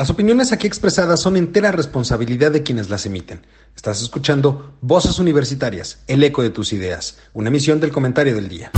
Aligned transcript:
Las 0.00 0.08
opiniones 0.08 0.50
aquí 0.50 0.66
expresadas 0.66 1.20
son 1.20 1.36
entera 1.36 1.72
responsabilidad 1.72 2.50
de 2.50 2.62
quienes 2.62 2.88
las 2.88 3.04
emiten. 3.04 3.44
Estás 3.76 4.00
escuchando 4.00 4.78
Voces 4.80 5.18
Universitarias, 5.18 6.02
el 6.06 6.24
eco 6.24 6.42
de 6.42 6.48
tus 6.48 6.72
ideas, 6.72 7.18
una 7.34 7.50
emisión 7.50 7.80
del 7.80 7.92
comentario 7.92 8.34
del 8.34 8.48
día. 8.48 8.70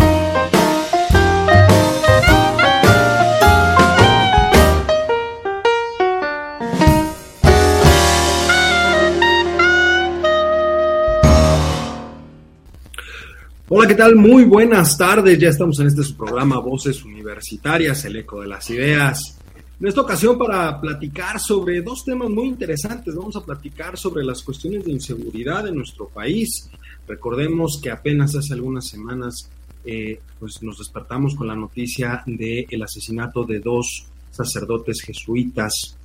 Hola, 13.68 13.86
¿qué 13.86 13.94
tal? 13.94 14.16
Muy 14.16 14.42
buenas 14.42 14.98
tardes. 14.98 15.38
Ya 15.38 15.50
estamos 15.50 15.78
en 15.78 15.86
este 15.86 16.02
su 16.02 16.16
programa 16.16 16.58
Voces 16.58 17.04
Universitarias, 17.04 18.04
el 18.06 18.16
eco 18.16 18.40
de 18.40 18.48
las 18.48 18.68
ideas. 18.70 19.38
En 19.82 19.88
esta 19.88 20.02
ocasión 20.02 20.38
para 20.38 20.80
platicar 20.80 21.40
sobre 21.40 21.82
dos 21.82 22.04
temas 22.04 22.30
muy 22.30 22.46
interesantes. 22.46 23.16
Vamos 23.16 23.34
a 23.34 23.44
platicar 23.44 23.98
sobre 23.98 24.22
las 24.22 24.40
cuestiones 24.40 24.84
de 24.84 24.92
inseguridad 24.92 25.66
en 25.66 25.74
nuestro 25.74 26.06
país. 26.06 26.70
Recordemos 27.08 27.80
que 27.82 27.90
apenas 27.90 28.36
hace 28.36 28.54
algunas 28.54 28.86
semanas 28.86 29.50
eh, 29.84 30.20
pues 30.38 30.62
nos 30.62 30.78
despertamos 30.78 31.34
con 31.34 31.48
la 31.48 31.56
noticia 31.56 32.22
del 32.26 32.64
el 32.70 32.82
asesinato 32.84 33.42
de 33.42 33.58
dos 33.58 34.06
sacerdotes 34.30 35.02
jesuitas 35.02 35.96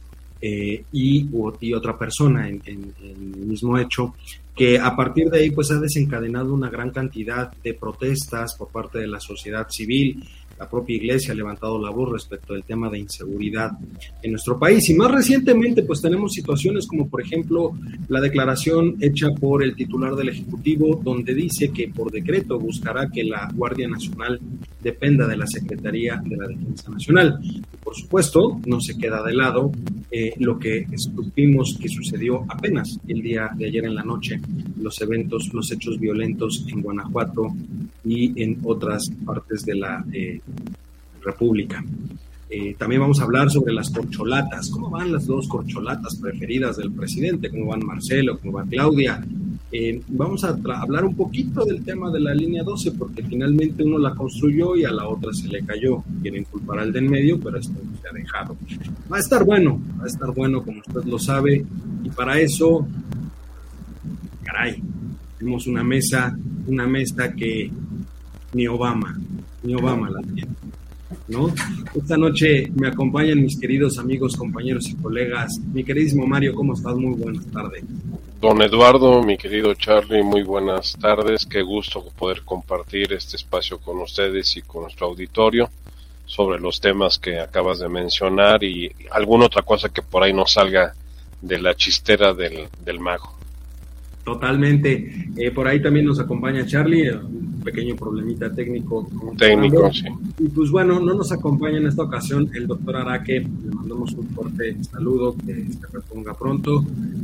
eh, 0.42 0.84
y, 0.92 1.30
y, 1.62 1.74
otra 1.74 2.00
persona 2.00 2.50
en, 2.50 2.64
en, 2.66 2.96
en, 3.00 3.34
el 3.36 3.46
mismo 3.46 3.78
hecho, 3.78 4.16
que 4.56 4.80
a 4.80 4.96
partir 4.96 5.30
de 5.30 5.42
ahí 5.42 5.52
pues 5.52 5.70
ha 5.70 5.80
desencadenado 5.80 6.52
una 6.52 6.72
gran 6.72 6.90
cantidad 6.90 7.54
de 7.64 7.76
protestas 7.76 8.56
por 8.56 8.70
parte 8.70 8.98
de 8.98 9.08
la 9.08 9.20
sociedad 9.20 9.68
civil, 9.70 10.24
la 10.60 10.70
propia 10.70 10.96
iglesia 10.96 11.34
ha 11.34 11.36
levantado 11.36 11.80
la 11.80 11.92
voz 11.92 12.12
respecto 12.12 12.54
del 12.54 12.64
tema 12.64 12.90
de 12.90 13.00
inseguridad 13.00 13.72
en 14.22 14.32
nuestro 14.32 14.58
país. 14.58 14.90
Y 14.90 14.96
más 14.96 15.12
recientemente, 15.12 15.84
pues 15.84 16.02
tenemos 16.02 16.34
situaciones 16.34 16.88
como, 16.88 17.08
por 17.08 17.22
ejemplo, 17.22 17.74
la 18.08 18.22
declaración 18.22 18.96
hecha 19.02 19.30
por 19.32 19.64
el 19.64 19.76
titular 19.76 20.16
del 20.16 20.30
Ejecutivo, 20.30 21.00
donde 21.04 21.34
dice 21.34 21.70
que 21.70 21.90
por 21.90 22.12
decreto 22.12 22.60
buscará 22.60 23.10
que 23.10 23.24
la 23.24 23.50
Guardia 23.54 23.88
Nacional 23.88 24.40
dependa 24.82 25.28
de 25.28 25.38
la 25.38 25.48
Secretaría 25.48 26.22
de 26.24 26.38
la 26.38 26.48
Defensa 26.48 26.90
Nacional. 26.90 27.40
Por 27.84 27.96
supuesto, 27.96 28.60
no 28.66 28.80
se 28.82 28.98
queda 28.98 29.24
de 29.24 29.34
lado 29.34 29.72
eh, 30.12 30.34
lo 30.40 30.58
que 30.58 30.86
supimos 30.96 31.78
que 31.80 31.90
sucedió 31.90 32.46
apenas 32.48 33.00
el 33.08 33.22
día 33.22 33.50
de 33.56 33.66
ayer 33.66 33.86
en 33.86 33.96
la 33.96 34.04
noche, 34.04 34.40
los 34.82 35.00
eventos, 35.02 35.54
los 35.54 35.72
hechos 35.72 36.00
violentos 36.00 36.66
en 36.68 36.82
Guanajuato 36.82 37.54
y 38.06 38.42
en 38.42 38.60
otras 38.64 39.10
partes 39.26 39.66
de 39.66 39.76
la 39.76 40.06
eh, 40.14 40.40
República. 41.22 41.84
Eh, 42.50 42.76
también 42.78 43.02
vamos 43.02 43.20
a 43.20 43.24
hablar 43.24 43.50
sobre 43.50 43.74
las 43.74 43.90
corcholatas. 43.90 44.70
¿Cómo 44.70 44.90
van 44.90 45.12
las 45.12 45.28
dos 45.28 45.48
corcholatas 45.50 46.16
preferidas 46.16 46.78
del 46.78 46.92
presidente? 46.92 47.50
¿Cómo 47.50 47.68
van 47.68 47.86
Marcelo? 47.86 48.40
¿Cómo 48.40 48.54
va 48.54 48.66
Claudia? 48.66 49.22
Eh, 49.70 50.02
vamos 50.08 50.46
a 50.46 50.50
hablar 50.50 51.04
un 51.04 51.16
poquito 51.16 51.66
del 51.66 51.84
tema 51.84 52.10
de 52.10 52.22
la 52.22 52.34
línea 52.34 52.64
12, 52.64 52.94
porque 52.94 53.22
finalmente 53.22 53.84
uno 53.84 53.98
la 53.98 54.16
construyó 54.16 54.78
y 54.78 54.86
a 54.86 54.92
la 54.92 55.10
otra 55.10 55.34
se 55.34 55.50
le 55.50 55.66
cayó. 55.66 56.04
Quieren 56.22 56.46
culpar 56.46 56.80
al 56.80 56.94
de 56.94 57.00
en 57.00 57.10
medio, 57.10 57.38
pero 57.38 57.58
esto 57.58 57.74
no 57.74 58.02
se 58.02 58.08
ha 58.08 58.14
dejado. 58.14 58.56
Va 59.12 59.18
a 59.18 59.20
estar 59.20 59.44
bueno, 59.44 59.82
va 60.00 60.06
a 60.06 60.08
estar 60.08 60.32
bueno, 60.32 60.64
como 60.64 60.80
usted 60.80 61.04
lo 61.04 61.20
sabe. 61.20 61.66
Y 62.02 62.10
para 62.12 62.40
eso, 62.40 62.88
caray, 64.44 64.82
tenemos 65.38 65.68
una 65.68 65.84
mesa, 65.84 66.34
una 66.66 66.88
mesa 66.88 67.34
que 67.34 67.70
ni 68.54 68.68
Obama, 68.68 69.20
Obama 69.76 70.10
la 70.10 70.22
tiene. 70.22 70.52
¿No? 71.30 71.54
Esta 71.96 72.18
noche 72.18 72.70
me 72.76 72.88
acompañan 72.88 73.42
mis 73.42 73.60
queridos 73.60 73.98
amigos, 73.98 74.36
compañeros 74.36 74.88
y 74.90 74.96
colegas. 74.96 75.60
Mi 75.74 75.84
queridísimo 75.84 76.26
Mario, 76.26 76.54
¿cómo 76.54 76.74
estás? 76.74 76.96
Muy 76.96 77.16
buenas 77.16 77.46
tardes. 77.48 77.84
Don 78.40 78.62
Eduardo, 78.62 79.24
mi 79.24 79.38
querido 79.38 79.74
Charlie, 79.74 80.22
muy 80.22 80.44
buenas 80.44 80.96
tardes. 81.00 81.46
Qué 81.46 81.62
gusto 81.62 82.06
poder 82.18 82.44
compartir 82.44 83.14
este 83.14 83.36
espacio 83.36 83.80
con 83.80 84.00
ustedes 84.00 84.56
y 84.58 84.62
con 84.62 84.84
nuestro 84.84 85.08
auditorio 85.08 85.70
sobre 86.26 86.60
los 86.60 86.80
temas 86.80 87.18
que 87.18 87.40
acabas 87.40 87.80
de 87.80 87.90
mencionar 87.90 88.64
y 88.64 88.92
alguna 89.12 89.46
otra 89.46 89.64
cosa 89.64 89.90
que 89.90 90.02
por 90.02 90.24
ahí 90.24 90.34
no 90.34 90.46
salga 90.46 90.94
de 91.42 91.60
la 91.60 91.74
chistera 91.74 92.34
del, 92.34 92.68
del 92.84 93.00
mago. 93.00 93.37
Totalmente. 94.28 95.30
Eh, 95.38 95.52
por 95.52 95.70
ahí 95.70 95.82
también 95.82 96.06
nos 96.06 96.20
acompaña 96.20 96.66
Charlie, 96.66 97.12
un 97.12 97.62
pequeño 97.64 97.96
problemita 97.96 98.52
técnico. 98.52 99.08
Técnico, 99.38 99.90
sí. 99.94 100.04
Y 100.40 100.50
pues 100.50 100.70
bueno, 100.70 101.00
no 101.00 101.14
nos 101.14 101.32
acompaña 101.32 101.78
en 101.78 101.88
esta 101.88 102.04
ocasión 102.04 102.50
el 102.54 102.68
doctor 102.68 102.98
Araque. 102.98 103.40
Le 103.40 103.72
mandamos 103.74 104.14
un 104.16 104.28
fuerte 104.28 104.84
saludo, 104.84 105.34
que 105.46 105.54
se 105.72 105.88
reponga 105.94 106.34
pronto. 106.34 106.84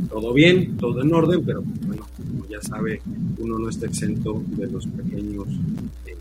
Todo 0.10 0.32
bien, 0.32 0.78
todo 0.78 1.02
en 1.02 1.14
orden, 1.14 1.44
pero 1.46 1.62
bueno, 1.86 2.08
como 2.16 2.48
ya 2.48 2.62
sabe, 2.62 3.02
uno 3.38 3.60
no 3.60 3.68
está 3.68 3.86
exento 3.88 4.42
de 4.56 4.68
los 4.68 4.88
pequeños 4.88 5.50
eh, 6.06 6.16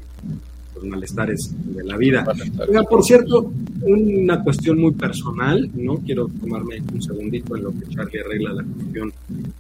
los 0.82 0.90
malestares 0.90 1.54
de 1.74 1.84
la 1.84 1.96
vida. 1.96 2.24
Oiga, 2.68 2.82
por 2.84 3.04
cierto, 3.04 3.52
una 3.82 4.42
cuestión 4.42 4.78
muy 4.78 4.92
personal, 4.92 5.70
¿no? 5.74 5.96
Quiero 5.98 6.28
tomarme 6.28 6.82
un 6.92 7.02
segundito 7.02 7.56
en 7.56 7.64
lo 7.64 7.70
que 7.72 7.86
Charlie 7.88 8.20
arregla 8.20 8.52
la 8.54 8.64
cuestión 8.64 9.12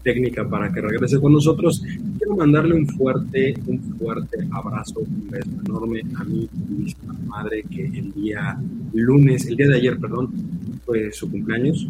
técnica 0.02 0.48
para 0.48 0.72
que 0.72 0.80
regrese 0.80 1.20
con 1.20 1.32
nosotros. 1.32 1.82
Quiero 2.18 2.36
mandarle 2.36 2.74
un 2.74 2.86
fuerte, 2.86 3.54
un 3.66 3.80
fuerte 3.98 4.46
abrazo, 4.50 5.00
un 5.00 5.28
beso 5.30 5.50
enorme 5.64 6.02
a 6.16 6.24
mi 6.24 6.48
madre 7.26 7.64
que 7.70 7.86
el 7.86 8.12
día 8.12 8.58
lunes, 8.92 9.46
el 9.46 9.56
día 9.56 9.68
de 9.68 9.76
ayer, 9.76 9.98
perdón, 9.98 10.30
fue 10.84 11.12
su 11.12 11.30
cumpleaños. 11.30 11.88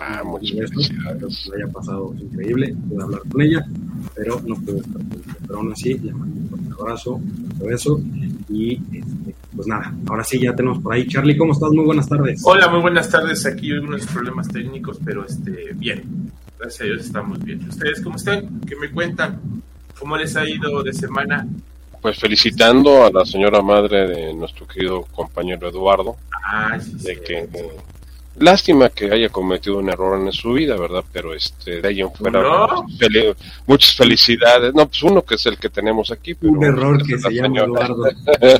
Ah, 0.00 0.22
muchas 0.24 0.56
gracias. 0.56 0.88
Que 0.88 1.56
haya 1.56 1.72
pasado 1.72 2.14
increíble, 2.18 2.74
pude 2.88 3.02
hablar 3.02 3.20
con 3.30 3.42
ella, 3.42 3.64
pero 4.14 4.40
no 4.46 4.56
pude 4.56 4.78
estar 4.78 4.92
con 4.92 5.12
ella. 5.12 5.36
Pero 5.46 5.58
aún 5.58 5.72
así, 5.72 5.98
le 5.98 6.12
mando 6.12 6.40
un 6.40 6.48
fuerte 6.48 6.72
abrazo, 6.78 7.14
un 7.14 7.66
beso 7.66 8.00
y 8.52 8.74
este, 8.92 9.34
pues 9.54 9.66
nada, 9.66 9.92
ahora 10.08 10.24
sí 10.24 10.38
ya 10.40 10.54
tenemos 10.54 10.78
por 10.80 10.92
ahí. 10.94 11.06
Charlie, 11.06 11.36
¿cómo 11.36 11.52
estás? 11.52 11.70
Muy 11.70 11.84
buenas 11.84 12.08
tardes. 12.08 12.42
Hola, 12.44 12.68
muy 12.68 12.80
buenas 12.80 13.08
tardes. 13.10 13.44
Aquí 13.46 13.72
hay 13.72 13.78
unos 13.78 14.06
problemas 14.06 14.48
técnicos, 14.48 14.98
pero 15.04 15.24
este, 15.24 15.72
bien. 15.74 16.30
Gracias 16.58 16.80
a 16.80 16.84
Dios 16.84 17.00
estamos 17.06 17.42
bien. 17.42 17.66
¿Ustedes 17.68 18.00
cómo 18.02 18.16
están? 18.16 18.60
¿Qué 18.60 18.76
me 18.76 18.90
cuentan? 18.90 19.40
¿Cómo 19.98 20.16
les 20.16 20.36
ha 20.36 20.48
ido 20.48 20.82
de 20.82 20.92
semana? 20.92 21.46
Pues 22.00 22.18
felicitando 22.18 23.04
a 23.04 23.10
la 23.10 23.24
señora 23.24 23.62
madre 23.62 24.08
de 24.08 24.34
nuestro 24.34 24.66
querido 24.66 25.02
compañero 25.12 25.68
Eduardo. 25.68 26.16
Ah, 26.44 26.78
sí, 26.80 26.92
de 26.94 27.14
sí, 27.14 27.20
que 27.26 27.48
sí. 27.52 27.58
eh, 27.58 27.70
lástima 28.38 28.88
que 28.90 29.10
haya 29.12 29.28
cometido 29.28 29.78
un 29.78 29.88
error 29.88 30.20
en 30.20 30.32
su 30.32 30.52
vida, 30.54 30.76
¿verdad? 30.76 31.04
Pero 31.12 31.34
este 31.34 31.80
de 31.80 31.88
ahí 31.88 32.00
en 32.00 32.12
fuera 32.12 32.42
No. 32.42 32.86
fel- 32.98 33.34
muchas 33.66 33.94
felicidades. 33.94 34.74
No, 34.74 34.86
pues 34.86 35.02
uno 35.02 35.22
que 35.22 35.34
es 35.36 35.46
el 35.46 35.58
que 35.58 35.68
tenemos 35.68 36.10
aquí, 36.10 36.34
pero 36.34 36.52
Un 36.52 36.64
error 36.64 37.02
que 37.06 37.12
la 37.12 37.18
se 37.18 37.30
llama 37.30 37.48
señora- 37.48 37.64
Eduardo. 37.66 38.04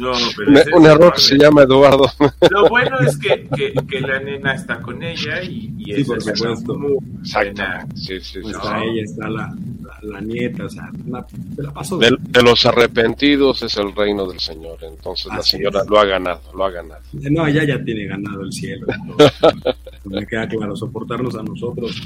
No, 0.01 0.13
pero 0.37 0.49
Un, 0.51 0.57
ese 0.57 0.71
es 0.71 0.77
un 0.77 0.87
error 0.87 1.13
que 1.15 1.21
se 1.21 1.37
llama 1.39 1.63
Eduardo. 1.63 2.11
Lo 2.51 2.69
bueno 2.69 2.99
es 3.01 3.17
que, 3.19 3.49
que, 3.57 3.73
que 3.89 4.01
la 4.01 4.19
nena 4.21 4.55
está 4.55 4.81
con 4.81 5.03
ella 5.03 5.43
y, 5.43 5.73
y 5.79 5.95
Sí, 5.95 6.05
por 6.05 6.23
supuesto. 6.23 6.79
Exactamente. 7.23 7.97
Sí, 7.97 8.21
sí, 8.21 8.41
sí. 8.43 8.51
Está 8.51 8.77
No. 8.79 8.83
ella, 8.83 9.03
está 9.03 9.29
la, 9.29 9.55
la, 9.83 9.99
la 10.03 10.21
nieta, 10.21 10.65
o 10.65 10.69
sea, 10.69 10.91
una, 11.07 11.25
se 11.57 11.63
la 11.63 11.71
pasó. 11.73 11.99
De, 11.99 12.17
de 12.21 12.43
los 12.43 12.65
arrepentidos 12.67 13.63
es 13.63 13.77
el 13.77 13.95
reino 13.95 14.27
del 14.27 14.41
Señor. 14.41 14.79
Entonces 14.83 15.27
la 15.27 15.35
Así 15.37 15.53
señora 15.53 15.81
es. 15.83 15.89
lo 15.89 15.99
ha 16.01 16.05
ganado, 16.05 16.41
lo 16.55 16.65
ha 16.65 16.71
ganado. 16.71 17.01
No, 17.13 17.47
ella 17.47 17.65
ya 17.65 17.83
tiene 17.85 18.07
ganado 18.07 18.43
el 18.43 18.53
cielo. 18.53 18.87
entonces, 18.89 19.33
me 20.05 20.27
queda 20.27 20.49
claro, 20.49 20.77
soportarnos 20.77 21.35
a 21.37 21.43
nosotros 21.43 22.01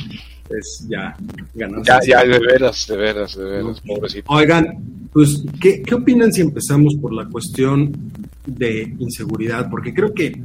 es 0.51 0.87
ya 0.89 1.17
ganar. 1.55 1.83
Ya, 1.85 2.01
ya, 2.07 2.25
de 2.25 2.39
veras, 2.39 2.87
de 2.87 2.97
veras, 2.97 3.37
de 3.37 3.45
veras, 3.45 3.81
pobrecito. 3.81 4.33
Oigan, 4.33 5.09
pues, 5.13 5.45
¿qué, 5.61 5.83
¿qué 5.83 5.95
opinan 5.95 6.33
si 6.33 6.43
empezamos 6.43 6.95
por 6.97 7.13
la 7.13 7.27
cuestión 7.27 7.93
de 8.45 8.95
inseguridad? 8.99 9.69
Porque 9.71 9.95
creo 9.95 10.13
que, 10.13 10.41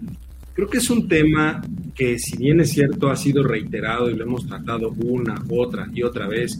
creo 0.53 0.69
que 0.69 0.77
es 0.77 0.89
un 0.89 1.07
tema 1.07 1.61
que, 1.93 2.17
si 2.17 2.37
bien 2.37 2.61
es 2.61 2.71
cierto, 2.71 3.09
ha 3.09 3.15
sido 3.15 3.43
reiterado 3.43 4.09
y 4.09 4.15
lo 4.15 4.23
hemos 4.23 4.47
tratado 4.47 4.93
una, 5.03 5.43
otra 5.49 5.87
y 5.93 6.03
otra 6.03 6.27
vez, 6.27 6.59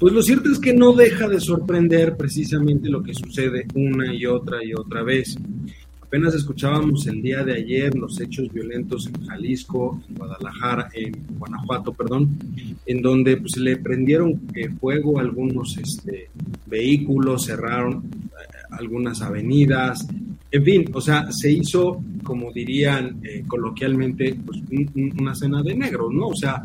pues 0.00 0.14
lo 0.14 0.22
cierto 0.22 0.50
es 0.50 0.58
que 0.58 0.72
no 0.72 0.94
deja 0.94 1.28
de 1.28 1.38
sorprender 1.40 2.16
precisamente 2.16 2.88
lo 2.88 3.02
que 3.02 3.12
sucede 3.12 3.66
una 3.74 4.14
y 4.14 4.24
otra 4.24 4.64
y 4.64 4.72
otra 4.72 5.02
vez. 5.02 5.36
Apenas 6.10 6.34
escuchábamos 6.34 7.06
el 7.06 7.22
día 7.22 7.44
de 7.44 7.54
ayer 7.54 7.94
los 7.96 8.20
hechos 8.20 8.52
violentos 8.52 9.06
en 9.06 9.24
Jalisco, 9.28 10.02
en 10.08 10.16
Guadalajara, 10.16 10.88
en 10.92 11.16
Guanajuato, 11.38 11.92
perdón, 11.92 12.36
en 12.84 13.00
donde 13.00 13.36
pues, 13.36 13.56
le 13.58 13.76
prendieron 13.76 14.40
eh, 14.56 14.68
fuego 14.80 15.20
algunos 15.20 15.78
este, 15.78 16.28
vehículos, 16.66 17.44
cerraron 17.46 18.02
eh, 18.12 18.28
algunas 18.72 19.22
avenidas, 19.22 20.04
en 20.50 20.64
fin, 20.64 20.84
o 20.92 21.00
sea, 21.00 21.30
se 21.30 21.52
hizo, 21.52 22.02
como 22.24 22.52
dirían 22.52 23.20
eh, 23.22 23.44
coloquialmente, 23.46 24.34
pues, 24.44 24.58
un- 24.68 24.90
un- 24.96 25.20
una 25.20 25.32
cena 25.36 25.62
de 25.62 25.76
negros, 25.76 26.12
¿no? 26.12 26.26
O 26.26 26.34
sea, 26.34 26.64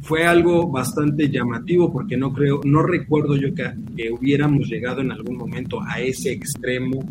fue 0.00 0.24
algo 0.24 0.66
bastante 0.66 1.28
llamativo 1.28 1.92
porque 1.92 2.16
no 2.16 2.32
creo, 2.32 2.62
no 2.64 2.82
recuerdo 2.84 3.36
yo 3.36 3.54
que 3.54 3.70
hubiéramos 4.10 4.66
llegado 4.66 5.02
en 5.02 5.12
algún 5.12 5.36
momento 5.36 5.78
a 5.86 6.00
ese 6.00 6.32
extremo 6.32 7.04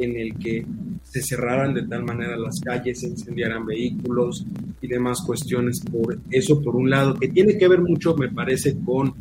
en 0.00 0.16
el 0.16 0.34
que 0.36 0.64
se 1.02 1.22
cerraran 1.22 1.74
de 1.74 1.86
tal 1.86 2.04
manera 2.04 2.36
las 2.36 2.60
calles, 2.60 3.00
se 3.00 3.08
incendiaran 3.08 3.66
vehículos 3.66 4.44
y 4.80 4.86
demás 4.86 5.20
cuestiones 5.26 5.80
por 5.80 6.18
eso, 6.30 6.62
por 6.62 6.76
un 6.76 6.88
lado, 6.88 7.14
que 7.14 7.28
tiene 7.28 7.58
que 7.58 7.68
ver 7.68 7.80
mucho, 7.80 8.16
me 8.16 8.28
parece, 8.28 8.76
con 8.84 9.14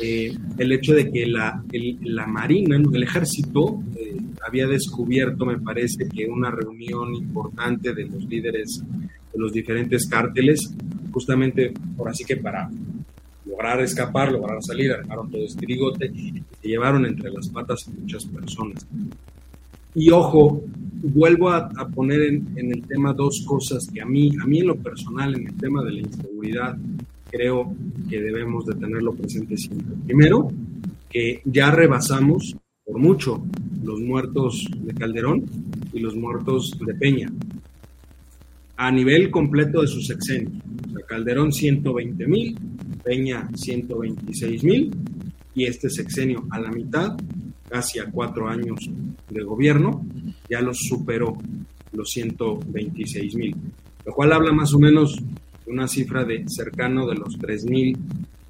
eh, 0.00 0.34
el 0.58 0.72
hecho 0.72 0.94
de 0.94 1.10
que 1.10 1.26
la, 1.26 1.62
la 2.02 2.26
Marina, 2.26 2.76
el 2.76 3.02
ejército, 3.02 3.82
eh, 3.96 4.16
había 4.46 4.66
descubierto, 4.66 5.44
me 5.44 5.58
parece, 5.58 6.08
que 6.08 6.26
una 6.26 6.50
reunión 6.50 7.14
importante 7.14 7.92
de 7.92 8.06
los 8.06 8.24
líderes 8.24 8.82
de 9.32 9.38
los 9.38 9.52
diferentes 9.52 10.06
cárteles, 10.08 10.74
justamente 11.10 11.72
por 11.96 12.08
así 12.08 12.24
que 12.24 12.36
para 12.36 12.70
lograr 13.46 13.80
escapar, 13.80 14.32
lograr 14.32 14.58
salir, 14.62 14.92
armaron 14.92 15.30
todo 15.30 15.44
este 15.44 15.66
ligote 15.66 16.06
y 16.06 16.42
se 16.60 16.68
llevaron 16.68 17.06
entre 17.06 17.30
las 17.30 17.48
patas 17.48 17.86
a 17.86 17.90
muchas 17.90 18.24
personas. 18.26 18.86
Y 19.94 20.10
ojo, 20.10 20.62
vuelvo 21.02 21.50
a, 21.50 21.68
poner 21.94 22.22
en, 22.22 22.46
el 22.56 22.82
tema 22.86 23.12
dos 23.12 23.44
cosas 23.46 23.88
que 23.92 24.00
a 24.00 24.06
mí, 24.06 24.30
a 24.40 24.46
mí 24.46 24.60
en 24.60 24.68
lo 24.68 24.76
personal, 24.76 25.34
en 25.34 25.48
el 25.48 25.54
tema 25.54 25.82
de 25.82 25.92
la 25.92 26.00
inseguridad, 26.00 26.78
creo 27.30 27.74
que 28.08 28.20
debemos 28.20 28.66
de 28.66 28.74
tenerlo 28.74 29.12
presente 29.14 29.56
siempre. 29.56 29.96
Primero, 30.06 30.50
que 31.10 31.42
ya 31.44 31.70
rebasamos 31.70 32.56
por 32.84 32.98
mucho 32.98 33.44
los 33.82 34.00
muertos 34.00 34.66
de 34.82 34.94
Calderón 34.94 35.44
y 35.92 36.00
los 36.00 36.16
muertos 36.16 36.78
de 36.84 36.94
Peña 36.94 37.30
a 38.76 38.90
nivel 38.90 39.30
completo 39.30 39.82
de 39.82 39.86
su 39.86 40.00
sexenio. 40.00 40.50
O 40.90 41.06
Calderón 41.06 41.52
120 41.52 42.26
mil, 42.26 42.58
Peña 43.04 43.48
126 43.54 44.64
mil 44.64 44.90
y 45.54 45.64
este 45.64 45.88
sexenio 45.90 46.46
a 46.50 46.58
la 46.58 46.70
mitad 46.70 47.16
casi 47.72 47.98
cuatro 48.12 48.48
años 48.48 48.78
de 49.30 49.42
gobierno, 49.42 50.04
ya 50.50 50.60
los 50.60 50.76
superó 50.76 51.38
los 51.92 52.10
126 52.10 53.34
mil, 53.34 53.56
lo 54.04 54.12
cual 54.12 54.32
habla 54.32 54.52
más 54.52 54.74
o 54.74 54.78
menos 54.78 55.16
de 55.64 55.72
una 55.72 55.88
cifra 55.88 56.22
de 56.22 56.44
cercano 56.48 57.06
de 57.06 57.14
los 57.14 57.38
3 57.38 57.64
mil 57.64 57.96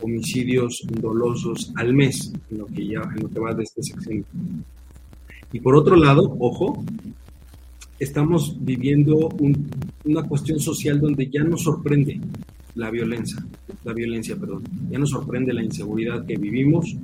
homicidios 0.01 0.83
dolosos 1.01 1.73
al 1.77 1.95
mes 1.95 2.33
en 2.51 2.59
lo 2.59 2.67
que 2.67 2.85
ya 2.85 3.03
en 3.15 3.23
lo 3.33 3.41
va 3.41 3.55
de 3.55 3.63
este 3.63 3.85
sexenio. 3.85 4.25
Y 5.53 5.61
por 5.61 5.77
otro 5.77 5.95
lado, 5.95 6.37
ojo, 6.41 6.85
estamos 8.01 8.57
viviendo 8.59 9.29
una 10.05 10.23
cuestión 10.25 10.59
social 10.59 11.01
donde 11.01 11.31
ya 11.31 11.45
nos 11.45 11.63
sorprende 11.63 12.21
la 12.75 12.91
violencia, 12.91 13.39
la 13.85 13.93
violencia, 13.93 14.35
perdón, 14.35 14.65
ya 14.91 14.99
nos 14.99 15.11
sorprende 15.11 15.53
la 15.53 15.63
inseguridad 15.63 16.27
que 16.27 16.37
vivimos 16.37 16.97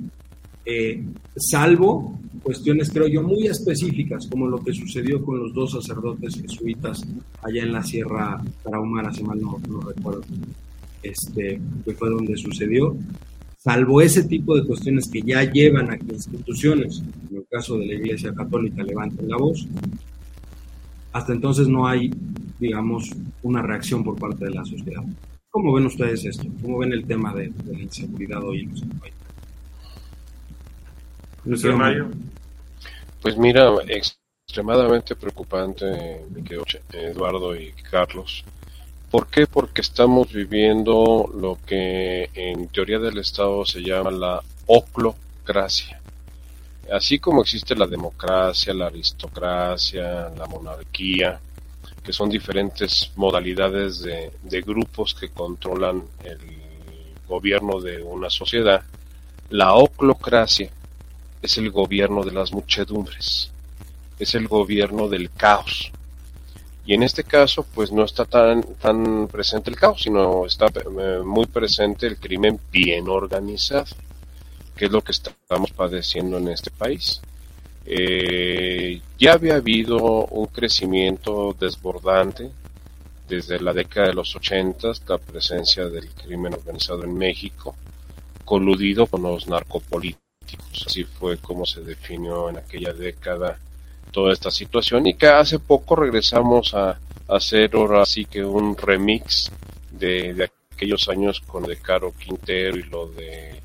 eh, 0.69 1.03
salvo 1.35 2.19
cuestiones, 2.43 2.91
creo 2.91 3.07
yo, 3.07 3.23
muy 3.23 3.47
específicas, 3.47 4.27
como 4.27 4.47
lo 4.47 4.63
que 4.63 4.71
sucedió 4.73 5.23
con 5.23 5.39
los 5.39 5.53
dos 5.53 5.71
sacerdotes 5.71 6.39
jesuitas 6.39 7.05
allá 7.41 7.63
en 7.63 7.73
la 7.73 7.83
Sierra 7.83 8.41
Tarahumara, 8.63 9.11
si 9.11 9.23
mal 9.23 9.41
no, 9.41 9.59
recuerdo, 9.85 10.21
este, 11.03 11.59
que 11.83 11.93
fue 11.93 12.09
donde 12.09 12.37
sucedió. 12.37 12.95
Salvo 13.57 13.99
ese 13.99 14.23
tipo 14.23 14.55
de 14.55 14.65
cuestiones 14.65 15.09
que 15.09 15.21
ya 15.21 15.43
llevan 15.43 15.91
a 15.91 15.97
que 15.97 16.13
instituciones, 16.13 17.03
en 17.29 17.37
el 17.37 17.45
caso 17.49 17.77
de 17.77 17.87
la 17.87 17.93
Iglesia 17.95 18.33
Católica, 18.33 18.83
levanten 18.83 19.27
la 19.27 19.37
voz, 19.37 19.67
hasta 21.11 21.33
entonces 21.33 21.67
no 21.67 21.87
hay, 21.87 22.11
digamos, 22.59 23.09
una 23.43 23.61
reacción 23.61 24.03
por 24.03 24.17
parte 24.17 24.45
de 24.45 24.51
la 24.51 24.63
sociedad. 24.63 25.03
¿Cómo 25.49 25.73
ven 25.73 25.87
ustedes 25.87 26.23
esto? 26.25 26.47
¿Cómo 26.61 26.77
ven 26.77 26.93
el 26.93 27.05
tema 27.05 27.33
de, 27.33 27.49
de 27.49 27.73
la 27.73 27.81
inseguridad 27.81 28.43
hoy 28.43 28.61
en 28.61 28.69
nuestro 28.69 28.99
país? 28.99 29.18
Pues 33.21 33.37
mira, 33.37 33.71
extremadamente 33.87 35.15
preocupante, 35.15 36.21
Eduardo 36.91 37.55
y 37.55 37.71
Carlos. 37.89 38.43
¿Por 39.09 39.27
qué? 39.27 39.47
Porque 39.47 39.81
estamos 39.81 40.31
viviendo 40.31 41.29
lo 41.33 41.57
que 41.65 42.29
en 42.33 42.67
teoría 42.67 42.99
del 42.99 43.17
Estado 43.17 43.65
se 43.65 43.81
llama 43.81 44.11
la 44.11 44.41
oclocracia. 44.67 45.99
Así 46.91 47.19
como 47.19 47.41
existe 47.41 47.75
la 47.75 47.87
democracia, 47.87 48.73
la 48.73 48.87
aristocracia, 48.87 50.29
la 50.29 50.45
monarquía, 50.47 51.39
que 52.03 52.13
son 52.13 52.29
diferentes 52.29 53.11
modalidades 53.15 54.01
de, 54.01 54.31
de 54.43 54.61
grupos 54.61 55.15
que 55.15 55.29
controlan 55.29 56.03
el 56.23 56.39
gobierno 57.27 57.79
de 57.79 58.01
una 58.01 58.29
sociedad, 58.29 58.81
la 59.49 59.73
oclocracia 59.73 60.71
es 61.41 61.57
el 61.57 61.71
gobierno 61.71 62.23
de 62.23 62.31
las 62.31 62.51
muchedumbres, 62.51 63.51
es 64.17 64.35
el 64.35 64.47
gobierno 64.47 65.07
del 65.07 65.31
caos. 65.31 65.91
Y 66.85 66.93
en 66.95 67.03
este 67.03 67.23
caso, 67.23 67.65
pues 67.75 67.91
no 67.91 68.03
está 68.03 68.25
tan, 68.25 68.63
tan 68.75 69.27
presente 69.27 69.69
el 69.69 69.75
caos, 69.75 70.01
sino 70.01 70.45
está 70.45 70.67
eh, 70.67 71.21
muy 71.23 71.45
presente 71.45 72.07
el 72.07 72.17
crimen 72.17 72.59
bien 72.71 73.07
organizado, 73.07 73.85
que 74.75 74.85
es 74.85 74.91
lo 74.91 75.01
que 75.01 75.11
estamos 75.11 75.71
padeciendo 75.71 76.37
en 76.37 76.49
este 76.49 76.71
país. 76.71 77.21
Eh, 77.85 79.01
ya 79.17 79.33
había 79.33 79.55
habido 79.55 79.97
un 80.25 80.47
crecimiento 80.47 81.55
desbordante 81.59 82.49
desde 83.27 83.59
la 83.59 83.73
década 83.73 84.07
de 84.07 84.13
los 84.13 84.35
80, 84.35 84.91
la 85.07 85.17
presencia 85.19 85.85
del 85.85 86.09
crimen 86.09 86.53
organizado 86.53 87.03
en 87.03 87.15
México, 87.15 87.75
coludido 88.45 89.05
con 89.05 89.21
los 89.21 89.47
narcopolíticos 89.47 90.28
Así 90.85 91.03
fue 91.03 91.37
como 91.37 91.65
se 91.65 91.81
definió 91.81 92.49
en 92.49 92.57
aquella 92.57 92.93
década 92.93 93.57
toda 94.11 94.33
esta 94.33 94.51
situación. 94.51 95.07
Y 95.07 95.15
que 95.15 95.27
hace 95.27 95.59
poco 95.59 95.95
regresamos 95.95 96.73
a, 96.73 96.99
hacer 97.27 97.75
ahora 97.75 98.05
sí 98.05 98.25
que 98.25 98.43
un 98.43 98.75
remix 98.75 99.51
de, 99.91 100.49
aquellos 100.73 101.09
años 101.09 101.41
con 101.41 101.63
de 101.63 101.77
Caro 101.77 102.11
Quintero 102.11 102.75
y 102.75 102.83
lo 102.83 103.05
de 103.07 103.61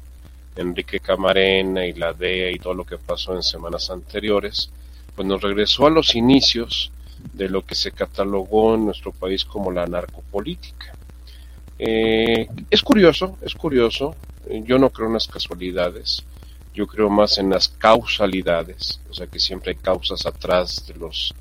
Enrique 0.57 1.01
Camarena 1.01 1.87
y 1.87 1.95
la 1.95 2.13
DEA 2.13 2.51
y 2.51 2.59
todo 2.59 2.75
lo 2.75 2.85
que 2.85 2.99
pasó 2.99 3.35
en 3.35 3.43
semanas 3.43 3.91
anteriores, 3.91 4.71
pues 5.17 5.27
nos 5.27 5.41
regresó 5.41 5.87
a 5.87 5.91
los 5.91 6.15
inicios 6.15 6.93
de 7.33 7.49
lo 7.49 7.65
que 7.65 7.75
se 7.75 7.93
catalogó 7.93 8.75
en 8.75 8.85
nuestro 8.85 9.13
país 9.13 9.45
como 9.45 9.73
la 9.73 9.87
narcopolítica. 9.87 10.95
Eh, 11.79 12.47
es 12.71 12.83
curioso, 12.83 13.39
es 13.43 13.55
curioso, 13.55 14.15
yo 14.65 14.79
no 14.79 14.91
creo 14.91 15.09
en 15.09 15.15
las 15.15 15.27
casualidades, 15.27 16.23
yo 16.75 16.87
creo 16.87 17.09
más 17.09 17.39
en 17.39 17.51
las 17.51 17.69
causalidades, 17.69 19.01
o 19.09 19.15
sea 19.15 19.29
que 19.29 19.39
siempre 19.39 19.73
hay 19.73 19.77
causas 19.77 20.27
atrás 20.27 20.85
de 20.89 20.95
los 20.95 21.33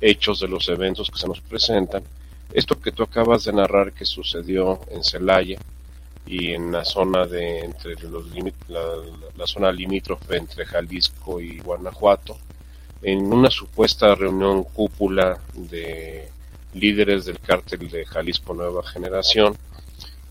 hechos, 0.00 0.40
de 0.40 0.48
los 0.48 0.68
eventos 0.68 1.10
que 1.10 1.18
se 1.18 1.26
nos 1.26 1.40
presentan. 1.40 2.04
Esto 2.52 2.80
que 2.80 2.92
tú 2.92 3.02
acabas 3.02 3.44
de 3.44 3.52
narrar 3.52 3.92
que 3.92 4.04
sucedió 4.04 4.80
en 4.90 5.02
Celaya 5.02 5.58
y 6.24 6.52
en 6.52 6.70
la 6.70 6.84
zona 6.84 7.26
de 7.26 7.60
entre 7.60 7.94
los 8.08 8.26
la, 8.68 8.80
la 9.36 9.46
zona 9.46 9.72
limítrofe 9.72 10.36
entre 10.36 10.64
Jalisco 10.64 11.40
y 11.40 11.58
Guanajuato, 11.58 12.38
en 13.02 13.32
una 13.32 13.50
supuesta 13.50 14.14
reunión 14.14 14.62
cúpula 14.64 15.38
de 15.54 16.28
líderes 16.74 17.24
del 17.24 17.40
cártel 17.40 17.88
de 17.90 18.04
Jalisco 18.04 18.54
Nueva 18.54 18.84
Generación 18.84 19.56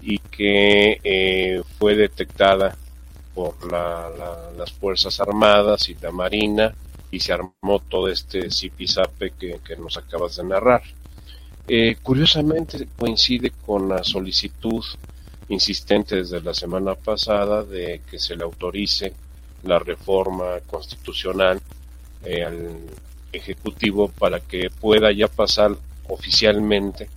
y 0.02 0.20
que 0.20 1.00
eh, 1.04 1.62
fue 1.78 1.96
detectada 1.96 2.78
por 3.36 3.54
las 3.72 4.72
Fuerzas 4.72 5.20
Armadas 5.20 5.90
y 5.90 5.96
la 5.96 6.12
Marina 6.12 6.74
y 7.12 7.20
se 7.20 7.34
armó 7.34 7.80
todo 7.88 8.08
este 8.08 8.50
zipizape 8.50 9.32
que, 9.32 9.60
que 9.64 9.76
nos 9.76 9.98
acabas 9.98 10.38
de 10.38 10.46
narrar. 10.46 10.82
Eh, 11.68 11.98
curiosamente 12.02 12.88
coincide 12.98 13.52
con 13.66 13.90
la 13.90 14.04
solicitud 14.04 14.84
insistente 15.50 16.16
desde 16.16 16.42
la 16.42 16.54
semana 16.54 16.96
pasada 16.96 17.64
de 17.64 18.02
que 18.10 18.20
se 18.20 18.36
le 18.36 18.44
autorice 18.44 19.14
la 19.64 19.80
reforma 19.80 20.60
constitucional 20.66 21.62
eh, 22.24 22.44
al 22.44 22.80
Ejecutivo 23.32 24.08
para 24.08 24.40
que 24.40 24.70
pueda 24.70 25.12
ya 25.12 25.28
pasar 25.28 25.76
oficialmente 26.08 27.10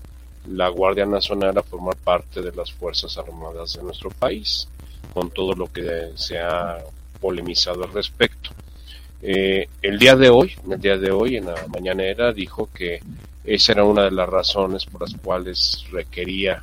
la 0.49 0.69
Guardia 0.69 1.07
Nacional 1.07 1.57
a 1.57 1.63
formar 1.63 1.97
parte 1.97 2.43
de 2.43 2.51
las 2.53 2.73
Fuerzas 2.73 3.17
Armadas 3.19 3.75
de 3.75 3.85
nuestro 3.85 4.11
país 4.11 4.67
con 5.13 5.31
todo 5.31 5.55
lo 5.55 5.67
que 5.73 6.13
se 6.15 6.39
ha 6.39 6.79
polemizado 7.21 7.85
al 7.85 7.93
respecto. 7.93 8.51
Eh, 9.21 9.69
el 9.83 9.99
día 9.99 10.15
de 10.15 10.29
hoy, 10.29 10.55
el 10.71 10.81
día 10.81 10.97
de 10.97 11.11
hoy 11.11 11.37
en 11.37 11.47
la 11.47 11.67
mañanera 11.69 12.33
dijo 12.33 12.69
que 12.73 13.01
esa 13.45 13.73
era 13.73 13.85
una 13.85 14.05
de 14.05 14.13
las 14.13 14.29
razones 14.29 14.85
por 14.87 15.03
las 15.03 15.15
cuales 15.15 15.85
requería 15.91 16.63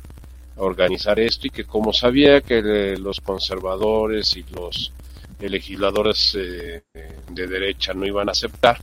organizar 0.56 1.20
esto 1.20 1.46
y 1.46 1.50
que 1.50 1.64
como 1.64 1.92
sabía 1.92 2.40
que 2.40 2.96
los 2.98 3.20
conservadores 3.20 4.36
y 4.36 4.44
los 4.54 4.92
legisladores 5.38 6.34
eh, 6.38 6.82
de 7.30 7.46
derecha 7.46 7.92
no 7.92 8.06
iban 8.06 8.28
a 8.28 8.32
aceptar, 8.32 8.80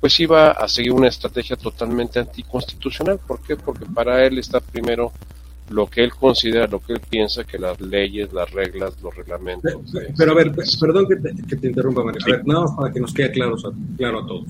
pues 0.00 0.18
iba 0.18 0.50
a 0.50 0.66
seguir 0.68 0.92
una 0.92 1.08
estrategia 1.08 1.56
totalmente 1.56 2.18
anticonstitucional. 2.18 3.20
¿Por 3.20 3.40
qué? 3.40 3.56
Porque 3.56 3.86
para 3.86 4.26
él 4.26 4.38
está 4.38 4.58
primero 4.58 5.12
lo 5.72 5.86
que 5.86 6.04
él 6.04 6.10
considera, 6.10 6.66
lo 6.66 6.80
que 6.80 6.94
él 6.94 7.00
piensa 7.08 7.44
que 7.44 7.58
las 7.58 7.80
leyes, 7.80 8.32
las 8.32 8.50
reglas, 8.50 9.00
los 9.02 9.14
reglamentos. 9.14 9.72
Pero, 10.16 10.32
a 10.32 10.34
ver, 10.34 10.52
perdón 10.80 11.06
que 11.08 11.56
te, 11.56 11.66
interrumpa, 11.66 12.04
María. 12.04 12.20
A 12.24 12.30
ver, 12.30 12.46
nada 12.46 12.62
más 12.62 12.72
para 12.76 12.92
que 12.92 13.00
nos 13.00 13.12
quede 13.12 13.30
claro, 13.32 13.56
claro 13.96 14.20
a 14.20 14.26
todos. 14.26 14.46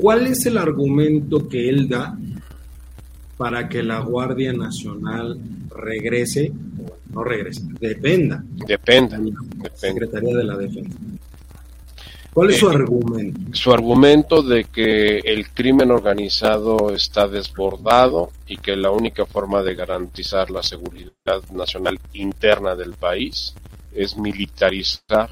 ¿Cuál 0.00 0.26
es 0.26 0.46
el 0.46 0.56
argumento 0.56 1.48
que 1.48 1.68
él 1.68 1.88
da 1.88 2.16
para 3.36 3.68
que 3.68 3.82
la 3.82 4.00
Guardia 4.00 4.52
Nacional 4.52 5.38
regrese, 5.70 6.52
no 7.12 7.24
regrese, 7.24 7.62
dependa? 7.80 8.42
Dependa. 8.66 9.18
de 9.18 9.30
la 9.30 9.76
Secretaría 9.76 10.36
de 10.36 10.44
la 10.44 10.56
Defensa. 10.56 10.98
¿Cuál 12.34 12.50
es 12.50 12.58
su 12.58 12.68
Eh, 12.70 12.74
argumento? 12.74 13.56
Su 13.56 13.72
argumento 13.72 14.42
de 14.42 14.64
que 14.64 15.18
el 15.20 15.48
crimen 15.50 15.90
organizado 15.92 16.90
está 16.92 17.28
desbordado 17.28 18.30
y 18.46 18.56
que 18.56 18.74
la 18.76 18.90
única 18.90 19.24
forma 19.24 19.62
de 19.62 19.74
garantizar 19.76 20.50
la 20.50 20.62
seguridad 20.62 21.12
nacional 21.52 21.98
interna 22.12 22.74
del 22.74 22.92
país 22.94 23.54
es 23.94 24.16
militarizar 24.16 25.30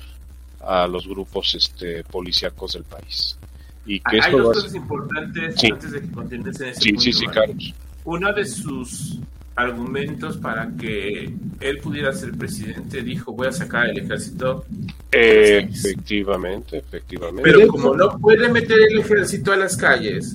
a 0.61 0.87
los 0.87 1.09
grupos 1.09 1.55
este, 1.57 2.05
policíacos 2.05 2.75
del 2.75 2.85
país. 2.85 3.37
Y 3.85 3.99
que 3.99 4.13
Hay 4.15 4.21
esto 4.21 4.39
dos 4.39 4.57
cosas 4.59 4.75
importantes 4.77 5.55
Sí. 5.59 5.71
antes 5.73 5.91
de 5.91 6.01
que 6.03 6.11
continúes 6.13 6.61
en 6.61 6.69
ese 6.69 6.81
Sí, 6.81 6.89
punto. 6.91 7.03
sí, 7.03 7.13
sí. 7.13 7.27
Carlos. 7.27 7.75
Uno 8.05 8.33
de 8.33 8.45
sus 8.45 9.19
argumentos 9.57 10.39
para 10.39 10.71
que 10.81 11.31
él 11.61 11.79
pudiera 11.79 12.13
ser 12.13 12.33
presidente 12.33 13.03
dijo 13.03 13.33
voy 13.33 13.49
a 13.49 13.53
sacar 13.53 13.89
el 13.91 13.99
ejército 13.99 14.65
Eh, 15.13 15.69
efectivamente, 15.71 16.79
efectivamente. 16.79 17.43
pero 17.51 17.69
como 17.69 17.95
no 17.95 18.19
puede 18.19 18.49
meter 18.51 18.79
el 18.91 18.99
ejército 19.01 19.53
a 19.53 19.57
las 19.57 19.77
calles 19.77 20.35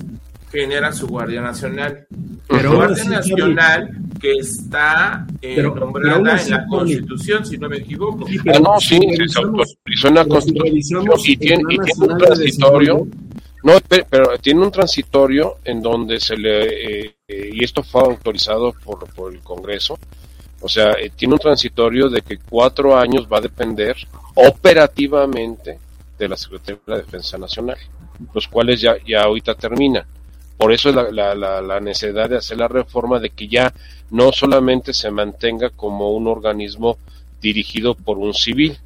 genera 0.52 0.92
su 0.92 1.06
guardia 1.08 1.40
nacional 1.42 2.06
Pero 2.48 2.74
guardia 2.76 2.94
así, 2.96 3.02
Charlie, 3.10 3.14
nacional 3.54 3.90
que 4.20 4.32
está 4.32 5.26
eh, 5.42 5.52
Pero- 5.56 5.74
nombrada 5.74 6.16
en 6.18 6.24
la 6.24 6.36
Charlie. 6.38 6.66
constitución 6.70 7.44
si 7.44 7.58
no 7.58 7.68
me 7.68 7.76
equivoco 7.78 8.26
Sí, 8.26 8.38
Ah, 8.54 8.58
no, 8.60 8.80
sí, 8.80 8.98
se 9.26 9.38
autorizó 9.40 10.08
en 10.08 10.14
la 10.14 10.24
Constitución 10.26 11.04
y 11.24 11.36
tiene, 11.36 11.62
Plan 11.64 11.72
y 11.72 11.76
tiene 11.92 12.12
un 12.12 12.18
de 12.18 12.24
transitorio. 12.26 13.06
No, 13.64 13.80
pe- 13.80 14.06
pero 14.08 14.38
tiene 14.38 14.62
un 14.62 14.70
transitorio 14.70 15.56
en 15.64 15.82
donde 15.82 16.20
se 16.20 16.36
le, 16.36 17.04
eh, 17.06 17.14
eh, 17.26 17.50
y 17.52 17.64
esto 17.64 17.82
fue 17.82 18.02
autorizado 18.02 18.72
por, 18.84 19.12
por 19.12 19.32
el 19.32 19.40
Congreso, 19.40 19.98
o 20.60 20.68
sea, 20.68 20.92
eh, 20.92 21.10
tiene 21.14 21.34
un 21.34 21.40
transitorio 21.40 22.08
de 22.08 22.22
que 22.22 22.38
cuatro 22.38 22.96
años 22.96 23.26
va 23.30 23.38
a 23.38 23.42
depender 23.42 23.96
operativamente 24.34 25.78
de 26.18 26.28
la 26.28 26.36
Secretaría 26.36 26.80
de 26.86 26.92
la 26.92 26.98
Defensa 26.98 27.38
Nacional, 27.38 27.78
los 28.34 28.46
cuales 28.48 28.80
ya, 28.80 28.96
ya 29.06 29.22
ahorita 29.22 29.54
terminan. 29.54 30.04
Por 30.56 30.72
eso 30.72 30.88
es 30.88 30.94
la, 30.96 31.10
la, 31.10 31.34
la, 31.34 31.60
la 31.62 31.80
necesidad 31.80 32.28
de 32.28 32.38
hacer 32.38 32.58
la 32.58 32.66
reforma 32.68 33.20
de 33.20 33.30
que 33.30 33.46
ya 33.46 33.72
no 34.10 34.32
solamente 34.32 34.92
se 34.92 35.10
mantenga 35.10 35.70
como 35.70 36.10
un 36.12 36.26
organismo 36.26 36.98
dirigido 37.40 37.94
por 37.94 38.18
un 38.18 38.34
civil, 38.34 38.76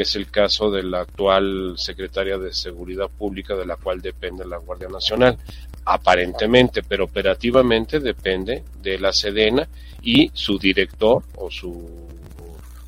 que 0.00 0.04
es 0.04 0.16
el 0.16 0.30
caso 0.30 0.70
de 0.70 0.82
la 0.82 1.00
actual 1.00 1.74
secretaria 1.76 2.38
de 2.38 2.54
Seguridad 2.54 3.10
Pública, 3.10 3.54
de 3.54 3.66
la 3.66 3.76
cual 3.76 4.00
depende 4.00 4.46
la 4.46 4.56
Guardia 4.56 4.88
Nacional, 4.88 5.36
aparentemente, 5.84 6.82
pero 6.82 7.04
operativamente 7.04 8.00
depende 8.00 8.62
de 8.82 8.98
la 8.98 9.12
Sedena 9.12 9.68
y 10.00 10.30
su 10.32 10.58
director 10.58 11.22
o 11.36 11.50
su 11.50 11.86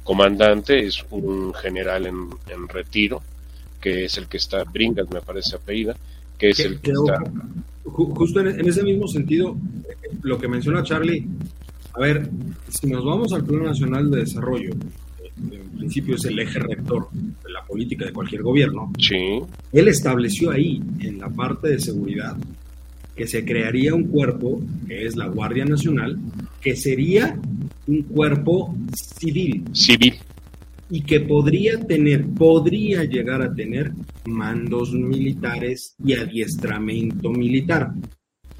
comandante 0.03 0.87
es 0.87 1.05
un 1.11 1.53
general 1.53 2.07
en, 2.07 2.31
en 2.49 2.67
retiro, 2.67 3.21
que 3.79 4.07
es 4.07 4.17
el 4.17 4.27
que 4.27 4.39
está, 4.39 4.65
Bringas 4.65 5.11
me 5.11 5.21
parece 5.21 5.57
apellida, 5.57 5.95
que 6.39 6.49
es 6.49 6.61
el 6.61 6.81
que 6.81 6.93
está... 6.93 7.19
ju- 7.85 8.15
justo 8.17 8.41
en, 8.41 8.59
en 8.59 8.67
ese 8.67 8.83
mismo 8.83 9.07
sentido, 9.07 9.55
eh, 9.87 10.09
lo 10.23 10.39
que 10.39 10.49
menciona 10.49 10.83
Charlie, 10.83 11.27
a 11.93 12.01
ver, 12.01 12.31
si 12.71 12.87
nos 12.87 13.05
vamos 13.05 13.35
al 13.35 13.45
Plan 13.45 13.65
Nacional 13.65 14.11
de 14.11 14.21
Desarrollo, 14.21 14.71
en 15.51 15.69
principio 15.77 16.17
es 16.17 16.25
el 16.25 16.39
eje 16.39 16.59
rector 16.59 17.09
de 17.13 17.51
la 17.51 17.65
política 17.65 18.07
de 18.07 18.13
cualquier 18.13 18.43
gobierno, 18.43 18.93
Sí, 18.99 19.41
él 19.73 19.89
estableció 19.89 20.51
ahí, 20.51 20.81
en 21.01 21.19
la 21.19 21.29
parte 21.29 21.69
de 21.69 21.81
seguridad, 21.81 22.37
que 23.17 23.27
se 23.27 23.45
crearía 23.45 23.95
un 23.95 24.05
cuerpo, 24.05 24.63
que 24.87 25.07
es 25.07 25.17
la 25.17 25.27
Guardia 25.27 25.65
Nacional, 25.65 26.19
que 26.61 26.77
sería 26.77 27.39
un 27.87 28.03
cuerpo 28.03 28.75
civil 28.95 29.65
civil. 29.73 30.15
y 30.89 31.03
que 31.03 31.21
podría 31.21 31.79
tener, 31.81 32.27
podría 32.27 33.05
llegar 33.05 33.43
a 33.43 33.55
tener 33.55 33.93
mandos 34.25 34.93
militares 34.93 35.95
y 36.05 36.15
adiestramiento 36.15 37.31
militar. 37.31 37.93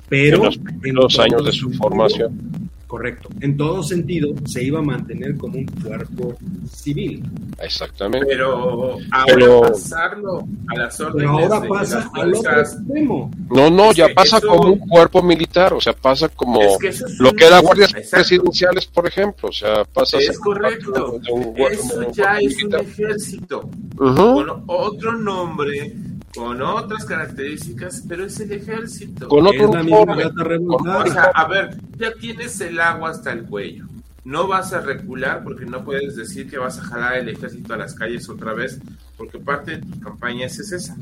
Pero 0.09 0.51
en 0.83 0.95
los 0.95 1.19
años 1.19 1.45
de 1.45 1.53
su 1.53 1.71
formación. 1.73 2.62
Correcto. 2.93 3.31
En 3.41 3.57
todo 3.57 3.83
sentido, 3.83 4.35
se 4.45 4.63
iba 4.65 4.81
a 4.81 4.83
mantener 4.83 5.35
como 5.39 5.57
un 5.57 5.65
cuerpo 5.65 6.35
civil. 6.71 7.25
Exactamente. 7.59 8.27
pero 8.29 8.99
ahora 9.11 9.25
Pero- 9.35 9.61
pasarlo 9.63 10.47
a 10.69 10.77
las 10.79 11.01
órdenes 11.01 11.15
Pero 11.17 11.31
ahora 11.31 11.61
de 11.61 11.69
pasa 11.69 12.11
al 12.13 12.35
otro 12.35 12.61
extremo. 12.61 13.31
No, 13.51 13.71
no, 13.71 13.91
Es 13.93 13.97
ya 13.97 14.09
pasa 14.15 14.37
eso- 14.37 14.47
como 14.47 14.73
un 14.75 14.79
cuerpo 14.81 15.23
militar, 15.23 15.73
o 15.73 15.81
sea, 15.81 15.95
pasa 15.95 16.29
como 16.29 16.61
Es 16.61 16.77
que 16.79 16.89
eso 16.89 17.07
es 17.07 17.19
lo 17.19 17.31
un- 17.31 17.37
que 17.37 17.47
era 17.47 17.61
guardias 17.61 17.95
Exacto. 17.95 18.17
presidenciales, 18.17 18.87
por 18.87 19.07
ejemplo, 19.07 19.49
o 19.49 19.53
sea, 19.53 19.85
pasa 19.85 20.19
Es 20.19 20.39
correcto. 20.39 21.19
un 21.33 21.57
Eso 21.59 21.99
un 22.01 22.13
ya 22.13 22.37
es 22.41 22.63
un 22.63 22.75
ejército. 22.75 23.71
Ujú. 23.99 24.15
con 24.17 24.65
otro 24.67 25.13
nombre, 25.17 25.95
con 26.35 26.63
otras 26.63 27.05
características, 27.05 28.05
pero 28.09 28.25
es 28.25 28.41
el 28.41 28.53
ejército. 28.53 29.29
Con 29.29 29.47
Es 29.47 29.61
otro 29.61 29.75
la 29.75 29.83
misma 29.83 30.99
O 30.99 31.07
sea, 31.07 31.25
a 31.35 31.47
ver, 31.47 31.77
ya 31.99 32.13
tienes 32.15 32.61
el 32.61 32.81
agua 32.81 33.11
hasta 33.11 33.33
el 33.33 33.45
cuello. 33.45 33.87
No 34.25 34.47
vas 34.47 34.73
a 34.73 34.81
recular 34.81 35.43
porque 35.43 35.67
no 35.67 35.85
puedes 35.85 36.17
decir 36.17 36.49
que 36.49 36.59
vas 36.59 36.79
a 36.79 36.85
jalar 36.85 37.19
el 37.19 37.29
ejército 37.29 37.75
a 37.75 37.77
las 37.77 37.95
calles 37.95 38.29
otra 38.29 38.55
vez, 38.55 38.81
porque 39.17 39.39
parte 39.39 39.73
de 39.73 39.79
tus 39.79 39.99
campañas 40.03 40.59
es 40.59 40.73
esa. 40.73 40.97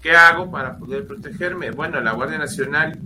¿Qué 0.00 0.12
hago 0.12 0.50
para 0.50 0.78
poder 0.78 1.06
protegerme? 1.06 1.72
Bueno, 1.72 2.00
la 2.00 2.12
Guardia 2.12 2.38
Nacional, 2.38 2.98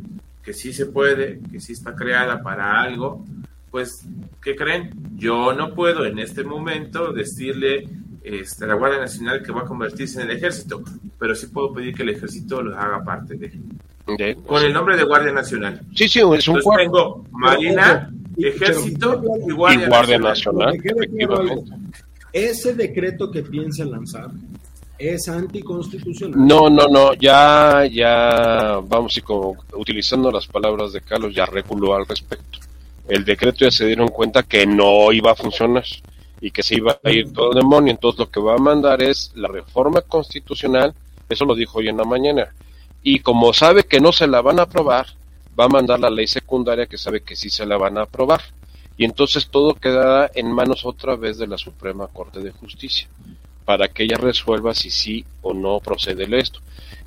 que 0.42 0.52
sí 0.52 0.72
se 0.72 0.86
puede, 0.86 1.40
que 1.50 1.58
sí 1.58 1.72
está 1.72 1.96
creada 1.96 2.42
para 2.42 2.80
algo, 2.80 3.24
pues, 3.70 4.06
¿qué 4.40 4.54
creen? 4.54 4.92
Yo 5.16 5.52
no 5.52 5.74
puedo 5.74 6.04
en 6.04 6.20
este 6.20 6.44
momento 6.44 7.12
decirle 7.12 7.88
este, 8.24 8.66
la 8.66 8.74
Guardia 8.74 9.00
Nacional 9.00 9.42
que 9.42 9.52
va 9.52 9.60
a 9.60 9.64
convertirse 9.66 10.20
en 10.22 10.30
el 10.30 10.36
ejército, 10.38 10.82
pero 11.18 11.34
sí 11.34 11.46
puedo 11.48 11.72
pedir 11.74 11.94
que 11.94 12.02
el 12.02 12.08
ejército 12.08 12.62
lo 12.62 12.76
haga 12.76 13.04
parte 13.04 13.34
de 13.36 13.52
De- 14.18 14.34
con 14.46 14.62
el 14.64 14.72
nombre 14.72 14.96
de 14.96 15.04
Guardia 15.04 15.32
Nacional. 15.32 15.80
Sí, 15.94 16.08
sí, 16.08 16.18
es 16.20 16.24
un 16.24 16.34
Entonces 16.34 16.62
cuerpo 16.64 16.76
tengo 16.82 17.26
Marina, 17.32 18.10
Ejército 18.36 19.20
pero- 19.20 19.36
y 19.46 19.50
y 19.50 19.52
Guardia, 19.52 19.88
Guardia 19.88 20.18
Nacional. 20.18 20.76
Nacional. 20.76 21.62
Ese 22.32 22.74
decreto 22.74 23.30
que 23.30 23.42
piensa 23.42 23.84
lanzar 23.84 24.28
es 24.98 25.28
anticonstitucional. 25.28 26.46
No, 26.46 26.68
no, 26.70 26.86
no, 26.88 27.14
ya, 27.14 27.84
ya, 27.90 28.80
vamos 28.86 29.16
y 29.16 29.20
como 29.20 29.56
utilizando 29.74 30.30
las 30.32 30.46
palabras 30.46 30.92
de 30.92 31.00
Carlos, 31.00 31.34
ya 31.34 31.46
reculó 31.46 31.94
al 31.94 32.06
respecto. 32.06 32.58
El 33.08 33.24
decreto 33.24 33.58
ya 33.60 33.70
se 33.70 33.86
dieron 33.86 34.08
cuenta 34.08 34.42
que 34.42 34.66
no 34.66 35.12
iba 35.12 35.32
a 35.32 35.34
funcionar 35.34 35.84
y 36.44 36.50
que 36.50 36.62
se 36.62 36.74
iba 36.74 37.00
a 37.02 37.10
ir 37.10 37.32
todo 37.32 37.52
el 37.52 37.58
demonio. 37.60 37.90
Entonces 37.90 38.18
lo 38.18 38.30
que 38.30 38.38
va 38.38 38.54
a 38.54 38.58
mandar 38.58 39.00
es 39.00 39.32
la 39.34 39.48
reforma 39.48 40.02
constitucional, 40.02 40.92
eso 41.26 41.46
lo 41.46 41.54
dijo 41.54 41.78
hoy 41.78 41.88
en 41.88 41.96
la 41.96 42.04
mañana. 42.04 42.54
Y 43.02 43.20
como 43.20 43.54
sabe 43.54 43.84
que 43.84 43.98
no 43.98 44.12
se 44.12 44.26
la 44.26 44.42
van 44.42 44.58
a 44.58 44.64
aprobar, 44.64 45.06
va 45.58 45.64
a 45.64 45.68
mandar 45.68 46.00
la 46.00 46.10
ley 46.10 46.26
secundaria 46.26 46.84
que 46.84 46.98
sabe 46.98 47.22
que 47.22 47.34
sí 47.34 47.48
se 47.48 47.64
la 47.64 47.78
van 47.78 47.96
a 47.96 48.02
aprobar. 48.02 48.42
Y 48.98 49.06
entonces 49.06 49.48
todo 49.48 49.72
quedará 49.72 50.30
en 50.34 50.52
manos 50.52 50.84
otra 50.84 51.16
vez 51.16 51.38
de 51.38 51.46
la 51.46 51.56
Suprema 51.56 52.08
Corte 52.08 52.40
de 52.40 52.50
Justicia 52.50 53.08
para 53.64 53.88
que 53.88 54.02
ella 54.02 54.18
resuelva 54.18 54.74
si 54.74 54.90
sí 54.90 55.24
o 55.40 55.54
no 55.54 55.80
procede 55.80 56.26
esto. 56.38 56.60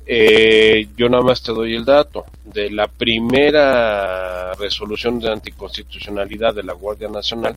Eh, 0.04 0.88
yo 0.96 1.08
nada 1.08 1.22
más 1.22 1.44
te 1.44 1.52
doy 1.52 1.76
el 1.76 1.84
dato. 1.84 2.24
De 2.44 2.70
la 2.70 2.88
primera 2.88 4.52
resolución 4.54 5.20
de 5.20 5.30
anticonstitucionalidad 5.30 6.56
de 6.56 6.64
la 6.64 6.72
Guardia 6.72 7.08
Nacional, 7.08 7.56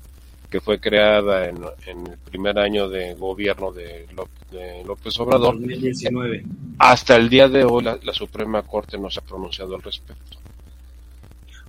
que 0.51 0.59
fue 0.59 0.79
creada 0.79 1.47
en, 1.47 1.55
en 1.87 2.05
el 2.07 2.17
primer 2.19 2.59
año 2.59 2.89
de 2.89 3.13
gobierno 3.15 3.71
de, 3.71 4.05
Ló- 4.15 4.27
de 4.51 4.83
López 4.85 5.17
Obrador, 5.21 5.55
2019. 5.59 6.43
hasta 6.77 7.15
el 7.15 7.29
día 7.29 7.47
de 7.47 7.63
hoy 7.63 7.83
la, 7.85 7.97
la 8.03 8.13
Suprema 8.13 8.61
Corte 8.63 8.97
no 8.97 9.09
se 9.09 9.21
ha 9.21 9.23
pronunciado 9.23 9.75
al 9.75 9.81
respecto. 9.81 10.37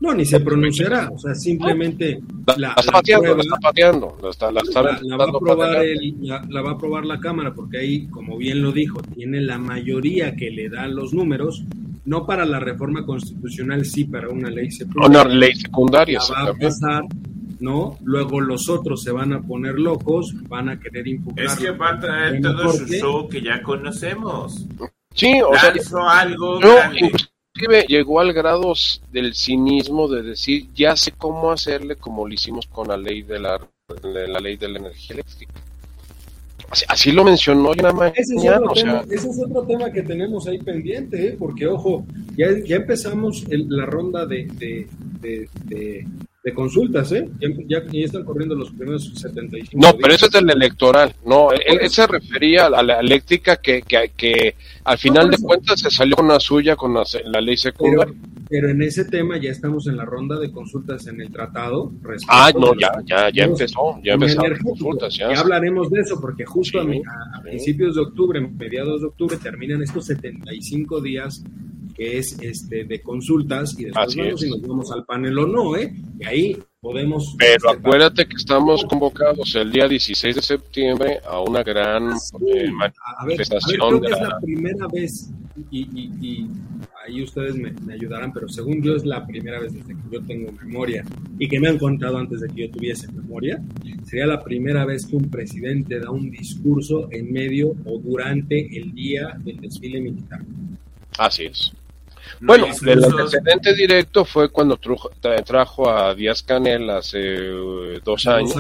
No, 0.01 0.13
ni 0.13 0.25
se 0.25 0.41
pronunciará. 0.41 1.09
O 1.15 1.19
sea, 1.19 1.33
simplemente 1.33 2.19
La, 2.47 2.55
la, 2.57 2.69
la 2.69 2.75
está 2.81 2.91
pateando, 2.93 3.37
la 3.37 3.43
está 3.43 3.57
pateando, 3.63 4.19
la 4.21 4.31
está, 4.31 4.51
está 4.51 4.83
va 4.83 4.91
a 4.91 4.95
adelante. 4.97 5.93
el- 5.93 6.15
la, 6.23 6.61
va 6.63 6.71
a 6.71 6.75
aprobar 6.75 7.05
la 7.07 7.21
Cámara 7.21 7.55
porque 7.55 7.79
ahí, 7.79 8.07
como 8.09 8.37
bien 8.37 8.63
lo 8.63 8.73
dijo, 8.73 9.01
tiene 9.15 9.41
la 9.41 9.59
mayoría 9.59 10.35
que 10.35 10.51
le 10.51 10.69
da 10.69 10.89
los 10.89 11.15
números, 11.15 11.63
no 12.05 12.27
para 12.27 12.45
la 12.45 12.59
reforma 12.59 13.07
constitucional, 13.07 13.85
sí 13.85 14.05
para 14.07 14.29
una 14.29 14.51
ley 14.51 14.73
secundaria. 14.73 15.23
Una 15.23 15.33
ley 15.33 15.55
secundaria, 15.55 16.19
La 16.37 16.45
va 16.47 16.51
a 16.51 16.55
pasar, 16.55 17.05
¿no? 17.63 17.97
Luego 18.03 18.41
los 18.41 18.69
otros 18.69 19.03
se 19.03 19.13
van 19.13 19.33
a 19.33 19.41
poner 19.41 19.79
locos, 19.79 20.35
van 20.49 20.69
a 20.69 20.79
querer 20.79 21.07
impugnar. 21.09 21.47
Es 21.47 21.55
que 21.55 21.71
va 21.71 21.91
a 21.91 22.01
traer 22.01 22.43
todo 22.43 22.73
su 22.73 22.87
show 22.87 23.29
que 23.29 23.41
ya 23.41 23.63
conocemos. 23.63 24.67
Sí, 25.15 25.41
o 25.41 25.57
sea, 25.59 25.75
Lanzó 25.75 26.09
algo 26.09 26.61
No, 26.61 26.75
inclusive 26.93 27.87
llegó 27.89 28.21
al 28.21 28.33
grado 28.33 28.75
del 29.11 29.35
cinismo 29.35 30.09
de 30.09 30.23
decir, 30.23 30.69
ya 30.75 30.97
sé 30.97 31.13
cómo 31.13 31.51
hacerle 31.51 31.97
como 31.97 32.27
lo 32.27 32.35
hicimos 32.35 32.67
con 32.67 32.89
la 32.89 32.97
ley 32.97 33.23
de 33.23 33.39
la, 33.39 33.61
de 34.03 34.29
la 34.29 34.41
ley 34.41 34.57
de 34.57 34.69
la 34.69 34.79
energía 34.79 35.15
eléctrica. 35.15 35.55
Así, 36.89 37.13
lo 37.13 37.23
mencionó 37.23 37.75
ya 37.75 37.93
ese 38.15 38.35
es, 38.35 38.49
otro 38.49 38.73
tema, 38.73 39.05
ese 39.11 39.29
es 39.29 39.39
otro 39.45 39.63
tema 39.65 39.93
que 39.93 40.03
tenemos 40.03 40.47
ahí 40.47 40.59
pendiente, 40.59 41.29
¿eh? 41.29 41.37
porque 41.39 41.67
ojo, 41.67 42.07
ya, 42.35 42.47
ya 42.65 42.77
empezamos 42.77 43.45
la 43.51 43.85
ronda 43.85 44.25
de, 44.25 44.47
de, 45.21 46.07
consultas, 46.51 47.13
¿eh? 47.13 47.29
Ya, 47.69 47.85
ya, 47.85 48.05
están 48.05 48.25
corriendo 48.25 48.57
los 48.57 48.73
primeros 48.73 49.13
75 49.15 49.81
No, 49.81 49.97
pero 49.97 50.13
eso 50.13 50.27
es 50.27 50.33
del 50.33 50.51
electoral, 50.51 51.15
no, 51.25 51.53
él, 51.53 51.89
se 51.89 52.05
refería 52.07 52.67
a 52.67 52.83
la 52.83 52.99
eléctrica 52.99 53.59
que, 53.59 53.83
que, 53.83 54.11
que 54.17 54.57
al 54.83 54.99
final 54.99 55.31
de 55.31 55.37
cuentas 55.39 55.79
se 55.79 55.91
salió 55.91 56.17
con 56.17 56.27
la 56.27 56.41
suya 56.41 56.75
con 56.75 56.95
la, 56.95 57.41
ley 57.41 57.57
secundaria. 57.57 58.13
Pero, 58.49 58.69
en 58.69 58.83
ese 58.83 59.05
tema 59.05 59.39
ya 59.39 59.51
estamos 59.51 59.87
en 59.87 59.97
la 59.97 60.05
ronda 60.05 60.39
de 60.39 60.51
consultas 60.51 61.07
en 61.07 61.21
el 61.21 61.31
tratado. 61.31 61.93
Ah, 62.29 62.51
no, 62.59 62.75
ya, 62.75 62.91
ya, 63.07 63.31
ya 63.31 63.45
empezó, 63.45 64.01
ya 64.03 64.15
empezaron 64.15 64.59
consultas. 64.59 65.15
Ya. 65.17 65.29
hablaremos 65.39 65.91
de 65.91 66.01
eso 66.01 66.21
porque 66.21 66.45
justo 66.45 66.81
a, 66.81 67.39
a 67.39 67.43
principios 67.43 67.95
de 67.95 68.01
octubre, 68.03 68.41
mediados 68.41 69.01
de 69.01 69.07
octubre, 69.07 69.37
terminan 69.37 69.81
estos 69.81 70.07
75 70.07 71.01
días 71.01 71.45
que 71.93 72.19
es 72.19 72.39
este 72.41 72.85
de 72.85 73.01
consultas 73.03 73.79
y 73.79 73.85
después 73.85 74.17
vemos 74.17 74.41
si 74.41 74.51
nos 74.51 74.63
vamos 74.63 74.93
al 74.93 75.05
panel 75.05 75.39
o 75.39 75.47
no, 75.47 75.77
¿eh? 75.77 75.93
Y 76.21 76.25
ahí 76.25 76.59
podemos... 76.81 77.37
Pero 77.39 77.71
acuérdate 77.71 78.27
que 78.27 78.37
estamos 78.37 78.85
convocados 78.85 79.55
el 79.55 79.71
día 79.71 79.87
16 79.87 80.35
de 80.35 80.43
septiembre 80.43 81.21
a 81.25 81.41
una 81.41 81.63
gran 81.63 82.11
ah, 82.11 82.19
eh, 82.47 82.71
manifestación. 83.21 84.01
de 84.01 84.09
es 84.09 84.21
la 84.21 84.39
primera 84.41 84.87
vez, 84.89 85.31
y, 85.71 86.49
ahí 87.07 87.23
ustedes 87.23 87.55
me, 87.55 87.95
ayudarán, 87.95 88.33
pero 88.33 88.49
según 88.49 88.83
yo 88.83 88.97
es 88.97 89.05
la 89.05 89.25
primera 89.27 89.61
vez 89.61 89.73
desde 89.73 89.95
que 89.95 90.03
yo 90.11 90.23
tengo 90.23 90.53
memoria 90.53 91.05
y 91.39 91.49
que 91.49 91.61
me 91.61 91.69
han 91.69 91.79
contado 91.79 92.19
antes 92.19 92.41
de 92.41 92.49
que 92.49 92.67
yo 92.67 92.71
tuviese 92.71 93.11
memoria, 93.13 93.63
sería 94.05 94.27
la 94.27 94.43
primera 94.43 94.85
vez 94.85 95.07
que 95.07 95.17
un 95.17 95.31
presidente 95.31 96.01
da 96.01 96.11
un 96.11 96.31
discurso 96.31 97.09
en 97.13 97.33
medio 97.33 97.77
o 97.85 97.99
durante 97.99 98.77
el 98.77 98.93
día 98.93 99.37
del 99.39 99.61
desfile 99.61 100.01
militar. 100.01 100.41
Así 101.19 101.45
es 101.45 101.73
bueno, 102.41 102.67
el 102.67 103.05
antecedente 103.05 103.75
directo 103.75 104.25
fue 104.25 104.51
cuando 104.51 104.79
trajo 104.79 105.91
a 105.91 106.15
Díaz 106.15 106.43
Canel 106.43 106.91
hace 106.91 107.19
eh, 107.21 108.01
dos, 108.05 108.27
años, 108.27 108.55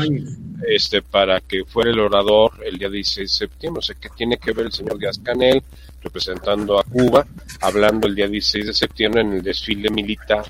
este 0.68 1.02
para 1.02 1.40
que 1.40 1.64
fuera 1.64 1.90
el 1.90 1.98
orador 1.98 2.52
el 2.64 2.78
día 2.78 2.88
16 2.88 3.30
de 3.30 3.36
septiembre. 3.46 3.78
O 3.80 3.82
sea, 3.82 3.96
que 3.96 4.08
tiene 4.10 4.38
que 4.38 4.52
ver 4.52 4.66
el 4.66 4.72
señor 4.72 4.98
Díaz 4.98 5.18
Canel 5.18 5.62
representando 6.02 6.78
a 6.78 6.84
Cuba, 6.84 7.26
hablando 7.60 8.06
el 8.06 8.14
día 8.14 8.28
16 8.28 8.66
de 8.66 8.74
septiembre 8.74 9.20
en 9.22 9.32
el 9.34 9.42
desfile 9.42 9.90
militar 9.90 10.44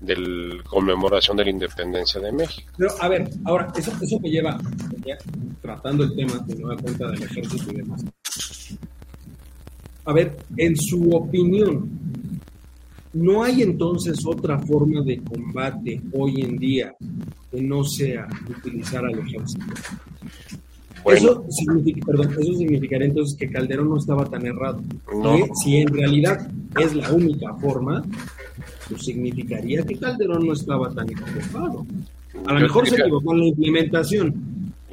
de 0.00 0.16
la 0.16 0.62
conmemoración 0.64 1.36
de 1.36 1.44
la 1.44 1.50
independencia 1.50 2.20
de 2.20 2.32
México. 2.32 2.72
Pero, 2.76 2.90
a 3.00 3.08
ver, 3.08 3.28
ahora, 3.44 3.68
eso, 3.76 3.92
eso 4.00 4.18
me 4.20 4.30
lleva, 4.30 4.58
tratando 5.60 6.04
el 6.04 6.16
tema 6.16 6.38
de 6.46 6.54
nueva 6.56 6.80
cuenta 6.80 7.10
del 7.10 7.22
ejército 7.22 7.70
y 7.70 7.76
demás. 7.76 8.04
A 10.04 10.12
ver, 10.12 10.36
en 10.56 10.76
su 10.76 11.10
opinión, 11.10 11.88
¿No 13.12 13.42
hay 13.42 13.62
entonces 13.62 14.24
otra 14.24 14.58
forma 14.58 15.02
de 15.02 15.20
combate 15.20 16.00
hoy 16.12 16.42
en 16.42 16.58
día 16.58 16.94
que 17.50 17.60
no 17.60 17.82
sea 17.82 18.28
utilizar 18.48 19.04
al 19.04 19.18
ejército? 19.18 19.64
Eso, 21.06 21.44
significaría 21.48 23.06
entonces 23.06 23.36
que 23.36 23.50
Calderón 23.50 23.88
no 23.88 23.96
estaba 23.96 24.26
tan 24.26 24.46
errado. 24.46 24.80
Si 25.64 25.78
en 25.78 25.88
realidad 25.88 26.48
es 26.78 26.94
la 26.94 27.10
única 27.12 27.52
forma, 27.54 28.04
pues 28.88 29.02
significaría 29.02 29.82
que 29.82 29.96
Calderón 29.96 30.46
no 30.46 30.52
estaba 30.52 30.88
tan 30.90 31.10
equivocado. 31.10 31.84
A 32.46 32.52
lo 32.52 32.60
mejor 32.60 32.88
se 32.88 32.94
equivocó 32.94 33.32
en 33.32 33.40
la 33.40 33.46
implementación. 33.46 34.34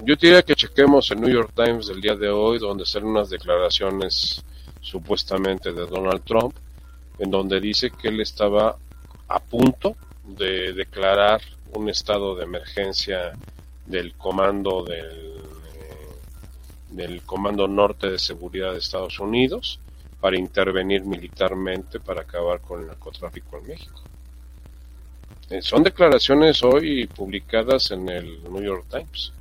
Yo 0.04 0.16
diría 0.16 0.42
que 0.42 0.56
chequemos 0.56 1.12
el 1.12 1.22
New 1.22 1.30
York 1.30 1.52
Times 1.54 1.88
del 1.88 2.02
día 2.02 2.16
de 2.16 2.30
hoy, 2.30 2.58
donde 2.58 2.86
salen 2.86 3.10
unas 3.10 3.30
declaraciones 3.30 4.44
supuestamente 4.88 5.74
de 5.74 5.86
Donald 5.86 6.24
Trump, 6.24 6.56
en 7.20 7.30
donde 7.30 7.60
dice 7.60 7.92
que 7.92 8.08
él 8.08 8.22
estaba 8.22 8.78
a 9.28 9.40
punto 9.40 9.96
de 10.24 10.72
declarar 10.74 11.42
un 11.74 11.90
estado 11.90 12.36
de 12.36 12.46
emergencia 12.46 13.34
del 13.86 14.14
comando 14.14 14.84
del, 14.84 15.34
del 16.90 17.22
comando 17.24 17.68
norte 17.68 18.10
de 18.10 18.20
seguridad 18.20 18.72
de 18.72 18.80
Estados 18.80 19.20
Unidos 19.20 19.80
para 20.22 20.38
intervenir 20.38 21.04
militarmente 21.04 22.00
para 22.00 22.22
acabar 22.22 22.62
con 22.62 22.82
el 22.82 22.88
narcotráfico 22.88 23.58
en 23.58 23.68
México. 23.68 24.02
Eh, 25.50 25.62
son 25.62 25.84
declaraciones 25.84 26.64
hoy 26.64 27.08
publicadas 27.08 27.92
en 27.92 28.08
el 28.10 28.44
New 28.44 28.64
York 28.64 28.86
Times. 28.90 29.34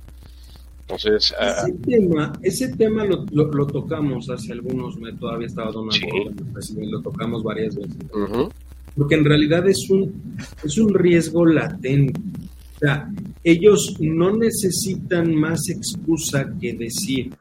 Entonces, 0.88 1.24
ese 1.24 1.34
ah, 1.40 1.66
tema, 1.84 2.32
ese 2.42 2.76
tema 2.76 3.04
lo, 3.04 3.26
lo, 3.32 3.66
tocamos 3.66 4.30
hace 4.30 4.52
algunos 4.52 4.96
meses, 4.98 5.18
todavía 5.18 5.48
estaba 5.48 5.72
Donald 5.72 6.00
Trump, 6.00 6.56
lo 6.78 7.02
tocamos 7.02 7.42
varias 7.42 7.74
veces. 7.74 7.96
Porque 8.94 9.16
en 9.16 9.24
realidad 9.24 9.66
es 9.68 9.90
un, 9.90 10.36
es 10.62 10.78
un 10.78 10.94
riesgo 10.94 11.44
latente. 11.44 12.20
O 12.76 12.78
sea, 12.78 13.10
ellos 13.42 13.96
no 13.98 14.36
necesitan 14.36 15.34
más 15.34 15.68
excusa 15.68 16.52
que 16.60 16.74
decir 16.74 17.32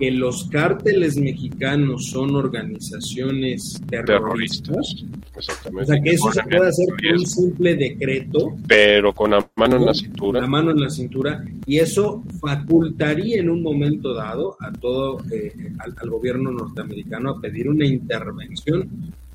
que 0.00 0.10
los 0.10 0.48
cárteles 0.48 1.18
mexicanos 1.18 2.06
son 2.06 2.34
organizaciones 2.34 3.78
terroristas. 3.88 5.04
Exactamente. 5.36 5.82
O 5.82 5.86
sea, 5.94 6.02
que 6.02 6.10
eso 6.10 6.32
se 6.32 6.42
puede 6.42 6.68
hacer 6.68 6.86
con 6.88 7.18
un 7.18 7.26
simple 7.26 7.76
decreto. 7.76 8.56
Pero 8.66 9.12
con 9.12 9.32
la 9.32 9.46
mano 9.56 9.76
en 9.76 9.84
la 9.84 9.94
cintura. 9.94 10.40
La 10.40 10.46
mano 10.46 10.70
en 10.70 10.80
la 10.80 10.88
cintura. 10.88 11.44
Y 11.66 11.78
eso 11.78 12.24
facultaría 12.40 13.40
en 13.40 13.50
un 13.50 13.62
momento 13.62 14.14
dado 14.14 14.56
a 14.58 14.72
todo, 14.72 15.18
eh, 15.30 15.52
al 15.78 16.10
gobierno 16.10 16.50
norteamericano 16.50 17.32
a 17.32 17.40
pedir 17.40 17.68
una 17.68 17.84
intervención 17.84 18.88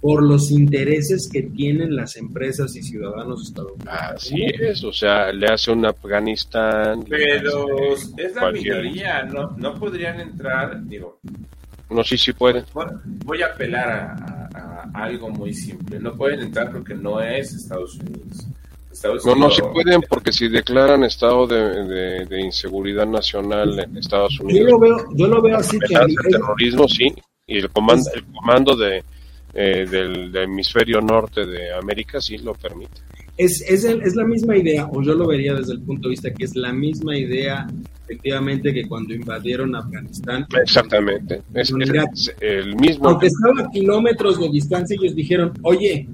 por 0.05 0.21
los 0.21 0.51
intereses 0.51 1.27
que 1.33 1.41
tienen 1.41 1.95
las 1.95 2.15
empresas 2.15 2.75
y 2.75 2.83
ciudadanos 2.83 3.47
estadounidenses. 3.47 4.13
Así 4.13 4.45
es, 4.45 4.83
o 4.83 4.93
sea, 4.93 5.31
le 5.31 5.47
hace 5.47 5.71
un 5.71 5.83
Afganistán. 5.83 7.03
Pero 7.09 7.65
es 8.15 8.35
la 8.35 8.51
minoría, 8.51 9.23
no, 9.23 9.55
no 9.57 9.73
podrían 9.73 10.19
entrar, 10.19 10.79
digo. 10.85 11.17
No, 11.89 12.03
sí, 12.03 12.19
sí 12.19 12.33
pueden. 12.33 12.65
Voy 13.25 13.41
a 13.41 13.47
apelar 13.47 13.89
a, 13.89 14.91
algo 14.93 15.29
muy 15.29 15.51
simple. 15.55 15.97
No 15.99 16.13
pueden 16.13 16.41
entrar 16.41 16.71
porque 16.71 16.93
no 16.93 17.19
es 17.19 17.55
Estados 17.55 17.95
Unidos. 17.95 18.45
no, 19.25 19.35
no, 19.35 19.49
sí 19.49 19.63
pueden 19.73 20.01
porque 20.07 20.31
si 20.31 20.49
declaran 20.49 21.03
estado 21.03 21.47
de, 21.47 22.27
de, 22.27 22.41
inseguridad 22.41 23.07
nacional 23.07 23.79
en 23.79 23.97
Estados 23.97 24.39
Unidos. 24.39 24.69
Yo 24.69 24.77
lo 24.77 24.79
veo, 24.79 24.97
yo 25.15 25.27
lo 25.27 25.41
veo 25.41 25.57
así 25.57 25.79
que... 25.79 25.95
El 25.95 26.15
terrorismo, 26.29 26.87
sí, 26.87 27.11
y 27.47 27.57
el 27.57 27.71
comando, 27.71 28.07
el 28.13 28.23
comando 28.25 28.75
de 28.75 29.03
eh, 29.55 29.87
del, 29.89 30.35
hemisferio 30.35 30.99
norte 30.99 31.45
de 31.45 31.73
América 31.73 32.19
sí 32.19 32.37
lo 32.37 32.53
permite. 32.53 33.01
Es, 33.37 33.61
es, 33.67 33.83
es, 33.85 34.15
la 34.15 34.25
misma 34.25 34.57
idea, 34.57 34.85
o 34.85 35.01
yo 35.01 35.13
lo 35.13 35.27
vería 35.27 35.53
desde 35.53 35.73
el 35.73 35.81
punto 35.81 36.07
de 36.07 36.11
vista 36.11 36.33
que 36.33 36.45
es 36.45 36.55
la 36.55 36.71
misma 36.71 37.17
idea, 37.17 37.65
efectivamente, 38.03 38.73
que 38.73 38.87
cuando 38.87 39.13
invadieron 39.13 39.75
Afganistán. 39.75 40.45
Exactamente, 40.61 41.41
es, 41.53 41.73
el 42.39 42.75
mismo. 42.75 43.09
Aunque 43.09 43.27
estaban 43.27 43.65
a 43.65 43.69
kilómetros 43.71 44.39
de 44.39 44.49
distancia, 44.49 44.97
ellos 44.99 45.15
dijeron, 45.15 45.51
oye, 45.63 46.07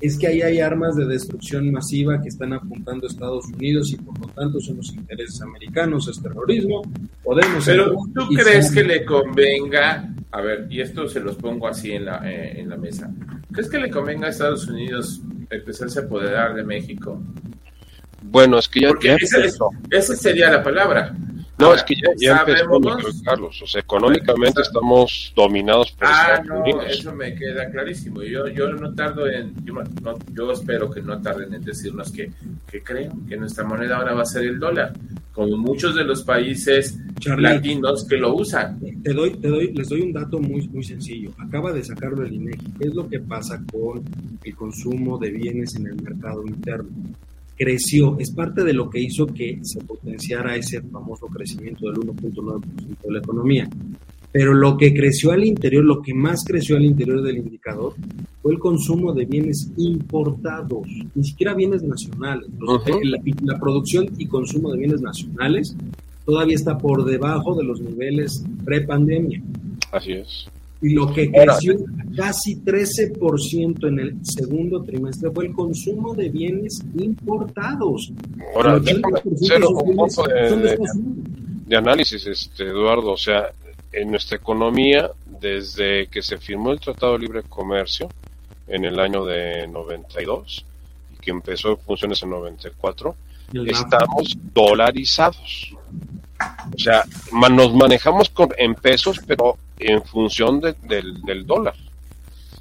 es 0.00 0.16
que 0.16 0.28
ahí 0.28 0.42
hay 0.42 0.60
armas 0.60 0.94
de 0.96 1.06
destrucción 1.06 1.70
masiva 1.72 2.20
que 2.22 2.28
están 2.28 2.52
apuntando 2.52 3.06
a 3.06 3.10
Estados 3.10 3.46
Unidos 3.46 3.92
y 3.92 3.96
por 3.96 4.18
lo 4.20 4.26
tanto 4.28 4.60
son 4.60 4.76
los 4.76 4.92
intereses 4.94 5.40
americanos, 5.42 6.08
es 6.08 6.22
terrorismo, 6.22 6.82
podemos... 7.24 7.64
Pero 7.64 7.94
tú 8.14 8.28
crees 8.28 8.70
que 8.70 8.84
le 8.84 9.04
convenga, 9.04 10.14
a 10.30 10.40
ver, 10.40 10.66
y 10.70 10.80
esto 10.80 11.08
se 11.08 11.20
los 11.20 11.36
pongo 11.36 11.68
así 11.68 11.92
en 11.92 12.04
la, 12.04 12.20
eh, 12.30 12.60
en 12.60 12.68
la 12.68 12.76
mesa, 12.76 13.10
¿crees 13.52 13.68
que 13.68 13.78
le 13.78 13.90
convenga 13.90 14.26
a 14.26 14.30
Estados 14.30 14.68
Unidos 14.68 15.22
empezarse 15.50 16.00
a 16.00 16.02
apoderar 16.02 16.54
de 16.54 16.64
México? 16.64 17.22
Bueno, 18.22 18.58
es 18.58 18.68
que 18.68 18.80
ya... 18.80 18.88
Porque 18.88 19.16
esa 19.90 20.16
sería 20.16 20.50
la 20.50 20.62
palabra. 20.62 21.14
No, 21.58 21.74
es 21.74 21.82
que 21.82 21.96
ya, 21.96 22.10
ya 22.16 22.38
empezó, 22.38 22.80
Carlos. 23.24 23.60
O 23.62 23.66
sea, 23.66 23.80
económicamente 23.80 24.62
estamos 24.62 25.32
dominados 25.34 25.90
por 25.90 26.06
ah, 26.06 26.34
Estados 26.34 26.46
no, 26.46 26.60
Unidos. 26.60 26.84
Eso 26.88 27.14
me 27.14 27.34
queda 27.34 27.68
clarísimo. 27.70 28.22
Yo, 28.22 28.46
yo 28.48 28.68
no 28.68 28.94
tardo 28.94 29.26
en. 29.26 29.54
Yo, 29.64 30.52
espero 30.52 30.88
que 30.88 31.02
no 31.02 31.20
tarden 31.20 31.54
en 31.54 31.64
decirnos 31.64 32.12
que, 32.12 32.30
que 32.70 32.82
creen 32.82 33.26
que 33.26 33.36
nuestra 33.36 33.64
moneda 33.64 33.96
ahora 33.96 34.14
va 34.14 34.22
a 34.22 34.26
ser 34.26 34.44
el 34.44 34.60
dólar, 34.60 34.92
como 35.32 35.56
muchos 35.56 35.96
de 35.96 36.04
los 36.04 36.22
países 36.22 36.96
latinos 37.24 38.06
que 38.06 38.16
lo 38.16 38.34
usan. 38.36 38.78
Te 39.02 39.12
doy, 39.12 39.30
te 39.34 39.48
doy, 39.48 39.72
les 39.72 39.88
doy 39.88 40.02
un 40.02 40.12
dato 40.12 40.38
muy, 40.38 40.68
muy 40.68 40.84
sencillo. 40.84 41.32
Acaba 41.38 41.72
de 41.72 41.82
sacarlo 41.82 42.24
el 42.24 42.34
INEGI. 42.34 42.72
¿Qué 42.78 42.88
es 42.88 42.94
lo 42.94 43.08
que 43.08 43.18
pasa 43.18 43.60
con 43.72 44.04
el 44.44 44.54
consumo 44.54 45.18
de 45.18 45.30
bienes 45.30 45.74
en 45.74 45.88
el 45.88 46.00
mercado 46.00 46.44
interno? 46.46 46.90
Creció, 47.58 48.16
es 48.18 48.30
parte 48.30 48.62
de 48.62 48.72
lo 48.72 48.88
que 48.88 49.00
hizo 49.00 49.26
que 49.26 49.58
se 49.62 49.80
potenciara 49.80 50.56
ese 50.56 50.80
famoso 50.82 51.26
crecimiento 51.26 51.90
del 51.90 52.00
1.9% 52.00 52.62
de 53.02 53.12
la 53.12 53.18
economía. 53.18 53.68
Pero 54.30 54.54
lo 54.54 54.76
que 54.76 54.94
creció 54.94 55.32
al 55.32 55.44
interior, 55.44 55.84
lo 55.84 56.00
que 56.00 56.14
más 56.14 56.44
creció 56.44 56.76
al 56.76 56.84
interior 56.84 57.22
del 57.22 57.38
indicador, 57.38 57.94
fue 58.42 58.52
el 58.52 58.58
consumo 58.58 59.12
de 59.12 59.24
bienes 59.24 59.70
importados, 59.76 60.86
ni 61.14 61.24
siquiera 61.24 61.54
bienes 61.54 61.82
nacionales. 61.82 62.48
la, 63.42 63.58
producción 63.58 64.06
y 64.18 64.26
consumo 64.26 64.70
de 64.70 64.78
bienes 64.78 65.00
nacionales 65.00 65.74
todavía 66.24 66.54
está 66.54 66.76
por 66.76 67.04
debajo 67.04 67.56
de 67.56 67.64
los 67.64 67.80
niveles 67.80 68.44
pre-pandemia. 68.64 69.42
Así 69.90 70.12
es. 70.12 70.46
Y 70.80 70.90
lo 70.90 71.12
que 71.12 71.30
creció 71.30 71.76
casi 72.16 72.56
13% 72.56 73.88
en 73.88 73.98
el 73.98 74.16
segundo 74.24 74.82
trimestre 74.82 75.30
fue 75.30 75.46
el 75.46 75.52
consumo 75.52 76.14
de 76.14 76.28
bienes 76.28 76.80
importados. 76.96 78.12
Ahora, 78.54 78.74
hacer 78.74 78.96
un 79.64 79.96
poco 79.96 80.28
de, 80.28 80.78
de, 81.66 81.76
análisis, 81.76 82.24
este, 82.26 82.64
Eduardo. 82.64 83.12
O 83.12 83.16
sea, 83.16 83.50
en 83.92 84.10
nuestra 84.10 84.36
economía, 84.36 85.10
desde 85.40 86.06
que 86.06 86.22
se 86.22 86.38
firmó 86.38 86.72
el 86.72 86.80
Tratado 86.80 87.14
de 87.14 87.20
Libre 87.20 87.42
Comercio 87.42 88.08
en 88.68 88.84
el 88.84 89.00
año 89.00 89.24
de 89.24 89.66
92 89.66 90.64
y 91.14 91.16
que 91.20 91.30
empezó 91.30 91.70
en 91.70 91.78
funciones 91.78 92.22
en 92.22 92.30
94, 92.30 93.16
estamos 93.66 94.36
dolarizados. 94.54 95.74
O 96.74 96.78
sea, 96.78 97.04
nos 97.32 97.74
manejamos 97.74 98.30
con, 98.30 98.50
en 98.56 98.74
pesos, 98.74 99.20
pero 99.26 99.58
en 99.78 100.02
función 100.04 100.60
del, 100.60 101.22
del 101.22 101.46
dólar. 101.46 101.74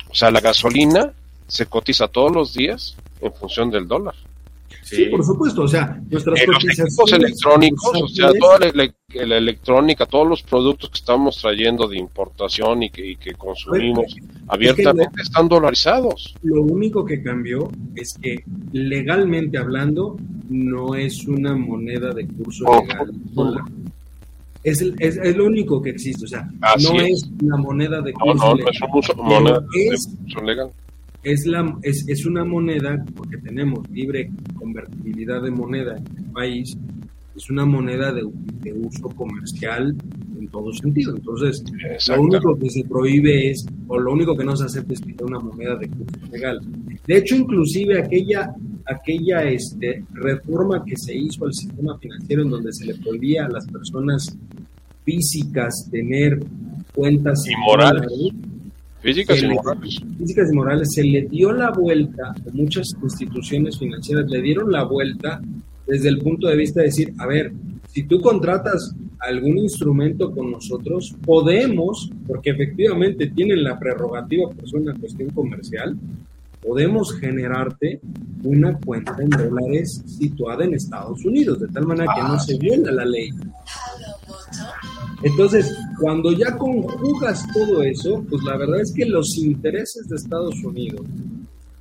O 0.09 0.15
sea, 0.15 0.31
la 0.31 0.39
gasolina 0.39 1.11
se 1.47 1.65
cotiza 1.65 2.07
todos 2.07 2.31
los 2.31 2.53
días 2.53 2.95
en 3.21 3.33
función 3.33 3.69
del 3.69 3.87
dólar. 3.87 4.15
Sí, 4.89 5.05
por 5.05 5.23
supuesto, 5.23 5.63
o 5.63 5.67
sea, 5.67 6.01
nuestras 6.09 6.39
los 6.47 6.63
equipos 6.63 7.11
electrónicos, 7.11 7.91
o 8.01 8.07
sea, 8.07 8.31
toda 8.33 8.59
la, 8.73 9.37
electrónica, 9.37 10.05
todos 10.05 10.27
los 10.27 10.43
productos 10.43 10.89
que 10.89 10.97
estamos 10.97 11.37
trayendo 11.37 11.87
de 11.87 11.97
importación 11.97 12.83
y 12.83 12.89
que, 12.89 13.33
consumimos 13.37 14.15
abiertamente 14.47 15.21
están 15.21 15.49
dolarizados. 15.49 16.35
Lo 16.41 16.61
único 16.61 17.03
que 17.03 17.21
cambió 17.21 17.69
es 17.95 18.17
que 18.21 18.43
legalmente 18.71 19.57
hablando 19.57 20.17
no 20.49 20.95
es 20.95 21.27
una 21.27 21.53
moneda 21.55 22.13
de 22.13 22.25
curso 22.27 22.65
legal. 22.81 23.11
Es, 24.63 24.81
es, 24.81 25.17
es, 25.17 25.35
lo 25.35 25.45
único 25.45 25.81
que 25.81 25.91
existe, 25.91 26.25
o 26.25 26.27
sea, 26.27 26.49
no 26.79 27.01
es. 27.01 27.29
una 27.41 27.57
moneda 27.57 28.01
de 28.01 28.13
curso 28.13 28.55
legal. 28.55 28.71
No, 28.71 28.99
es 29.01 29.15
moneda 29.17 29.59
de 29.59 29.97
curso 30.25 30.41
legal 30.43 30.71
es, 31.23 31.45
la, 31.45 31.77
es, 31.81 32.05
es 32.07 32.25
una 32.25 32.45
moneda, 32.45 33.03
porque 33.15 33.37
tenemos 33.37 33.89
libre 33.89 34.29
convertibilidad 34.55 35.41
de 35.41 35.51
moneda 35.51 35.97
en 35.97 36.25
el 36.25 36.31
país, 36.31 36.77
es 37.37 37.49
una 37.49 37.65
moneda 37.65 38.11
de, 38.11 38.23
uso 38.73 39.09
comercial 39.09 39.95
en 40.39 40.47
todo 40.49 40.73
sentido. 40.73 41.15
Entonces, 41.15 41.63
lo 42.09 42.21
único 42.21 42.57
que 42.57 42.69
se 42.69 42.83
prohíbe 42.83 43.51
es, 43.51 43.65
o 43.87 43.97
lo 43.99 44.11
único 44.11 44.35
que 44.35 44.43
no 44.43 44.55
se 44.57 44.65
acepta 44.65 44.93
es 44.93 45.01
que 45.01 45.13
sea 45.13 45.25
una 45.25 45.39
moneda 45.39 45.75
de 45.75 45.87
curso 45.87 46.19
legal. 46.31 46.59
De 47.05 47.17
hecho, 47.17 47.35
inclusive 47.35 47.99
aquella, 47.99 48.53
aquella 48.85 49.43
este, 49.43 50.03
reforma 50.13 50.83
que 50.83 50.97
se 50.97 51.15
hizo 51.15 51.45
al 51.45 51.53
sistema 51.53 51.97
financiero 51.99 52.41
en 52.41 52.49
donde 52.49 52.73
se 52.73 52.85
le 52.85 52.95
prohibía 52.95 53.45
a 53.45 53.49
las 53.49 53.67
personas 53.67 54.37
físicas 55.05 55.87
tener 55.89 56.39
cuentas 56.93 57.45
inmorales 57.47 58.07
Físicas 59.01 59.41
y 59.41 59.47
morales. 59.47 60.01
Físicas 60.17 60.49
y 60.51 60.55
morales. 60.55 60.93
Se 60.93 61.03
le 61.03 61.21
dio 61.23 61.51
la 61.51 61.71
vuelta, 61.71 62.33
muchas 62.53 62.87
instituciones 63.01 63.77
financieras 63.77 64.29
le 64.29 64.41
dieron 64.41 64.71
la 64.71 64.83
vuelta 64.83 65.41
desde 65.85 66.09
el 66.09 66.19
punto 66.19 66.47
de 66.47 66.55
vista 66.57 66.81
de 66.81 66.87
decir, 66.87 67.13
a 67.17 67.25
ver, 67.25 67.53
si 67.87 68.03
tú 68.03 68.19
contratas 68.19 68.93
algún 69.19 69.57
instrumento 69.57 70.31
con 70.31 70.51
nosotros, 70.51 71.15
podemos, 71.25 72.11
porque 72.27 72.51
efectivamente 72.51 73.27
tienen 73.27 73.63
la 73.63 73.79
prerrogativa 73.79 74.49
por 74.49 74.69
ser 74.69 74.81
una 74.81 74.93
cuestión 74.93 75.29
comercial, 75.29 75.97
podemos 76.61 77.17
generarte 77.17 78.01
una 78.43 78.77
cuenta 78.77 79.15
en 79.19 79.29
dólares 79.29 80.03
situada 80.05 80.65
en 80.65 80.73
Estados 80.73 81.23
Unidos, 81.25 81.59
de 81.59 81.67
tal 81.69 81.87
manera 81.87 82.11
que 82.13 82.21
no 82.21 82.33
ah, 82.33 82.39
se 82.39 82.57
viola 82.57 82.91
la 82.91 83.05
ley. 83.05 83.31
Entonces, 85.23 85.75
cuando 85.99 86.31
ya 86.31 86.55
conjugas 86.57 87.45
todo 87.51 87.81
eso, 87.81 88.23
pues 88.29 88.43
la 88.43 88.57
verdad 88.57 88.81
es 88.81 88.93
que 88.93 89.05
los 89.05 89.35
intereses 89.37 90.07
de 90.07 90.15
Estados 90.15 90.63
Unidos 90.63 91.01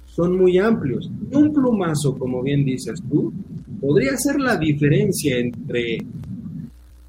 son 0.06 0.38
muy 0.38 0.58
amplios. 0.58 1.10
Un 1.30 1.52
plumazo, 1.52 2.16
como 2.18 2.42
bien 2.42 2.64
dices 2.64 3.02
tú, 3.10 3.32
podría 3.80 4.16
ser 4.16 4.40
la 4.40 4.56
diferencia 4.56 5.36
entre 5.36 5.98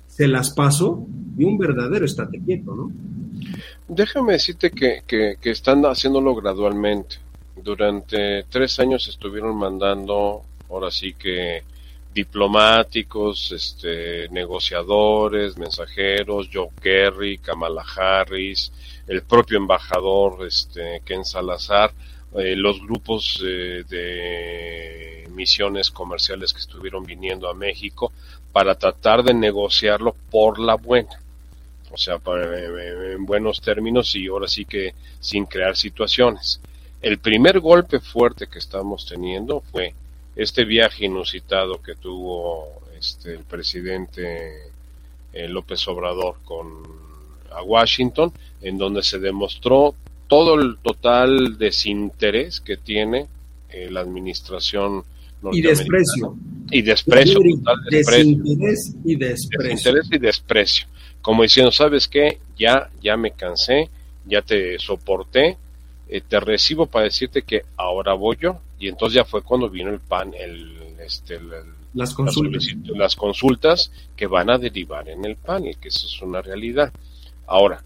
se 0.07 0.27
las 0.27 0.51
paso 0.51 1.07
y 1.37 1.45
un 1.45 1.57
verdadero 1.57 2.05
estate 2.05 2.41
quieto, 2.43 2.75
¿no? 2.75 2.91
Déjame 3.87 4.33
decirte 4.33 4.71
que, 4.71 5.03
que, 5.07 5.35
que 5.39 5.51
están 5.51 5.83
haciéndolo 5.83 6.35
gradualmente. 6.35 7.17
Durante 7.63 8.43
tres 8.49 8.79
años 8.79 9.07
estuvieron 9.07 9.55
mandando, 9.55 10.41
ahora 10.69 10.91
sí 10.91 11.13
que 11.13 11.61
diplomáticos, 12.17 13.51
este, 13.51 14.27
negociadores, 14.30 15.56
mensajeros, 15.56 16.49
Joe 16.51 16.69
Kerry, 16.82 17.38
Kamala 17.38 17.84
Harris, 17.95 18.71
el 19.08 19.21
propio 19.21 19.60
embajador 19.60 20.47
este, 20.47 21.01
Ken 21.06 21.23
Salazar, 21.23 21.91
eh, 22.36 22.56
los 22.56 22.82
grupos 22.82 23.39
eh, 23.45 23.84
de 23.88 25.27
misiones 25.30 25.91
comerciales 25.91 26.53
que 26.53 26.60
estuvieron 26.60 27.06
viniendo 27.06 27.47
a 27.47 27.53
México 27.53 28.12
para 28.51 28.73
tratar 28.73 29.21
de 29.21 29.36
negociarlo 29.36 30.15
por 30.32 30.58
la 30.60 30.73
buena. 30.73 31.21
O 31.91 31.97
sea, 31.97 32.15
eh, 32.15 33.13
en 33.13 33.27
buenos 33.27 33.62
términos 33.62 34.15
y 34.15 34.25
ahora 34.25 34.47
sí 34.47 34.65
que 34.65 34.95
sin 35.19 35.45
crear 35.45 35.77
situaciones. 35.77 36.60
El 36.99 37.19
primer 37.19 37.60
golpe 37.60 37.99
fuerte 37.99 38.47
que 38.47 38.58
estamos 38.58 39.06
teniendo 39.06 39.62
fue 39.71 39.93
este 40.38 40.65
viaje 40.65 41.06
inusitado 41.06 41.82
que 41.82 41.95
tuvo 41.95 42.82
este, 42.97 43.34
el 43.34 43.43
presidente 43.43 44.71
eh, 45.34 45.47
López 45.47 45.88
Obrador 45.88 46.38
con 46.45 47.08
a 47.52 47.63
Washington, 47.63 48.32
en 48.62 48.78
donde 48.78 49.02
se 49.02 49.19
demostró 49.19 49.95
todo 50.28 50.60
el 50.60 50.78
total 50.78 51.58
desinterés 51.58 52.62
que 52.62 52.78
tiene 52.78 53.28
eh, 53.69 53.89
la 53.89 54.02
administración 54.02 55.04
y 55.52 55.62
desprecio. 55.62 56.36
y 56.71 56.82
desprecio, 56.82 57.39
total 57.39 57.78
desinterés 57.89 58.95
y 59.04 59.15
desprecio. 59.15 59.69
Desinterés 59.69 60.08
y 60.12 60.17
desprecio. 60.17 60.88
Como 61.21 61.43
diciendo 61.43 61.71
sabes 61.71 62.08
qué 62.08 62.39
ya 62.58 62.89
ya 63.02 63.17
me 63.17 63.32
cansé 63.32 63.89
ya 64.26 64.41
te 64.41 64.78
soporté 64.80 65.58
eh, 66.10 66.21
te 66.28 66.39
recibo 66.39 66.86
para 66.86 67.06
decirte 67.06 67.41
que 67.41 67.63
ahora 67.76 68.13
voy 68.13 68.38
yo 68.41 68.60
y 68.79 68.87
entonces 68.87 69.15
ya 69.15 69.25
fue 69.25 69.41
cuando 69.41 69.69
vino 69.69 69.89
el 69.89 69.99
pan, 69.99 70.33
el, 70.33 70.95
este, 70.99 71.39
las, 71.93 72.13
consultas. 72.13 72.67
Las, 72.85 73.15
consultas 73.15 73.91
que 74.15 74.27
van 74.27 74.49
a 74.49 74.57
derivar 74.57 75.09
en 75.09 75.25
el 75.25 75.35
pan 75.35 75.65
y 75.65 75.75
que 75.75 75.87
eso 75.89 76.05
es 76.05 76.21
una 76.21 76.41
realidad. 76.41 76.91
Ahora, 77.47 77.81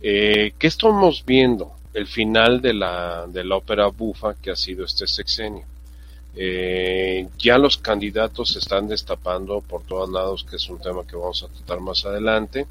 eh, 0.00 0.52
¿qué 0.58 0.66
estamos 0.66 1.24
viendo? 1.26 1.72
El 1.92 2.06
final 2.06 2.60
de 2.60 2.74
la, 2.74 3.26
de 3.28 3.44
la 3.44 3.56
ópera 3.56 3.86
bufa 3.88 4.34
que 4.34 4.50
ha 4.50 4.56
sido 4.56 4.84
este 4.84 5.06
sexenio. 5.06 5.64
Eh, 6.36 7.28
ya 7.38 7.58
los 7.58 7.78
candidatos 7.78 8.52
se 8.52 8.58
están 8.58 8.88
destapando 8.88 9.60
por 9.60 9.82
todos 9.82 10.10
lados, 10.10 10.44
que 10.48 10.56
es 10.56 10.68
un 10.68 10.80
tema 10.80 11.06
que 11.06 11.16
vamos 11.16 11.42
a 11.44 11.48
tratar 11.48 11.80
más 11.80 12.04
adelante. 12.04 12.66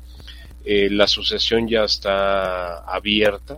Eh, 0.65 0.89
la 0.89 1.07
sucesión 1.07 1.67
ya 1.67 1.83
está 1.83 2.79
abierta, 2.79 3.57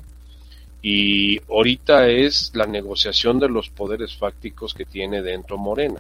y 0.88 1.42
ahorita 1.50 2.10
es 2.10 2.52
la 2.54 2.68
negociación 2.68 3.40
de 3.40 3.50
los 3.50 3.72
poderes 3.72 4.16
fácticos 4.16 4.76
que 4.76 4.86
tiene 4.86 5.24
dentro 5.24 5.58
Morena. 5.58 6.00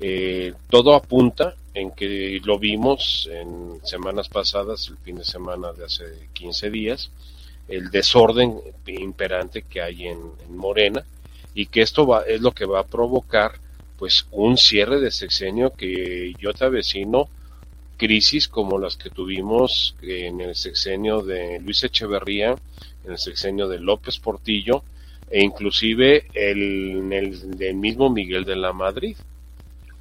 Eh, 0.00 0.54
todo 0.70 0.94
apunta 0.94 1.54
en 1.74 1.90
que 1.90 2.40
lo 2.42 2.58
vimos 2.58 3.28
en 3.30 3.78
semanas 3.84 4.30
pasadas, 4.30 4.88
el 4.88 4.96
fin 4.96 5.16
de 5.16 5.24
semana 5.26 5.70
de 5.74 5.84
hace 5.84 6.30
15 6.32 6.70
días, 6.70 7.10
el 7.68 7.90
desorden 7.90 8.58
imperante 8.86 9.66
que 9.68 9.82
hay 9.82 10.06
en, 10.06 10.18
Morena 10.48 11.04
y 11.52 11.66
que 11.66 11.82
esto 11.82 12.06
va, 12.06 12.22
es 12.22 12.40
lo 12.40 12.52
que 12.52 12.64
va 12.64 12.80
a 12.80 12.86
provocar 12.86 13.52
pues 13.98 14.26
un 14.30 14.56
cierre 14.56 14.98
de 14.98 15.10
sexenio 15.10 15.74
que 15.74 16.32
yo 16.38 16.54
te 16.54 16.64
avecino 16.64 17.28
crisis 17.98 18.48
como 18.48 18.78
las 18.78 18.96
que 18.96 19.10
tuvimos 19.10 19.94
en 20.00 20.40
el 20.40 20.54
sexenio 20.54 21.22
de 21.22 21.60
Luis 21.60 21.84
Echeverría, 21.84 22.56
en 23.06 23.12
el 23.12 23.18
sexenio 23.18 23.68
de 23.68 23.80
López 23.80 24.18
Portillo 24.18 24.82
e 25.30 25.42
inclusive 25.42 26.26
el, 26.34 27.12
el 27.12 27.56
del 27.56 27.74
mismo 27.74 28.10
Miguel 28.10 28.44
de 28.44 28.56
la 28.56 28.72
Madrid. 28.72 29.16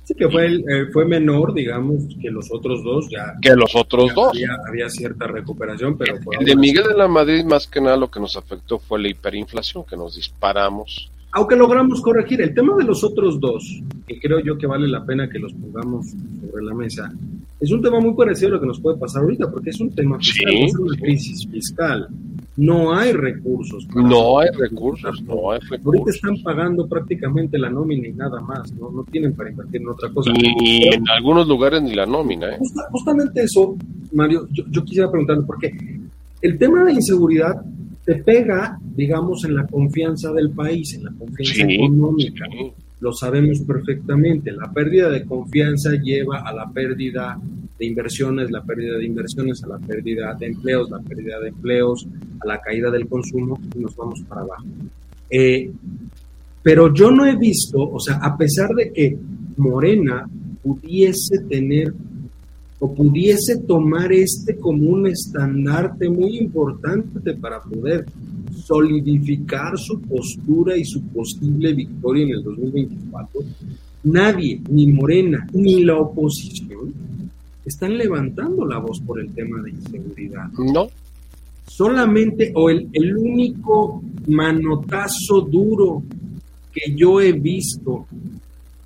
Sí, 0.04 0.14
que 0.14 0.30
fue, 0.30 0.46
eh, 0.46 0.86
fue 0.94 1.04
menor, 1.06 1.56
digamos, 1.56 2.04
que 2.22 2.30
los 2.30 2.52
otros 2.52 2.84
dos. 2.84 3.10
ya 3.10 3.34
Que 3.42 3.56
los 3.56 3.76
otros 3.76 4.14
dos. 4.14 4.38
Había, 4.68 4.88
cierta 4.88 5.26
recuperación, 5.26 5.98
pero... 5.98 6.20
El, 6.40 6.46
de 6.46 6.56
Miguel 6.56 6.84
de 6.84 6.94
la 6.94 7.08
Madrid, 7.08 7.44
más 7.44 7.66
que 7.66 7.82
nada, 7.82 7.98
lo 7.98 8.12
que 8.12 8.20
nos 8.20 8.38
afectó 8.38 8.78
fue 8.78 9.02
la 9.02 9.08
hiperinflación, 9.08 9.84
que 9.84 9.98
nos 9.98 10.16
disparamos. 10.16 11.10
Aunque 11.36 11.56
logramos 11.56 12.02
corregir 12.02 12.42
el 12.42 12.54
tema 12.54 12.76
de 12.78 12.84
los 12.84 13.04
otros 13.04 13.40
dos, 13.40 13.82
que 14.08 14.20
creo 14.20 14.40
yo 14.40 14.58
que 14.58 14.68
vale 14.68 14.88
la 14.88 15.06
pena 15.06 15.30
que 15.30 15.38
los 15.38 15.54
pongamos 15.54 16.08
sobre 16.42 16.64
la 16.64 16.74
mesa, 16.74 17.12
es 17.60 17.72
un 17.72 17.82
tema 17.82 18.00
muy 18.00 18.14
parecido 18.16 18.50
a 18.50 18.52
lo 18.54 18.62
que 18.62 18.68
nos 18.68 18.80
puede 18.80 18.98
pasar 18.98 19.22
ahorita, 19.22 19.52
porque 19.52 19.70
es 19.70 19.80
un 19.80 19.94
tema 19.94 20.18
fiscal, 20.18 20.54
es 20.54 20.76
una 20.76 20.98
crisis 20.98 21.48
fiscal 21.48 22.10
no 22.58 22.96
hay 22.96 23.12
recursos. 23.12 23.86
No 23.94 24.40
hay 24.40 24.50
recursos, 24.58 25.22
no 25.24 25.52
hay 25.52 25.60
recursos. 25.60 25.86
Ahorita 25.86 26.12
están 26.12 26.44
pagando 26.44 26.88
prácticamente 26.88 27.58
la 27.58 27.70
nómina 27.70 28.08
y 28.08 28.14
nada 28.14 28.40
más, 28.40 28.72
no, 28.74 28.90
no 28.92 29.04
tienen 29.04 29.34
para 29.34 29.50
invertir 29.50 29.82
en 29.82 29.90
otra 29.90 30.10
cosa. 30.10 30.32
Y 30.38 30.88
en 30.88 31.10
algunos 31.10 31.48
lugares 31.48 31.82
ni 31.82 31.94
la 31.94 32.06
nómina. 32.06 32.52
¿eh? 32.52 32.60
justamente 32.92 33.44
eso, 33.44 33.76
Mario, 34.14 34.48
yo, 34.52 34.64
yo 34.70 34.84
quisiera 34.86 35.12
preguntarle, 35.12 35.44
porque 35.46 35.76
el 36.42 36.58
tema 36.58 36.86
de 36.86 36.94
inseguridad 36.94 37.62
te 38.06 38.16
pega, 38.16 38.80
digamos, 38.96 39.44
en 39.46 39.56
la 39.56 39.66
confianza 39.66 40.32
del 40.32 40.52
país, 40.52 40.94
en 40.94 41.06
la 41.06 41.12
confianza 41.12 41.66
económica. 41.68 42.46
Lo 43.00 43.12
sabemos 43.12 43.60
perfectamente. 43.62 44.52
La 44.52 44.72
pérdida 44.72 45.10
de 45.10 45.26
confianza 45.26 45.92
lleva 45.96 46.40
a 46.40 46.54
la 46.54 46.70
pérdida 46.70 47.40
de 47.78 47.86
inversiones, 47.86 48.52
la 48.52 48.64
pérdida 48.64 48.98
de 48.98 49.06
inversiones, 49.06 49.64
a 49.64 49.68
la 49.68 49.80
pérdida 49.80 50.34
de 50.36 50.46
empleos, 50.46 50.90
la 50.90 51.00
pérdida 51.00 51.40
de 51.40 51.50
empleos, 51.50 52.08
a 52.40 52.48
la 52.48 52.62
caída 52.62 52.90
del 52.92 53.08
consumo 53.08 53.60
y 53.76 53.80
nos 53.80 53.96
vamos 53.96 54.22
para 54.22 54.42
abajo. 54.42 54.66
Eh, 55.30 55.72
pero 56.64 56.94
yo 56.94 57.12
no 57.12 57.26
he 57.26 57.36
visto, 57.36 57.80
o 57.80 58.00
sea, 58.00 58.16
a 58.16 58.38
pesar 58.38 58.70
de 58.74 58.92
que 58.92 59.18
Morena 59.58 60.28
pudiese 60.64 61.40
tener 61.50 61.94
o 62.86 62.94
pudiese 62.94 63.58
tomar 63.68 64.14
este 64.14 64.58
como 64.58 64.92
un 64.92 65.08
estandarte 65.08 66.08
muy 66.08 66.38
importante 66.38 67.34
para 67.34 67.60
poder 67.60 68.06
solidificar 68.64 69.76
su 69.76 70.00
postura 70.02 70.78
y 70.78 70.86
su 70.86 71.02
posible 71.08 71.74
victoria 71.74 72.26
en 72.26 72.30
el 72.30 72.44
2024, 72.44 73.42
nadie, 74.04 74.62
ni 74.70 74.86
Morena, 74.94 75.48
ni 75.54 75.84
la 75.84 75.98
oposición, 75.98 76.94
están 77.66 77.98
levantando 77.98 78.68
la 78.68 78.78
voz 78.78 79.02
por 79.02 79.20
el 79.20 79.34
tema 79.34 79.64
de 79.64 79.72
inseguridad. 79.72 80.48
No. 80.74 80.88
Solamente, 81.68 82.52
o 82.54 82.70
el, 82.70 82.88
el 82.94 83.18
único 83.18 84.04
manotazo 84.28 85.42
duro 85.42 86.04
que 86.72 86.94
yo 86.96 87.20
he 87.20 87.32
visto 87.32 88.06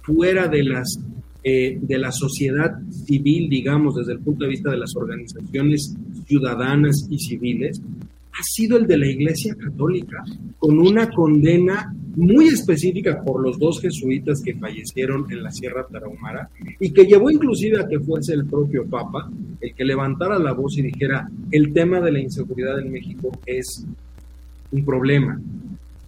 fuera 0.02 0.48
de 0.48 0.64
las 0.64 0.98
eh, 1.44 1.78
de 1.82 1.98
la 1.98 2.12
sociedad 2.12 2.80
civil, 3.06 3.50
digamos, 3.50 3.96
desde 3.96 4.14
el 4.14 4.20
punto 4.20 4.44
de 4.44 4.52
vista 4.52 4.72
de 4.72 4.78
las 4.78 4.96
organizaciones 4.96 5.96
ciudadanas 6.28 7.08
y 7.10 7.18
civiles, 7.18 7.82
ha 8.40 8.44
sido 8.44 8.78
el 8.78 8.88
de 8.88 8.98
la 8.98 9.08
Iglesia 9.08 9.56
Católica, 9.56 10.24
con 10.58 10.80
una 10.80 11.10
condena 11.10 11.94
muy 12.16 12.48
específica 12.48 13.22
por 13.24 13.42
los 13.42 13.60
dos 13.60 13.82
jesuitas 13.82 14.42
que 14.42 14.56
fallecieron 14.56 15.26
en 15.32 15.44
la 15.44 15.52
Sierra 15.52 15.86
Tarahumara 15.88 16.50
y 16.80 16.92
que 16.92 17.06
llevó 17.06 17.30
inclusive 17.30 17.80
a 17.80 17.88
que 17.88 18.00
fuese 18.00 18.34
el 18.34 18.46
propio 18.46 18.86
Papa 18.86 19.30
el 19.62 19.74
que 19.74 19.86
levantara 19.86 20.40
la 20.40 20.54
voz 20.54 20.78
y 20.78 20.84
dijera, 20.84 21.30
el 21.52 21.74
tema 21.74 22.00
de 22.00 22.12
la 22.12 22.20
inseguridad 22.20 22.80
en 22.80 22.92
México 22.92 23.32
es 23.46 23.86
un 24.72 24.86
problema, 24.86 25.40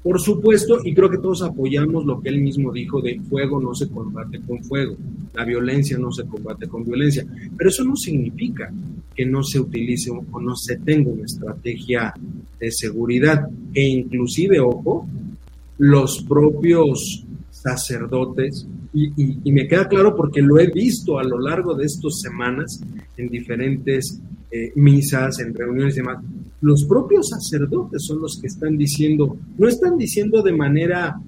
por 0.04 0.20
supuesto, 0.20 0.80
y 0.84 0.96
creo 0.96 1.10
que 1.10 1.20
todos 1.20 1.44
apoyamos 1.44 2.06
lo 2.06 2.20
que 2.22 2.30
él 2.30 2.42
mismo 2.42 2.72
dijo 2.72 3.02
de 3.02 3.20
fuego 3.30 3.62
no 3.62 3.76
se 3.76 3.88
combate 3.88 4.42
con 4.42 4.64
fuego, 4.64 4.96
la 5.36 5.46
violencia 5.46 5.98
no 6.00 6.12
se 6.12 6.26
combate 6.26 6.68
con 6.68 6.84
violencia, 6.84 7.26
pero 7.56 7.70
eso 7.70 7.84
no 7.84 7.96
significa 7.96 8.74
que 9.16 9.26
no 9.26 9.44
se 9.44 9.60
utilice 9.60 10.10
o 10.10 10.42
no 10.42 10.56
se 10.56 10.78
tenga 10.78 11.12
una 11.12 11.26
estrategia 11.26 12.14
de 12.60 12.72
seguridad. 12.72 13.48
E 13.74 13.88
inclusive, 13.88 14.60
ojo, 14.60 15.08
los 15.78 16.24
propios 16.24 17.24
sacerdotes, 17.52 18.68
y, 18.94 19.52
me 19.52 19.68
queda 19.68 19.88
claro 19.88 20.16
porque 20.16 20.42
lo 20.42 20.60
he 20.60 20.68
visto 20.68 21.20
a 21.20 21.24
lo 21.24 21.40
largo 21.40 21.76
de 21.76 21.86
estas 21.86 22.20
semanas 22.20 22.82
en 23.18 23.30
diferentes 23.30 24.20
eh, 24.50 24.72
misas, 24.76 25.40
en 25.40 25.54
reuniones 25.54 25.94
y 25.94 25.98
demás, 25.98 26.24
los 26.62 26.86
propios 26.86 27.30
sacerdotes 27.30 28.06
son 28.06 28.22
los 28.22 28.40
que 28.40 28.48
están 28.48 28.78
diciendo, 28.78 29.38
no 29.58 29.68
están 29.68 29.98
diciendo 29.98 30.42
de 30.42 30.54
manera 30.54 31.20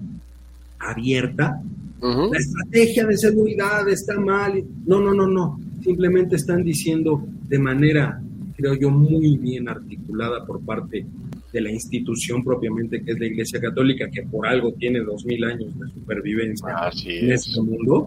abierta, 0.78 1.60
la 2.00 2.38
estrategia 2.38 3.06
de 3.06 3.16
seguridad 3.16 3.88
está 3.88 4.20
mal. 4.20 4.62
No, 4.86 5.00
no, 5.00 5.14
no, 5.14 5.26
no. 5.26 5.58
Simplemente 5.82 6.36
están 6.36 6.62
diciendo 6.62 7.26
de 7.48 7.58
manera, 7.58 8.20
creo 8.56 8.74
yo, 8.74 8.90
muy 8.90 9.38
bien 9.38 9.68
articulada 9.68 10.44
por 10.44 10.60
parte 10.60 11.06
de 11.52 11.60
la 11.60 11.70
institución 11.70 12.44
propiamente 12.44 13.02
que 13.02 13.12
es 13.12 13.18
la 13.18 13.26
Iglesia 13.26 13.60
Católica, 13.60 14.10
que 14.10 14.22
por 14.22 14.46
algo 14.46 14.72
tiene 14.72 15.00
dos 15.00 15.24
mil 15.24 15.44
años 15.44 15.78
de 15.78 15.88
supervivencia 15.88 16.90
en 17.06 17.32
este 17.32 17.60
mundo, 17.62 18.06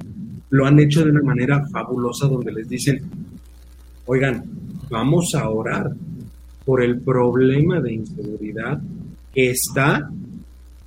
lo 0.49 0.65
han 0.65 0.79
hecho 0.79 1.03
de 1.03 1.11
una 1.11 1.23
manera 1.23 1.65
fabulosa 1.67 2.27
donde 2.27 2.51
les 2.51 2.69
dicen, 2.69 3.01
oigan, 4.05 4.43
vamos 4.89 5.33
a 5.33 5.49
orar 5.49 5.91
por 6.67 6.83
el 6.83 6.99
problema 6.99 7.79
de 7.79 7.93
inseguridad 7.93 8.81
que 9.33 9.51
está 9.51 10.11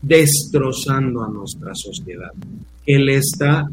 destrozando 0.03 1.25
a 1.25 1.29
nuestra 1.31 1.75
sociedad, 1.75 2.33
que 2.85 2.99
le 2.99 3.16
está 3.16 3.66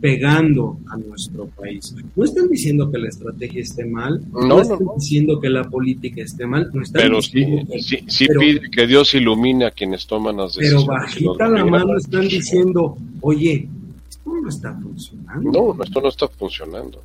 pegando 0.00 0.78
a 0.90 0.96
nuestro 0.96 1.48
país. 1.48 1.94
No 2.16 2.24
están 2.24 2.48
diciendo 2.48 2.90
que 2.90 2.96
la 2.96 3.08
estrategia 3.08 3.60
esté 3.60 3.84
mal, 3.84 4.22
no, 4.32 4.62
están 4.62 4.78
diciendo 4.96 5.38
que 5.38 5.50
la 5.50 5.64
política 5.64 6.22
esté 6.22 6.46
mal, 6.46 6.70
no 6.72 6.82
están 6.82 7.02
pero 7.02 7.20
sí, 7.20 7.44
sí, 7.78 7.98
sí 8.06 8.26
pide 8.38 8.70
que 8.70 8.86
Dios 8.86 9.12
ilumine 9.12 9.66
a 9.66 9.70
quienes 9.70 10.06
toman 10.06 10.38
las 10.38 10.54
decisiones. 10.54 10.86
Pero 10.86 10.98
bajita 10.98 11.48
la 11.48 11.64
mano 11.66 11.98
están 11.98 12.26
diciendo, 12.26 12.96
oye, 13.20 13.68
esto 14.08 14.32
no 14.32 14.48
está 14.48 14.74
funcionando. 14.80 15.74
No, 15.76 15.84
esto 15.84 16.00
no 16.00 16.08
está 16.08 16.26
funcionando. 16.28 17.02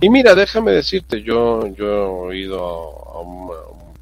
Y 0.00 0.10
mira, 0.10 0.34
déjame 0.34 0.72
decirte, 0.72 1.22
yo, 1.22 1.66
yo 1.68 2.32
he 2.32 2.38
ido 2.38 2.58
a, 2.64 3.20
un, 3.20 3.50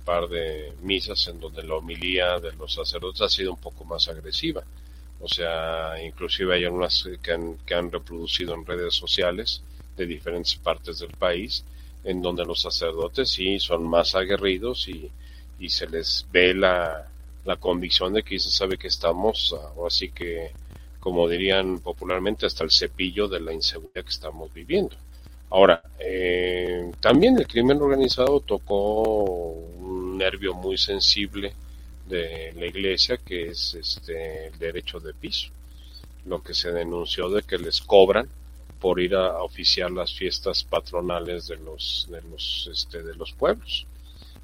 par 0.04 0.26
de 0.28 0.72
misas 0.82 1.28
en 1.28 1.38
donde 1.38 1.62
la 1.62 1.74
homilía 1.74 2.38
de 2.40 2.52
los 2.54 2.72
sacerdotes 2.72 3.20
ha 3.20 3.28
sido 3.28 3.52
un 3.52 3.58
poco 3.58 3.84
más 3.84 4.08
agresiva. 4.08 4.62
O 5.20 5.28
sea, 5.28 6.02
inclusive 6.02 6.54
hay 6.54 6.64
unas 6.64 7.06
que 7.22 7.32
han, 7.32 7.58
que 7.66 7.74
han 7.74 7.92
reproducido 7.92 8.54
en 8.54 8.64
redes 8.64 8.94
sociales 8.94 9.62
de 9.96 10.06
diferentes 10.06 10.54
partes 10.56 11.00
del 11.00 11.10
país, 11.10 11.62
en 12.04 12.22
donde 12.22 12.44
los 12.46 12.62
sacerdotes 12.62 13.30
sí 13.30 13.58
son 13.58 13.86
más 13.86 14.14
aguerridos 14.14 14.88
y, 14.88 15.10
y 15.58 15.68
se 15.68 15.86
les 15.88 16.26
ve 16.32 16.54
la, 16.54 17.06
la 17.44 17.56
convicción 17.56 18.12
de 18.12 18.22
que 18.22 18.38
se 18.38 18.50
sabe 18.50 18.76
que 18.78 18.88
estamos, 18.88 19.54
o 19.76 19.86
así 19.86 20.10
que, 20.10 20.50
como 21.00 21.28
dirían 21.28 21.80
popularmente, 21.80 22.46
hasta 22.46 22.64
el 22.64 22.70
cepillo 22.70 23.26
de 23.26 23.40
la 23.40 23.52
inseguridad 23.52 24.04
que 24.04 24.10
estamos 24.10 24.52
viviendo. 24.52 24.94
Ahora, 25.50 25.82
eh, 25.98 26.90
también 27.00 27.38
el 27.38 27.46
crimen 27.46 27.80
organizado 27.80 28.40
tocó 28.40 29.02
un 29.02 30.18
nervio 30.18 30.54
muy 30.54 30.76
sensible 30.76 31.54
de 32.06 32.52
la 32.54 32.66
iglesia, 32.66 33.18
que 33.18 33.48
es 33.48 33.74
este, 33.74 34.48
el 34.48 34.58
derecho 34.58 35.00
de 35.00 35.14
piso, 35.14 35.48
lo 36.26 36.42
que 36.42 36.54
se 36.54 36.72
denunció 36.72 37.28
de 37.30 37.42
que 37.42 37.58
les 37.58 37.80
cobran 37.80 38.28
por 38.80 39.00
ir 39.00 39.14
a, 39.14 39.42
oficiar 39.42 39.90
las 39.90 40.12
fiestas 40.14 40.64
patronales 40.64 41.48
de 41.48 41.56
los, 41.56 42.06
de 42.11 42.22
los, 42.22 42.68
este, 42.72 43.02
de 43.02 43.14
los 43.14 43.32
pueblos. 43.32 43.87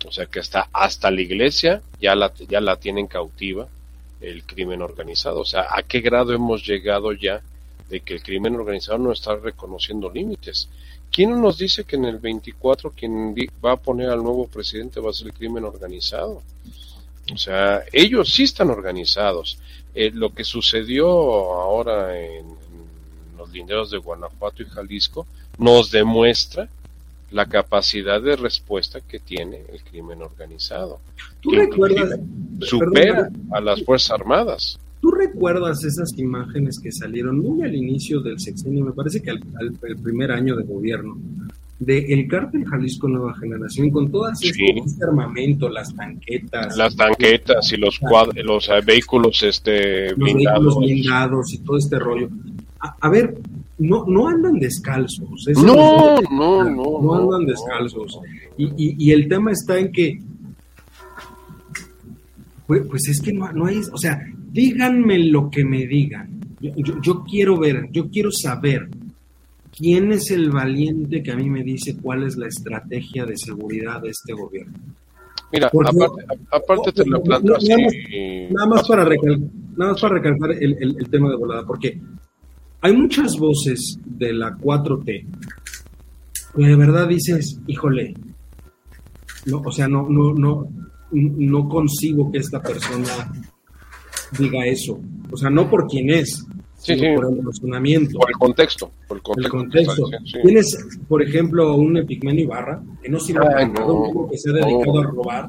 O 0.07 0.13
sea 0.13 0.27
que 0.27 0.41
hasta, 0.41 0.69
hasta 0.73 1.11
la 1.11 1.21
iglesia 1.21 1.83
ya 2.01 2.15
la, 2.15 2.33
ya 2.49 2.61
la 2.61 2.77
tienen 2.77 3.07
cautiva 3.07 3.69
el 4.21 4.45
crimen 4.45 4.83
organizado. 4.83 5.41
O 5.41 5.45
sea, 5.45 5.67
¿a 5.71 5.83
qué 5.83 6.01
grado 6.01 6.33
hemos 6.33 6.67
llegado 6.67 7.13
ya 7.13 7.43
de 7.89 8.01
que 8.01 8.15
el 8.15 8.23
crimen 8.23 8.55
organizado 8.57 8.99
no 8.99 9.13
está 9.13 9.37
reconociendo 9.37 10.11
límites? 10.11 10.69
¿Quién 11.11 11.41
nos 11.41 11.59
dice 11.59 11.85
que 11.85 11.97
en 11.97 12.07
el 12.07 12.19
24 12.19 12.91
quien 12.91 13.35
va 13.65 13.73
a 13.73 13.77
poner 13.77 14.11
al 14.11 14.23
nuevo 14.23 14.47
presidente 14.49 15.01
va 15.01 15.11
a 15.11 15.15
ser 15.15 15.29
el 15.29 15.33
crimen 15.33 15.65
organizado? 15.65 16.43
O 17.33 17.39
sea, 17.39 17.83
ellos 17.93 18.33
sí 18.33 18.43
están 18.43 18.71
organizados. 18.71 19.59
Eh, 19.95 20.11
lo 20.13 20.35
que 20.35 20.45
sucedió 20.45 21.07
ahora 21.09 22.19
en, 22.19 22.47
los 23.39 23.51
linderos 23.51 23.91
de 23.91 23.99
Guanajuato 23.99 24.63
y 24.63 24.67
Jalisco 24.67 25.27
nos 25.59 25.91
demuestra 25.91 26.69
la 27.31 27.47
capacidad 27.47 28.21
de 28.21 28.37
respuesta 28.37 29.01
que 29.01 29.19
tiene 29.19 29.63
el 29.73 29.83
crimen 29.83 30.23
organizado. 30.23 31.01
¿Tú 31.41 31.51
recuerdas? 31.51 32.19
Supera 32.61 33.29
a 33.53 33.61
las 33.61 33.83
Fuerzas 33.83 34.13
Armadas. 34.13 34.79
¿Tú 35.05 35.11
recuerdas 35.11 35.85
esas 35.85 36.17
imágenes 36.17 36.81
que 36.81 36.91
salieron 36.91 37.39
muy 37.39 37.61
al 37.61 37.75
inicio 37.75 38.21
del 38.21 38.41
sexenio, 38.41 38.87
me 38.87 38.93
parece 38.93 39.21
que 39.21 39.33
al, 39.33 39.39
el 39.83 39.97
primer 39.99 40.33
año 40.33 40.57
de 40.57 40.63
gobierno, 40.63 41.19
de 41.79 42.07
el 42.15 42.27
cártel 42.27 42.65
Jalisco 42.65 43.07
Nueva 43.07 43.37
Generación 43.37 43.91
con 43.91 44.11
todas 44.11 44.43
este, 44.43 45.05
armamento, 45.07 45.69
las 45.69 45.95
tanquetas, 45.95 46.75
las 46.79 46.97
tanquetas 46.97 47.71
y 47.71 47.77
los 47.77 48.01
los 48.43 48.69
eh, 48.71 48.81
vehículos 48.83 49.43
este 49.43 50.15
blindados. 50.15 50.79
blindados 50.79 51.53
y 51.53 51.59
todo 51.59 51.77
este 51.77 51.99
rollo. 51.99 52.31
A, 52.79 53.11
ver, 53.11 53.37
no 53.77 54.07
no 54.07 54.27
andan 54.27 54.59
descalzos. 54.59 55.47
no, 55.49 56.19
no, 56.31 56.65
no, 56.65 57.03
no, 57.03 57.15
andan 57.15 57.45
descalzos. 57.45 58.21
Y, 58.57 58.65
y, 58.69 58.97
y 58.99 59.11
el 59.11 59.29
tema 59.29 59.53
está 59.53 59.79
en 59.79 59.93
que 59.93 60.19
pues, 62.67 62.87
pues 62.89 63.07
es 63.09 63.21
que 63.21 63.35
no, 63.35 63.53
no 63.53 63.67
hay, 63.67 63.83
o 63.93 63.99
sea, 63.99 64.19
díganme 64.55 65.19
lo 65.19 65.51
que 65.51 65.65
me 65.65 65.85
digan. 65.85 66.41
Yo, 66.61 67.25
quiero 67.25 67.59
ver, 67.59 67.89
yo 67.91 68.09
quiero 68.09 68.31
saber 68.31 68.89
quién 69.77 70.13
es 70.13 70.31
el 70.31 70.51
valiente 70.51 71.23
que 71.23 71.33
a 71.33 71.37
mí 71.37 71.51
me 71.51 71.65
dice 71.65 71.97
cuál 72.01 72.23
es 72.23 72.37
la 72.37 72.47
estrategia 72.47 73.27
de 73.27 73.37
seguridad 73.37 74.01
de 74.01 74.11
este 74.11 74.33
gobierno. 74.33 74.79
Mira, 75.53 75.71
aparte, 76.51 76.93
te 76.93 77.05
lo 77.05 77.23
planto 77.23 77.57
así. 77.57 77.69
Nada 78.51 78.67
más, 78.67 78.89
para, 78.89 79.05
recalcar, 79.05 79.51
nada 79.77 79.93
más 79.93 80.01
para 80.01 80.15
recalcar 80.15 80.53
el, 80.53 80.77
el, 80.81 81.09
tema 81.11 81.31
de 81.31 81.37
volada, 81.37 81.67
porque 81.67 82.01
hay 82.81 82.97
muchas 82.97 83.37
voces 83.37 83.99
de 84.05 84.33
la 84.33 84.57
4T 84.57 85.27
que 86.57 86.65
de 86.65 86.77
verdad 86.77 87.09
dices, 87.09 87.61
híjole, 87.67 88.15
no, 89.47 89.63
o 89.65 89.73
sea, 89.73 89.89
no, 89.89 90.09
no, 90.09 90.33
no, 90.33 90.69
no 91.11 91.69
consigo 91.69 92.31
que 92.31 92.39
esta 92.39 92.63
persona 92.63 93.33
diga 94.39 94.67
eso. 94.67 94.99
O 95.31 95.37
sea, 95.37 95.51
no 95.51 95.69
por 95.69 95.87
quién 95.87 96.11
es, 96.11 96.45
sino 96.77 97.15
por 97.17 97.33
el 97.33 97.45
razonamiento. 97.45 98.19
Por 98.19 98.31
el 98.31 98.37
contexto. 98.37 98.91
Por 99.09 99.21
el 99.39 99.49
contexto. 99.49 100.09
Tienes, 100.43 100.77
por 101.09 101.23
ejemplo, 101.23 101.75
un 101.77 101.97
Epigmenio 101.97 102.45
Ibarra, 102.45 102.83
que 103.03 103.09
no 103.09 103.19
sirve 103.19 103.41
para 103.41 103.67
nada, 103.69 103.87
que 104.31 104.39
se 104.39 104.51
ha 104.51 104.53
dedicado 104.53 104.99
a 105.01 105.03
robar 105.05 105.49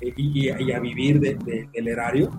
eh, 0.00 0.12
y, 0.16 0.48
a 0.48 0.80
vivir 0.80 1.20
del 1.20 1.88
erario. 1.88 2.30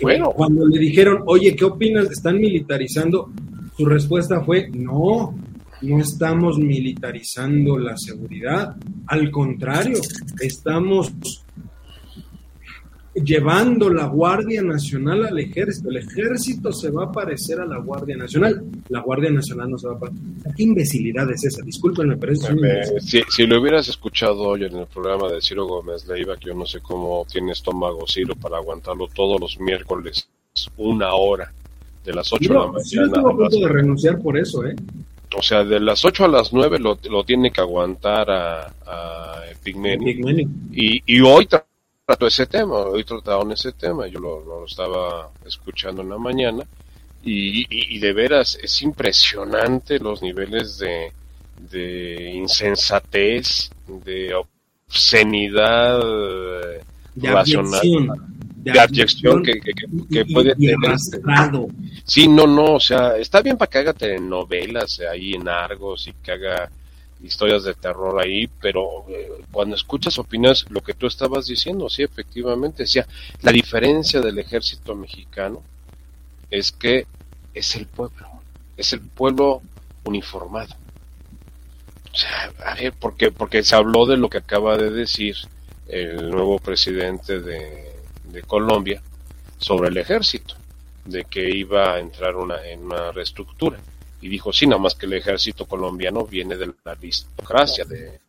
Bueno. 0.00 0.30
Cuando 0.30 0.66
le 0.66 0.78
dijeron, 0.78 1.22
oye, 1.26 1.54
¿qué 1.54 1.64
opinas? 1.64 2.10
¿Están 2.10 2.38
militarizando? 2.38 3.30
Su 3.76 3.86
respuesta 3.86 4.42
fue, 4.42 4.68
no, 4.70 5.34
no 5.82 5.98
estamos 5.98 6.58
militarizando 6.58 7.78
la 7.78 7.96
seguridad, 7.96 8.76
al 9.06 9.30
contrario, 9.30 9.98
estamos 10.40 11.12
llevando 13.14 13.90
la 13.90 14.06
Guardia 14.06 14.62
Nacional 14.62 15.26
al 15.26 15.38
ejército. 15.38 15.90
El 15.90 15.98
ejército 15.98 16.72
se 16.72 16.90
va 16.90 17.04
a 17.04 17.12
parecer 17.12 17.60
a 17.60 17.66
la 17.66 17.78
Guardia 17.78 18.16
Nacional. 18.16 18.64
La 18.88 19.00
Guardia 19.00 19.30
Nacional 19.30 19.70
no 19.70 19.78
se 19.78 19.88
va 19.88 19.94
a 19.94 19.98
parecer. 19.98 20.20
¿Qué 20.56 20.62
imbecilidad 20.62 21.30
es 21.30 21.44
esa? 21.44 21.62
Discúlpenme, 21.62 22.16
pero 22.16 22.32
es 22.32 22.40
si, 23.00 23.22
si, 23.28 23.46
lo 23.46 23.60
hubieras 23.60 23.88
escuchado 23.88 24.40
hoy 24.40 24.64
en 24.64 24.76
el 24.76 24.86
programa 24.86 25.28
de 25.28 25.40
Ciro 25.42 25.66
Gómez 25.66 26.06
Leiva, 26.06 26.36
que 26.36 26.46
yo 26.46 26.54
no 26.54 26.66
sé 26.66 26.80
cómo 26.80 27.26
tiene 27.30 27.52
estómago 27.52 28.06
Ciro 28.06 28.34
para 28.34 28.56
aguantarlo 28.56 29.08
todos 29.08 29.40
los 29.40 29.60
miércoles, 29.60 30.28
una 30.78 31.12
hora, 31.12 31.52
de 32.04 32.12
las 32.14 32.32
8 32.32 32.48
de 32.48 32.54
la 32.54 32.66
mañana. 32.66 32.84
Yo 32.84 33.02
estuve 33.04 33.20
a 33.20 33.36
punto 33.36 33.58
de 33.58 33.68
renunciar 33.68 34.18
por 34.20 34.38
eso, 34.38 34.64
¿eh? 34.64 34.74
O 35.36 35.42
sea, 35.42 35.64
de 35.64 35.80
las 35.80 36.04
8 36.04 36.24
a 36.24 36.28
las 36.28 36.52
9 36.52 36.78
lo, 36.78 36.98
lo 37.10 37.24
tiene 37.24 37.50
que 37.50 37.60
aguantar 37.60 38.30
a, 38.30 38.66
a 38.86 39.40
Pigmeni. 39.62 40.46
Y, 40.72 41.02
y 41.06 41.20
hoy 41.20 41.46
trató 42.04 42.26
ese 42.26 42.46
tema, 42.46 42.78
hoy 42.78 43.04
trataron 43.04 43.52
ese 43.52 43.72
tema, 43.72 44.06
yo 44.08 44.18
lo, 44.18 44.64
estaba 44.66 45.30
escuchando 45.46 46.02
en 46.02 46.08
la 46.08 46.18
mañana 46.18 46.64
y, 47.22 47.98
de 47.98 48.12
veras 48.12 48.58
es 48.60 48.82
impresionante 48.82 50.00
los 50.00 50.20
niveles 50.22 50.78
de, 50.78 51.12
de 51.70 52.32
insensatez, 52.34 53.70
de 53.86 54.34
obscenidad 54.34 56.00
de 57.14 57.30
racional, 57.30 57.80
de, 58.56 58.80
abyección 58.80 59.44
que, 59.44 59.60
que, 59.60 60.24
puede 60.24 60.56
tener. 60.56 60.98
Sí, 62.04 62.26
no, 62.26 62.48
no, 62.48 62.74
o 62.74 62.80
sea, 62.80 63.16
está 63.18 63.40
bien 63.40 63.56
para 63.56 63.70
que 63.70 63.78
haga 63.78 63.92
telenovelas 63.92 65.00
ahí 65.08 65.34
en 65.34 65.48
Argos 65.48 66.08
y 66.08 66.12
que 66.14 66.32
haga 66.32 66.68
historias 67.22 67.64
de 67.64 67.74
terror 67.74 68.20
ahí, 68.20 68.48
pero 68.60 69.04
eh, 69.08 69.30
cuando 69.50 69.76
escuchas 69.76 70.18
opiniones, 70.18 70.66
lo 70.70 70.82
que 70.82 70.94
tú 70.94 71.06
estabas 71.06 71.46
diciendo, 71.46 71.88
sí, 71.88 72.02
efectivamente, 72.02 72.82
decía, 72.82 73.06
la 73.42 73.52
diferencia 73.52 74.20
del 74.20 74.38
ejército 74.38 74.94
mexicano 74.94 75.62
es 76.50 76.72
que 76.72 77.06
es 77.54 77.76
el 77.76 77.86
pueblo, 77.86 78.26
es 78.76 78.92
el 78.92 79.00
pueblo 79.00 79.62
uniformado. 80.04 80.74
O 82.12 82.16
sea, 82.16 82.52
a 82.66 82.74
ver, 82.74 82.92
porque, 82.92 83.30
porque 83.30 83.62
se 83.62 83.74
habló 83.74 84.04
de 84.06 84.16
lo 84.16 84.28
que 84.28 84.38
acaba 84.38 84.76
de 84.76 84.90
decir 84.90 85.36
el 85.88 86.30
nuevo 86.30 86.58
presidente 86.58 87.40
de, 87.40 87.92
de 88.24 88.42
Colombia 88.42 89.00
sobre 89.58 89.88
el 89.88 89.96
ejército, 89.96 90.54
de 91.04 91.24
que 91.24 91.48
iba 91.50 91.94
a 91.94 92.00
entrar 92.00 92.36
una, 92.36 92.66
en 92.66 92.84
una 92.84 93.12
reestructura 93.12 93.78
y 94.22 94.28
dijo, 94.28 94.52
sí, 94.52 94.66
nada 94.66 94.80
más 94.80 94.94
que 94.94 95.06
el 95.06 95.14
ejército 95.14 95.66
colombiano 95.66 96.24
viene 96.24 96.56
de 96.56 96.68
la 96.84 96.92
aristocracia 96.92 97.84
del 97.84 98.20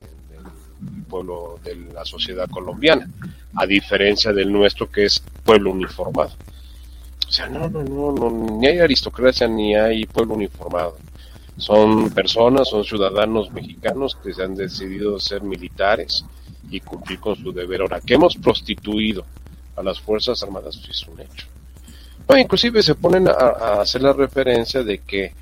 pueblo, 1.08 1.60
de 1.64 1.76
la 1.94 2.04
sociedad 2.04 2.50
colombiana, 2.50 3.08
a 3.56 3.68
diferencia 3.68 4.34
del 4.34 4.52
nuestro 4.52 4.90
que 4.90 5.06
es 5.06 5.24
pueblo 5.44 5.70
uniformado. 5.70 6.32
O 7.28 7.32
sea, 7.32 7.48
no, 7.48 7.70
no, 7.70 7.84
no, 7.84 8.12
no, 8.12 8.58
ni 8.60 8.68
hay 8.68 8.80
aristocracia 8.80 9.48
ni 9.48 9.76
hay 9.76 10.08
pueblo 10.08 10.34
uniformado. 10.34 10.98
Son 11.58 12.10
personas, 12.10 12.70
son 12.70 12.84
ciudadanos 12.84 13.52
mexicanos 13.52 14.16
que 14.16 14.34
se 14.34 14.42
han 14.42 14.56
decidido 14.56 15.20
ser 15.20 15.44
militares 15.44 16.26
y 16.72 16.80
cumplir 16.80 17.20
con 17.20 17.36
su 17.36 17.52
deber. 17.52 17.82
Ahora, 17.82 18.02
que 18.02 18.16
hemos 18.16 18.36
prostituido 18.36 19.24
a 19.76 19.84
las 19.84 20.00
Fuerzas 20.00 20.42
Armadas 20.42 20.80
es 20.90 21.08
un 21.08 21.22
hecho. 21.22 21.46
No, 22.28 22.36
inclusive 22.36 22.82
se 22.82 22.96
ponen 22.96 23.28
a 23.28 23.82
hacer 23.82 24.02
la 24.02 24.14
referencia 24.14 24.82
de 24.82 24.98
que 25.00 25.34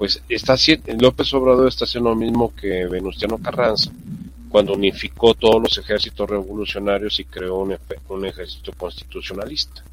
pues 0.00 0.22
está 0.30 0.56
López 0.98 1.34
Obrador 1.34 1.68
está 1.68 1.84
haciendo 1.84 2.08
lo 2.08 2.16
mismo 2.16 2.54
que 2.54 2.86
Venustiano 2.86 3.36
Carranza 3.36 3.92
cuando 4.48 4.72
unificó 4.72 5.34
todos 5.34 5.60
los 5.60 5.76
ejércitos 5.76 6.30
revolucionarios 6.30 7.20
y 7.20 7.26
creó 7.26 7.58
un, 7.58 7.76
un 8.08 8.24
ejército 8.24 8.72
constitucionalista. 8.72 9.84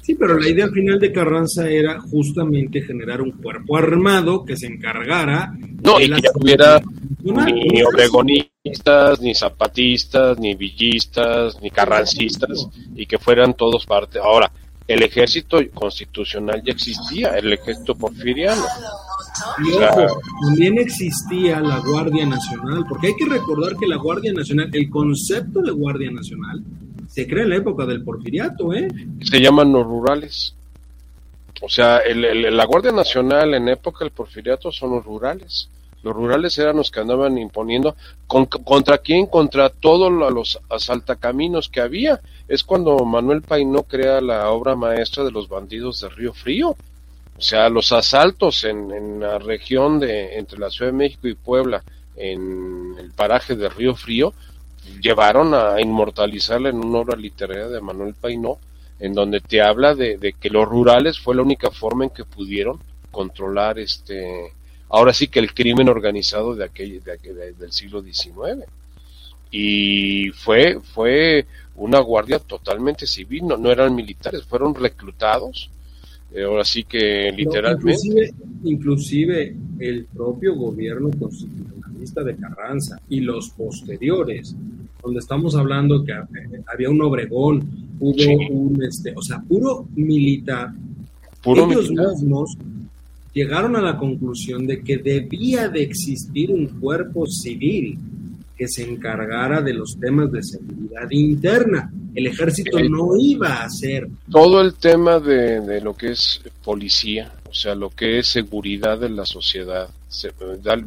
Sí, 0.00 0.14
pero 0.14 0.38
la 0.38 0.48
idea 0.48 0.68
final 0.68 0.98
de 0.98 1.12
Carranza 1.12 1.68
era 1.68 2.00
justamente 2.00 2.80
generar 2.80 3.20
un 3.20 3.32
cuerpo 3.32 3.76
armado 3.76 4.42
que 4.42 4.56
se 4.56 4.68
encargara. 4.68 5.52
No, 5.84 6.00
y 6.00 6.08
que 6.08 6.22
ya 6.22 6.32
tuviera 6.32 6.80
ni 7.22 7.82
obregonistas, 7.82 9.20
ni 9.20 9.34
zapatistas, 9.34 10.38
ni 10.38 10.54
villistas, 10.54 11.60
ni 11.60 11.70
carrancistas, 11.70 12.68
y 12.96 13.04
que 13.04 13.18
fueran 13.18 13.52
todos 13.52 13.84
parte. 13.84 14.18
Ahora, 14.18 14.50
el 14.92 15.04
ejército 15.04 15.58
constitucional 15.72 16.62
ya 16.64 16.72
existía, 16.72 17.38
el 17.38 17.52
ejército 17.52 17.94
porfiriano. 17.94 18.64
Y 19.64 19.72
ojo, 19.72 20.20
también 20.42 20.78
existía 20.78 21.60
la 21.60 21.78
Guardia 21.78 22.26
Nacional, 22.26 22.84
porque 22.88 23.08
hay 23.08 23.14
que 23.14 23.26
recordar 23.26 23.76
que 23.76 23.86
la 23.86 23.96
Guardia 23.96 24.32
Nacional, 24.32 24.68
el 24.72 24.90
concepto 24.90 25.62
de 25.62 25.70
Guardia 25.70 26.10
Nacional, 26.10 26.64
se 27.06 27.28
crea 27.28 27.44
en 27.44 27.50
la 27.50 27.56
época 27.56 27.86
del 27.86 28.02
porfiriato, 28.02 28.74
¿eh? 28.74 28.88
Se 29.22 29.40
llaman 29.40 29.72
los 29.72 29.86
rurales. 29.86 30.56
O 31.62 31.68
sea, 31.68 32.00
la 32.12 32.64
Guardia 32.64 32.90
Nacional 32.90 33.54
en 33.54 33.68
época 33.68 34.04
del 34.04 34.10
porfiriato 34.10 34.72
son 34.72 34.90
los 34.90 35.04
rurales. 35.04 35.68
Los 36.02 36.14
rurales 36.16 36.58
eran 36.58 36.76
los 36.76 36.90
que 36.90 36.98
andaban 36.98 37.38
imponiendo. 37.38 37.94
¿Contra 38.26 38.98
quién? 38.98 39.26
Contra 39.26 39.68
todos 39.68 40.10
los 40.10 40.58
asaltacaminos 40.68 41.68
que 41.68 41.80
había. 41.80 42.20
Es 42.50 42.64
cuando 42.64 42.98
Manuel 43.04 43.42
Painó 43.42 43.84
crea 43.84 44.20
la 44.20 44.50
obra 44.50 44.74
maestra 44.74 45.22
de 45.22 45.30
los 45.30 45.48
bandidos 45.48 46.00
de 46.00 46.08
Río 46.08 46.34
Frío. 46.34 46.70
O 46.70 47.40
sea, 47.40 47.68
los 47.68 47.92
asaltos 47.92 48.64
en, 48.64 48.90
en 48.90 49.20
la 49.20 49.38
región 49.38 50.00
de 50.00 50.36
entre 50.36 50.58
la 50.58 50.68
Ciudad 50.68 50.90
de 50.90 50.98
México 50.98 51.28
y 51.28 51.34
Puebla, 51.34 51.84
en 52.16 52.96
el 52.98 53.12
paraje 53.12 53.54
de 53.54 53.68
Río 53.68 53.94
Frío, 53.94 54.34
llevaron 55.00 55.54
a 55.54 55.80
inmortalizarla 55.80 56.70
en 56.70 56.84
una 56.84 56.98
obra 56.98 57.16
literaria 57.16 57.68
de 57.68 57.80
Manuel 57.80 58.14
Painó, 58.20 58.58
en 58.98 59.14
donde 59.14 59.38
te 59.38 59.62
habla 59.62 59.94
de, 59.94 60.18
de 60.18 60.32
que 60.32 60.50
los 60.50 60.68
rurales 60.68 61.20
fue 61.20 61.36
la 61.36 61.42
única 61.42 61.70
forma 61.70 62.02
en 62.02 62.10
que 62.10 62.24
pudieron 62.24 62.80
controlar 63.12 63.78
este 63.78 64.52
ahora 64.88 65.12
sí 65.12 65.28
que 65.28 65.38
el 65.38 65.54
crimen 65.54 65.88
organizado 65.88 66.56
de 66.56 66.64
aquel, 66.64 67.00
de 67.00 67.52
del 67.52 67.70
siglo 67.70 68.02
XIX. 68.02 68.66
Y 69.52 70.30
fue, 70.30 70.80
fue 70.80 71.46
una 71.80 72.00
guardia 72.00 72.38
totalmente 72.38 73.06
civil, 73.06 73.46
no, 73.46 73.56
no 73.56 73.70
eran 73.70 73.94
militares, 73.94 74.44
fueron 74.44 74.74
reclutados. 74.74 75.70
Eh, 76.32 76.44
ahora 76.44 76.64
sí 76.64 76.84
que 76.84 77.32
literalmente. 77.32 77.92
Inclusive, 77.92 78.34
inclusive 78.64 79.56
el 79.78 80.04
propio 80.04 80.54
gobierno 80.54 81.10
constitucionalista 81.18 82.22
de 82.22 82.36
Carranza 82.36 83.00
y 83.08 83.20
los 83.20 83.50
posteriores, 83.50 84.54
donde 85.02 85.20
estamos 85.20 85.56
hablando 85.56 86.04
que 86.04 86.12
eh, 86.12 86.62
había 86.72 86.90
un 86.90 87.00
Obregón, 87.02 87.96
hubo 87.98 88.48
un, 88.50 88.82
este, 88.84 89.14
o 89.16 89.22
sea, 89.22 89.40
puro 89.40 89.88
militar. 89.96 90.72
Puro 91.42 91.70
ellos 91.70 91.90
mismos 91.90 92.56
llegaron 93.32 93.74
a 93.76 93.80
la 93.80 93.96
conclusión 93.96 94.66
de 94.66 94.82
que 94.82 94.98
debía 94.98 95.68
de 95.68 95.82
existir 95.82 96.50
un 96.50 96.66
cuerpo 96.66 97.26
civil 97.26 97.98
que 98.60 98.68
se 98.68 98.82
encargara 98.82 99.62
de 99.62 99.72
los 99.72 99.98
temas 99.98 100.30
de 100.30 100.42
seguridad 100.42 101.10
interna. 101.10 101.90
El 102.14 102.26
ejército 102.26 102.78
no 102.78 103.16
iba 103.18 103.54
a 103.54 103.64
hacer. 103.64 104.06
Todo 104.30 104.60
el 104.60 104.74
tema 104.74 105.18
de, 105.18 105.80
lo 105.80 105.96
que 105.96 106.10
es 106.10 106.42
policía, 106.62 107.32
o 107.48 107.54
sea, 107.54 107.74
lo 107.74 107.88
que 107.88 108.18
es 108.18 108.26
seguridad 108.26 108.98
de 108.98 109.08
la 109.08 109.24
sociedad, 109.24 109.88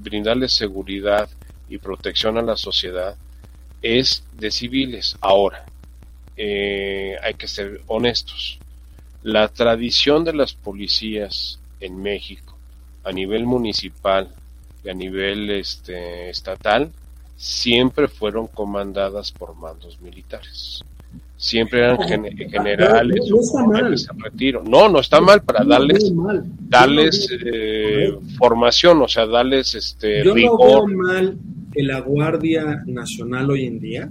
brindarle 0.01 0.49
seguridad 0.49 1.27
y 1.67 1.79
protección 1.79 2.37
a 2.37 2.43
la 2.43 2.57
sociedad, 2.57 3.15
es 3.81 4.23
de 4.37 4.51
civiles. 4.51 5.17
Ahora, 5.19 5.65
eh, 6.37 7.15
hay 7.23 7.33
que 7.33 7.47
ser 7.47 7.81
honestos. 7.87 8.59
La 9.23 9.47
tradición 9.47 10.23
de 10.23 10.33
las 10.33 10.53
policías 10.53 11.57
en 11.79 12.03
México 12.03 12.55
a 13.03 13.11
nivel 13.11 13.47
municipal 13.47 14.29
y 14.83 14.89
a 14.89 14.93
nivel 14.93 15.49
este, 15.49 16.29
estatal 16.29 16.91
siempre 17.35 18.07
fueron 18.07 18.47
comandadas 18.47 19.31
por 19.31 19.55
mandos 19.55 19.99
militares. 20.01 20.83
Siempre 21.35 21.79
eran 21.79 21.97
generales 21.97 23.19
no, 23.29 23.41
está 23.41 23.63
mal. 23.65 23.95
retiro. 24.23 24.63
No, 24.65 24.87
no 24.87 24.99
está 24.99 25.19
mal 25.19 25.41
para 25.41 25.65
darles, 25.65 26.13
darles 26.69 27.27
eh, 27.31 28.13
formación, 28.37 29.01
o 29.01 29.07
sea, 29.09 29.25
darles 29.25 29.75
este 29.75 30.23
Yo 30.23 30.33
no 30.35 30.57
veo 30.57 30.87
mal 30.87 31.37
que 31.73 31.83
la 31.83 31.99
Guardia 31.99 32.83
Nacional 32.85 33.49
hoy 33.51 33.65
en 33.65 33.79
día 33.79 34.09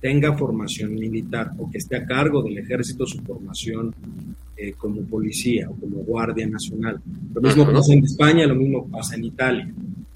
tenga 0.00 0.36
formación 0.36 0.94
militar 0.94 1.52
o 1.58 1.70
que 1.70 1.78
esté 1.78 1.96
a 1.96 2.06
cargo 2.06 2.42
del 2.42 2.58
ejército 2.58 3.06
su 3.06 3.18
formación 3.20 3.94
eh, 4.56 4.74
como 4.76 5.02
policía 5.02 5.68
o 5.70 5.74
como 5.74 5.98
guardia 5.98 6.46
nacional. 6.46 7.00
Lo 7.34 7.40
mismo 7.40 7.72
pasa 7.72 7.92
en 7.92 8.04
España, 8.04 8.46
lo 8.46 8.56
mismo 8.56 8.86
pasa 8.88 9.14
en 9.14 9.24
Italia. 9.24 9.68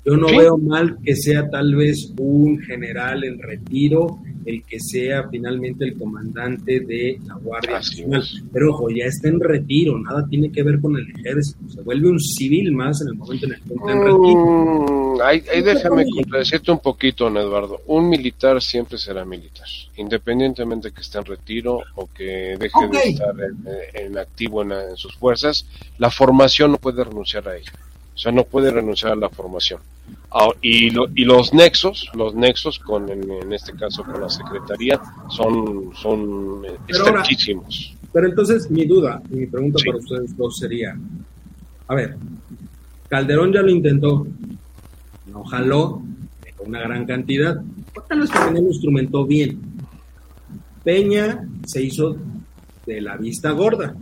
Yo 0.05 0.17
no 0.17 0.27
veo 0.27 0.59
mal 0.59 0.99
que 1.05 1.15
sea 1.15 1.49
tal 1.49 1.77
vez 1.77 2.13
un 2.19 2.59
general 2.61 3.23
en 3.23 3.39
retiro 3.41 4.19
el 4.45 4.65
que 4.65 4.81
sea 4.81 5.29
finalmente 5.29 5.85
el 5.85 5.97
comandante 5.97 6.81
de 6.81 7.19
la 7.27 7.35
Guardia 7.35 7.73
Nacional. 7.73 8.25
Pero 8.53 8.71
ojo, 8.71 8.91
ya 8.91 9.05
está 9.05 9.29
en 9.29 9.41
retiro, 9.41 9.99
nada 9.99 10.27
tiene 10.29 10.51
que 10.51 10.63
ver 10.63 10.81
con 10.81 10.97
el 10.97 11.09
ejército. 11.11 11.59
Se 11.69 11.81
vuelve 11.83 12.11
un 12.11 12.19
civil 12.19 12.73
más 12.73 13.01
en 13.03 13.09
el 13.09 13.15
momento 13.15 13.47
en 13.47 13.53
el 13.53 13.63
que 13.63 13.75
está 13.75 13.93
en 13.93 13.99
retiro. 13.99 15.17
Mm, 15.17 15.21
ahí, 15.23 15.63
déjame 15.63 16.07
contradecirte 16.11 16.73
un 16.73 16.81
poquito, 16.81 17.29
Eduardo. 17.29 17.83
Un 17.87 18.09
militar 18.09 18.61
siempre 18.61 18.99
será 18.99 19.25
militar, 19.25 19.69
independientemente 19.97 20.91
que 20.91 21.01
esté 21.01 21.19
en 21.19 21.25
retiro 21.25 21.83
o 21.95 22.09
que 22.13 22.57
deje 22.59 22.89
de 22.91 23.11
estar 23.11 23.35
en, 23.95 24.19
activo 24.19 24.63
en 24.63 24.97
sus 24.97 25.15
fuerzas. 25.15 25.67
La 25.99 26.11
formación 26.11 26.73
no 26.73 26.79
puede 26.79 27.05
renunciar 27.05 27.49
a 27.49 27.57
ella. 27.57 27.73
O 28.23 28.27
sea, 28.27 28.31
no 28.31 28.45
puede 28.45 28.71
renunciar 28.71 29.11
a 29.11 29.17
la 29.17 29.29
formación. 29.29 29.81
Ah, 30.31 30.51
y, 30.63 30.97
y 31.17 31.25
los 31.25 31.53
nexos, 31.53 32.09
los 32.15 32.37
nexos 32.37 32.79
con, 32.79 33.09
en, 33.09 33.53
este 33.53 33.73
caso 33.73 34.05
con 34.05 34.21
la 34.21 34.29
Secretaría, 34.29 35.03
son, 35.29 35.91
son 36.01 36.63
pero 36.87 37.05
pero 38.13 38.29
entonces 38.29 38.71
mi 38.71 38.85
duda 38.85 39.21
y 39.29 39.39
mi 39.39 39.47
pregunta 39.47 39.81
para 39.85 39.99
ustedes 39.99 40.37
dos 40.37 40.57
sería, 40.57 40.97
a 41.89 41.95
ver, 41.97 42.17
Calderón 43.09 43.53
ya 43.53 43.61
lo 43.61 43.71
intentó, 43.71 44.25
no 45.27 45.43
jaló, 45.43 46.01
con 46.57 46.69
una 46.69 46.83
gran 46.83 47.05
cantidad, 47.07 47.61
tal 48.09 48.21
vez 48.21 48.31
no 48.33 48.53
lo 48.53 48.69
instrumentó 48.69 49.27
bien. 49.27 49.61
Peña 50.85 51.45
se 51.67 51.83
hizo 51.83 52.17
de 52.87 53.01
la 53.01 53.17
vista 53.17 53.51
gorda, 53.51 53.97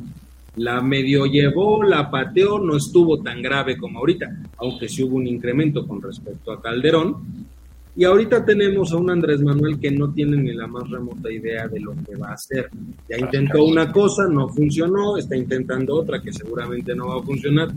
la 0.60 0.82
medio 0.82 1.24
llevó, 1.24 1.82
la 1.82 2.10
pateó, 2.10 2.58
no 2.58 2.76
estuvo 2.76 3.22
tan 3.22 3.40
grave 3.40 3.78
como 3.78 4.00
ahorita, 4.00 4.26
aunque 4.58 4.88
sí 4.88 5.02
hubo 5.02 5.16
un 5.16 5.26
incremento 5.26 5.86
con 5.86 6.02
respecto 6.02 6.52
a 6.52 6.60
Calderón. 6.60 7.48
Y 7.96 8.04
ahorita 8.04 8.44
tenemos 8.44 8.92
a 8.92 8.96
un 8.96 9.10
Andrés 9.10 9.40
Manuel 9.40 9.80
que 9.80 9.90
no 9.90 10.12
tiene 10.12 10.36
ni 10.36 10.52
la 10.52 10.66
más 10.66 10.88
remota 10.88 11.30
idea 11.30 11.66
de 11.66 11.80
lo 11.80 11.92
que 12.04 12.14
va 12.14 12.28
a 12.28 12.34
hacer. 12.34 12.68
Ya 13.08 13.16
intentó 13.18 13.64
una 13.64 13.90
cosa, 13.90 14.26
no 14.28 14.48
funcionó, 14.48 15.16
está 15.16 15.34
intentando 15.34 15.96
otra 15.96 16.20
que 16.20 16.32
seguramente 16.32 16.94
no 16.94 17.08
va 17.08 17.20
a 17.20 17.22
funcionar. 17.22 17.68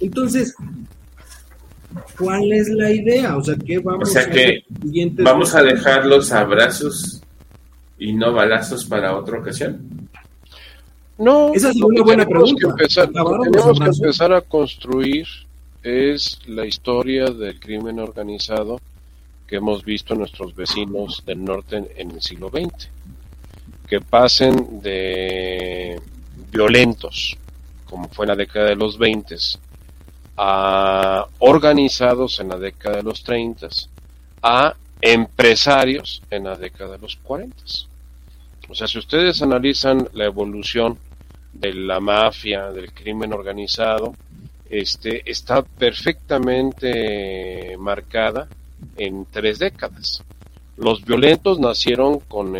Entonces, 0.00 0.54
¿cuál 2.18 2.50
es 2.52 2.68
la 2.70 2.90
idea? 2.90 3.36
O 3.36 3.44
sea, 3.44 3.54
¿qué 3.54 3.78
vamos 3.78 4.16
a 4.16 4.30
que 4.30 4.64
vamos 5.22 5.54
a 5.54 5.62
dejar 5.62 6.06
los 6.06 6.32
abrazos 6.32 7.22
y 7.98 8.14
no 8.14 8.32
balazos 8.32 8.86
para 8.86 9.14
otra 9.14 9.38
ocasión. 9.38 10.08
No, 11.20 11.52
esa 11.52 11.68
es 11.68 11.76
una 11.76 12.02
buena 12.02 12.24
pregunta. 12.24 12.74
tenemos 12.78 13.78
que 13.78 13.84
empezar 13.84 14.32
a 14.32 14.40
construir 14.40 15.26
es 15.82 16.38
la 16.46 16.64
historia 16.64 17.26
del 17.26 17.60
crimen 17.60 18.00
organizado 18.00 18.80
que 19.46 19.56
hemos 19.56 19.84
visto 19.84 20.14
en 20.14 20.20
nuestros 20.20 20.54
vecinos 20.54 21.22
del 21.26 21.44
norte 21.44 21.92
en, 21.94 22.10
el 22.12 22.22
siglo 22.22 22.48
XX. 22.48 22.88
Que 23.86 24.00
pasen 24.00 24.80
de 24.80 26.00
violentos, 26.50 27.36
como 27.84 28.08
fue 28.08 28.24
en 28.24 28.28
la 28.28 28.36
década 28.36 28.70
de 28.70 28.76
los 28.76 28.96
20, 28.96 29.36
a 30.38 31.26
organizados 31.40 32.40
en 32.40 32.48
la 32.48 32.56
década 32.56 32.96
de 32.96 33.02
los 33.02 33.22
30, 33.24 33.68
a 34.42 34.74
empresarios 35.02 36.22
en 36.30 36.44
la 36.44 36.56
década 36.56 36.92
de 36.92 36.98
los 36.98 37.16
40. 37.16 37.56
O 38.70 38.74
sea, 38.74 38.86
si 38.86 38.98
ustedes 38.98 39.42
analizan 39.42 40.08
la 40.14 40.24
evolución 40.24 40.96
de 41.52 41.74
la 41.74 42.00
mafia, 42.00 42.70
del 42.70 42.92
crimen 42.92 43.32
organizado, 43.32 44.14
este, 44.68 45.28
está 45.28 45.62
perfectamente 45.62 47.76
marcada 47.78 48.48
en 48.96 49.26
tres 49.30 49.58
décadas. 49.58 50.22
Los 50.76 51.04
violentos 51.04 51.58
nacieron 51.58 52.20
con 52.20 52.52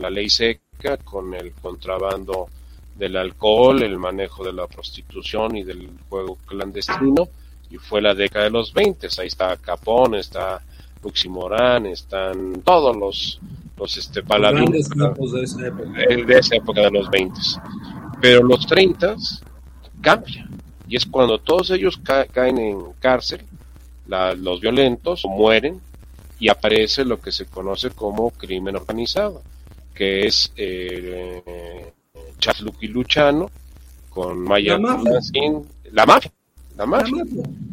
la 0.00 0.10
ley 0.10 0.28
seca, 0.28 0.96
con 1.02 1.34
el 1.34 1.52
contrabando 1.52 2.48
del 2.94 3.16
alcohol, 3.16 3.82
el 3.82 3.98
manejo 3.98 4.44
de 4.44 4.52
la 4.52 4.66
prostitución 4.66 5.56
y 5.56 5.64
del 5.64 5.88
juego 6.08 6.36
clandestino, 6.46 7.28
y 7.70 7.76
fue 7.76 8.02
la 8.02 8.14
década 8.14 8.44
de 8.44 8.50
los 8.50 8.72
20. 8.72 9.08
Ahí 9.18 9.28
está 9.28 9.56
Capón, 9.56 10.16
está 10.16 10.60
Luximorán, 11.02 11.86
están 11.86 12.62
todos 12.62 12.96
los, 12.96 13.40
los 13.76 13.96
este, 13.96 14.22
paladines 14.22 14.88
de 14.88 15.42
esa 15.42 15.66
época. 15.66 15.90
de 16.26 16.38
esa 16.38 16.56
época 16.56 16.80
de 16.82 16.90
los 16.90 17.10
20. 17.10 17.40
Pero 18.24 18.42
los 18.42 18.66
30 18.66 19.16
cambian. 20.00 20.48
Y 20.88 20.96
es 20.96 21.04
cuando 21.04 21.38
todos 21.40 21.70
ellos 21.72 22.00
caen 22.32 22.56
en 22.56 22.78
cárcel, 22.98 23.42
los 24.06 24.62
violentos 24.62 25.26
mueren 25.28 25.78
y 26.40 26.48
aparece 26.48 27.04
lo 27.04 27.20
que 27.20 27.30
se 27.30 27.44
conoce 27.44 27.90
como 27.90 28.30
crimen 28.30 28.76
organizado, 28.76 29.42
que 29.94 30.26
es 30.26 30.50
eh, 30.56 31.92
Lucky 32.60 32.88
Luchano 32.88 33.50
con 34.08 34.38
Maya 34.38 34.78
la 34.78 34.96
la 35.92 36.06
mafia. 36.06 36.32
La 36.78 36.86
mafia. 36.86 37.24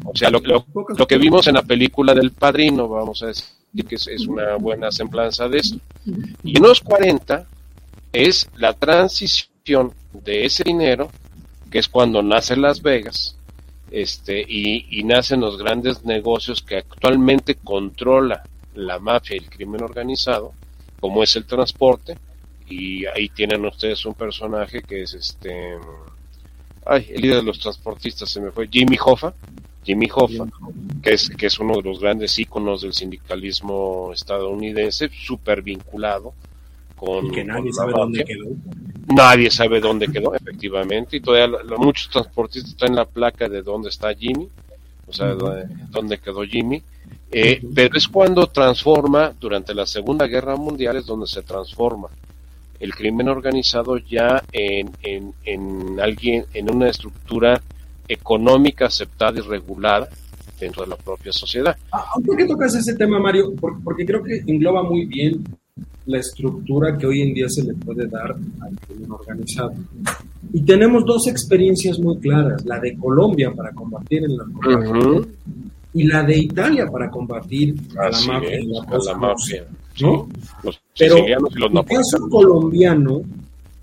O 0.04 0.18
sea, 0.18 0.30
lo, 0.30 0.42
lo, 0.44 1.08
que 1.08 1.18
vimos 1.18 1.48
en 1.48 1.54
la 1.54 1.64
película 1.64 2.14
del 2.14 2.32
Padrino, 2.32 2.90
vamos 2.90 3.24
a 3.24 3.28
decir 3.28 3.46
que 3.88 3.96
es, 3.96 4.06
es 4.06 4.28
una 4.28 4.58
buena 4.58 4.92
semblanza 4.92 5.48
de 5.48 5.60
eso. 5.60 5.78
Y 6.44 6.58
en 6.58 6.64
los 6.64 6.82
40 6.82 7.48
es 8.12 8.50
la 8.58 8.74
transición 8.74 9.51
de 9.64 10.46
ese 10.46 10.64
dinero, 10.64 11.10
que 11.70 11.80
es 11.80 11.88
cuando 11.88 12.24
nace 12.24 12.56
Las 12.56 12.82
Vegas, 12.82 13.36
este, 13.92 14.44
y, 14.48 15.04
nacen 15.04 15.42
los 15.42 15.58
grandes 15.58 16.04
negocios 16.04 16.62
que 16.62 16.78
actualmente 16.78 17.56
controla 17.56 18.44
la 18.74 18.98
mafia 19.00 19.36
y 19.36 19.40
el 19.40 19.50
crimen 19.50 19.84
organizado, 19.84 20.54
como 21.00 21.22
es 21.22 21.36
el 21.36 21.46
transporte, 21.46 22.18
y 22.68 23.06
ahí 23.06 23.30
tienen 23.30 23.66
ustedes 23.66 24.06
un 24.06 24.14
personaje 24.14 24.82
que 24.82 25.04
es 25.04 25.14
este, 25.14 25.78
ay, 26.86 27.08
el 27.14 27.22
líder 27.22 27.38
de 27.38 27.44
los 27.44 27.60
transportistas 27.60 28.30
se 28.30 28.42
me 28.42 28.52
fue, 28.52 28.68
Jimmy 28.68 28.98
Hoffa, 29.04 29.34
Jimmy 29.84 30.08
Hoffa, 30.14 30.46
que 31.04 31.14
es, 31.14 31.30
que 31.30 31.48
es 31.48 31.60
uno 31.60 31.76
de 31.76 31.84
los 31.84 32.00
grandes 32.00 32.38
íconos 32.40 32.82
del 32.82 32.94
sindicalismo 32.94 34.12
estadounidense, 34.14 35.10
súper 35.10 35.62
vinculado 35.62 36.34
con... 37.02 37.32
que 37.32 37.44
nadie 37.44 37.74
sabe 37.74 37.94
dónde 37.94 38.24
quedó. 38.24 38.46
Nadie 39.14 39.50
sabe 39.50 39.82
dónde 39.82 40.08
quedó, 40.08 40.36
efectivamente, 40.36 41.18
y 41.18 41.20
todavía 41.20 41.58
muchos 41.78 42.10
transportistas 42.10 42.72
están 42.72 42.90
en 42.90 42.96
la 42.98 43.06
placa 43.06 43.50
de 43.50 43.64
dónde 43.64 43.90
está 43.90 44.14
Jimmy, 44.14 44.48
o 45.08 45.12
sea, 45.12 45.36
dónde 45.90 46.20
quedó 46.20 46.44
Jimmy, 46.44 46.82
eh, 47.32 47.60
pero 47.74 47.98
es 47.98 48.08
cuando 48.08 48.48
transforma, 48.48 49.34
durante 49.40 49.74
la 49.74 49.88
Segunda 49.88 50.28
Guerra 50.28 50.56
Mundial 50.56 50.98
es 50.98 51.06
donde 51.06 51.26
se 51.28 51.42
transforma 51.42 52.08
el 52.80 52.94
crimen 52.94 53.28
organizado 53.30 53.98
ya 53.98 54.44
en, 54.52 54.92
en, 55.02 55.34
en 55.44 56.00
alguien, 56.00 56.46
en 56.54 56.74
una 56.74 56.90
estructura 56.90 57.62
económica 58.08 58.86
aceptada 58.86 59.40
y 59.40 59.42
regulada 59.42 60.08
dentro 60.60 60.84
de 60.84 60.90
la 60.90 60.96
propia 60.96 61.32
sociedad. 61.32 61.76
Ah, 61.92 62.06
¿Por 62.26 62.38
qué 62.38 62.46
tocas 62.46 62.76
ese 62.76 62.96
tema, 62.96 63.20
Mario? 63.20 63.54
porque 63.84 64.06
creo 64.06 64.24
que 64.24 64.44
engloba 64.48 64.84
muy 64.84 65.06
bien 65.06 65.44
la 66.06 66.18
estructura 66.18 66.98
que 66.98 67.06
hoy 67.06 67.22
en 67.22 67.34
día 67.34 67.48
se 67.48 67.64
le 67.64 67.74
puede 67.74 68.08
dar 68.08 68.32
al 68.32 68.80
crimen 68.88 69.12
organizado. 69.12 69.74
Y 70.54 70.62
tenemos 70.62 71.06
dos 71.06 71.28
experiencias 71.28 72.00
muy 72.00 72.18
claras, 72.18 72.66
la 72.66 72.80
de 72.80 72.98
Colombia 72.98 73.54
para 73.56 73.72
combatir 73.72 74.24
el 74.24 74.36
narcotráfico 74.36 75.28
y 75.94 76.04
la 76.04 76.24
de 76.24 76.38
Italia 76.38 76.88
para 76.88 77.10
combatir 77.10 77.76
a 77.98 78.10
la 78.10 79.18
mafia. 79.18 79.66
¿no? 80.02 80.28
Pero 80.98 81.18
el 81.18 81.86
caso 81.86 82.30
colombiano, 82.30 83.22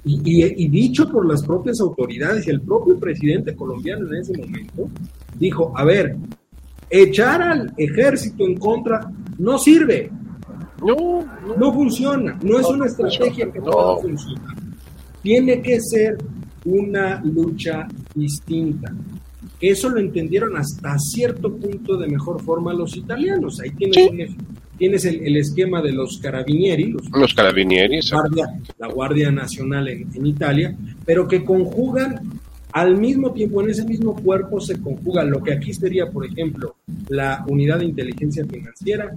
y, 0.05 0.45
y, 0.65 0.69
dicho 0.69 1.09
por 1.09 1.27
las 1.27 1.43
propias 1.43 1.81
autoridades 1.81 2.47
y 2.47 2.51
el 2.51 2.63
propio 2.63 2.99
presidente 2.99 3.55
colombiano 3.55 4.07
en 4.09 4.17
ese 4.17 4.37
momento, 4.37 4.89
dijo, 5.39 5.73
a 5.77 5.85
ver, 5.85 6.17
echar 6.89 7.43
al 7.43 7.73
ejército 7.77 8.45
en 8.47 8.59
contra 8.59 9.11
no 9.39 9.59
sirve, 9.59 10.11
no, 10.85 11.25
no, 11.57 11.73
funciona, 11.73 12.39
no 12.43 12.59
es 12.59 12.67
una 12.67 12.87
estrategia 12.87 13.51
que 13.51 13.61
pueda 13.61 13.97
funcionar. 13.97 14.55
Tiene 15.23 15.61
que 15.61 15.81
ser 15.81 16.19
una 16.65 17.21
lucha 17.25 17.87
distinta. 18.15 18.93
Eso 19.61 19.89
lo 19.89 19.99
entendieron 19.99 20.57
hasta 20.57 20.97
cierto 20.99 21.55
punto 21.55 21.97
de 21.97 22.07
mejor 22.07 22.41
forma 22.43 22.73
los 22.73 22.97
italianos. 22.97 23.61
Ahí 23.61 23.71
un 23.71 24.49
tienes 24.79 25.05
el, 25.05 25.37
esquema 25.37 25.83
de 25.83 25.93
los 25.93 26.19
carabinieri, 26.19 26.93
los, 26.93 27.35
carabinieri, 27.35 27.99
la 28.79 28.87
Guardia 28.87 29.33
Nacional 29.33 29.89
en, 29.89 30.25
Italia, 30.25 30.77
pero 31.05 31.27
que 31.27 31.45
conjugan 31.45 32.41
al 32.73 32.99
mismo 32.99 33.33
tiempo, 33.33 33.63
en 33.63 33.71
ese 33.71 33.85
mismo 33.85 34.15
cuerpo 34.15 34.61
se 34.61 34.81
conjuga 34.81 35.25
lo 35.25 35.43
que 35.43 35.55
aquí 35.55 35.73
sería, 35.73 36.11
por 36.11 36.27
ejemplo, 36.27 36.77
la 37.09 37.45
Unidad 37.49 37.79
de 37.79 37.87
Inteligencia 37.87 38.45
Financiera, 38.47 39.11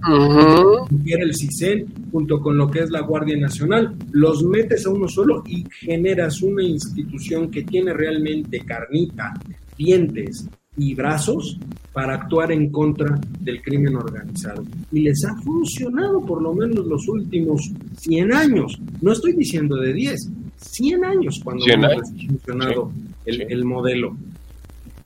que 1.04 1.12
era 1.12 1.22
el 1.22 1.34
CISEN, 1.34 1.86
junto 2.10 2.40
con 2.40 2.56
lo 2.56 2.70
que 2.70 2.80
es 2.80 2.90
la 2.90 3.00
Guardia 3.00 3.36
Nacional, 3.36 3.94
los 4.12 4.42
metes 4.42 4.86
a 4.86 4.90
uno 4.90 5.08
solo 5.08 5.42
y 5.46 5.64
generas 5.80 6.42
una 6.42 6.62
institución 6.62 7.50
que 7.50 7.62
tiene 7.62 7.92
realmente 7.92 8.60
carnita, 8.60 9.34
dientes, 9.76 10.46
y 10.76 10.94
brazos 10.94 11.58
para 11.92 12.14
actuar 12.14 12.52
en 12.52 12.70
contra 12.70 13.20
del 13.40 13.60
crimen 13.60 13.96
organizado. 13.96 14.64
Y 14.90 15.00
les 15.00 15.24
ha 15.24 15.34
funcionado 15.42 16.24
por 16.24 16.40
lo 16.40 16.54
menos 16.54 16.86
los 16.86 17.06
últimos 17.08 17.70
100 17.98 18.32
años. 18.32 18.80
No 19.02 19.12
estoy 19.12 19.34
diciendo 19.34 19.76
de 19.76 19.92
10, 19.92 20.30
100 20.56 21.04
años 21.04 21.40
cuando 21.44 21.64
ha 21.66 22.00
funcionado 22.00 22.90
el, 23.26 23.42
el 23.42 23.64
modelo. 23.64 24.16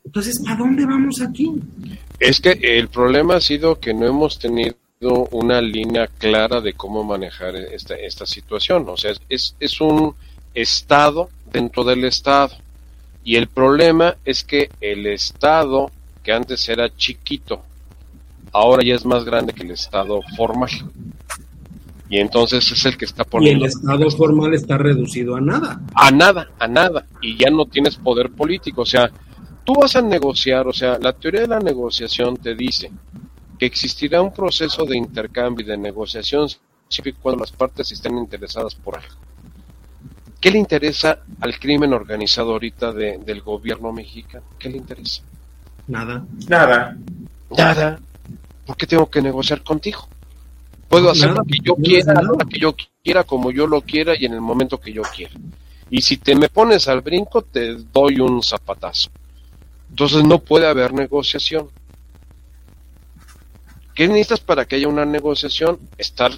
Entonces, 0.04 0.40
¿a 0.46 0.56
dónde 0.56 0.86
vamos 0.86 1.20
aquí? 1.20 1.52
Es 2.18 2.40
que 2.40 2.52
el 2.62 2.88
problema 2.88 3.36
ha 3.36 3.40
sido 3.40 3.78
que 3.78 3.92
no 3.92 4.06
hemos 4.06 4.38
tenido 4.38 4.76
una 5.30 5.60
línea 5.60 6.06
clara 6.06 6.60
de 6.60 6.72
cómo 6.72 7.04
manejar 7.04 7.56
esta, 7.56 7.96
esta 7.96 8.24
situación. 8.24 8.86
O 8.88 8.96
sea, 8.96 9.12
es, 9.28 9.54
es 9.60 9.80
un 9.80 10.14
Estado 10.54 11.28
dentro 11.52 11.84
del 11.84 12.04
Estado. 12.04 12.56
Y 13.24 13.36
el 13.36 13.48
problema 13.48 14.16
es 14.24 14.44
que 14.44 14.70
el 14.80 15.06
Estado, 15.06 15.90
que 16.22 16.32
antes 16.32 16.68
era 16.68 16.94
chiquito, 16.96 17.62
ahora 18.52 18.82
ya 18.84 18.94
es 18.94 19.04
más 19.04 19.24
grande 19.24 19.52
que 19.52 19.64
el 19.64 19.72
Estado 19.72 20.20
formal. 20.36 20.70
Y 22.08 22.18
entonces 22.18 22.70
es 22.70 22.84
el 22.84 22.96
que 22.96 23.04
está 23.04 23.24
poniendo. 23.24 23.64
Y 23.64 23.68
el 23.68 23.72
Estado 23.72 24.10
formal 24.10 24.54
está 24.54 24.78
reducido 24.78 25.36
a 25.36 25.40
nada. 25.40 25.80
A 25.94 26.10
nada, 26.10 26.48
a 26.58 26.68
nada. 26.68 27.06
Y 27.20 27.36
ya 27.36 27.50
no 27.50 27.66
tienes 27.66 27.96
poder 27.96 28.30
político. 28.30 28.82
O 28.82 28.86
sea, 28.86 29.10
tú 29.64 29.74
vas 29.74 29.96
a 29.96 30.02
negociar, 30.02 30.68
o 30.68 30.72
sea, 30.72 30.98
la 30.98 31.12
teoría 31.12 31.42
de 31.42 31.48
la 31.48 31.58
negociación 31.58 32.36
te 32.36 32.54
dice 32.54 32.90
que 33.58 33.66
existirá 33.66 34.22
un 34.22 34.32
proceso 34.32 34.84
de 34.84 34.96
intercambio 34.96 35.64
y 35.64 35.68
de 35.68 35.76
negociación 35.76 36.48
siempre 36.88 37.10
y 37.10 37.14
cuando 37.14 37.40
las 37.40 37.52
partes 37.52 37.90
estén 37.90 38.16
interesadas 38.16 38.74
por 38.74 38.96
algo. 38.96 39.14
¿Qué 40.40 40.50
le 40.50 40.58
interesa 40.58 41.20
al 41.40 41.58
crimen 41.58 41.92
organizado 41.92 42.52
ahorita 42.52 42.92
del 42.92 43.40
gobierno 43.40 43.92
mexicano? 43.92 44.44
¿Qué 44.58 44.68
le 44.68 44.76
interesa? 44.76 45.22
Nada. 45.88 46.24
Nada. 46.48 46.96
Nada. 47.50 47.98
¿Por 48.64 48.76
qué 48.76 48.86
tengo 48.86 49.10
que 49.10 49.22
negociar 49.22 49.62
contigo? 49.62 50.08
Puedo 50.88 51.10
hacer 51.10 51.30
lo 51.30 51.42
que 51.44 51.58
yo 51.62 51.74
quiera, 51.76 52.22
lo 52.22 52.36
que 52.38 52.58
yo 52.58 52.74
quiera, 53.02 53.24
como 53.24 53.50
yo 53.50 53.66
lo 53.66 53.80
quiera 53.80 54.14
y 54.18 54.24
en 54.24 54.34
el 54.34 54.40
momento 54.40 54.78
que 54.78 54.92
yo 54.92 55.02
quiera. 55.02 55.34
Y 55.90 56.02
si 56.02 56.16
te 56.16 56.34
me 56.34 56.48
pones 56.48 56.88
al 56.88 57.00
brinco, 57.00 57.42
te 57.42 57.74
doy 57.74 58.20
un 58.20 58.42
zapatazo. 58.42 59.10
Entonces 59.90 60.24
no 60.24 60.38
puede 60.38 60.66
haber 60.66 60.92
negociación. 60.92 61.68
¿Qué 63.94 64.06
necesitas 64.08 64.40
para 64.40 64.64
que 64.64 64.76
haya 64.76 64.88
una 64.88 65.04
negociación? 65.04 65.78
Estar 65.96 66.32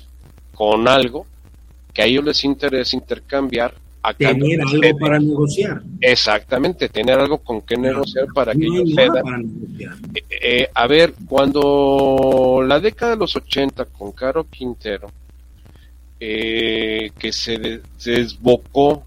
con 0.54 0.86
algo 0.88 1.26
que 1.92 2.02
a 2.02 2.06
ellos 2.06 2.24
les 2.24 2.44
interesa 2.44 2.96
intercambiar 2.96 3.74
tener 4.14 4.60
algo 4.60 4.98
para 4.98 5.18
negociar. 5.18 5.82
Exactamente, 6.00 6.88
tener 6.88 7.18
algo 7.18 7.38
con 7.38 7.62
que 7.62 7.76
negociar 7.76 8.26
para 8.34 8.52
que 8.52 8.64
ellos 8.64 8.90
eh, 8.96 10.24
eh, 10.30 10.70
a 10.74 10.86
ver, 10.86 11.14
cuando 11.26 12.62
la 12.66 12.80
década 12.80 13.12
de 13.12 13.18
los 13.18 13.36
80 13.36 13.86
con 13.86 14.12
Caro 14.12 14.44
Quintero, 14.44 15.10
eh, 16.20 17.10
que 17.18 17.32
se, 17.32 17.80
desbocó 18.04 19.04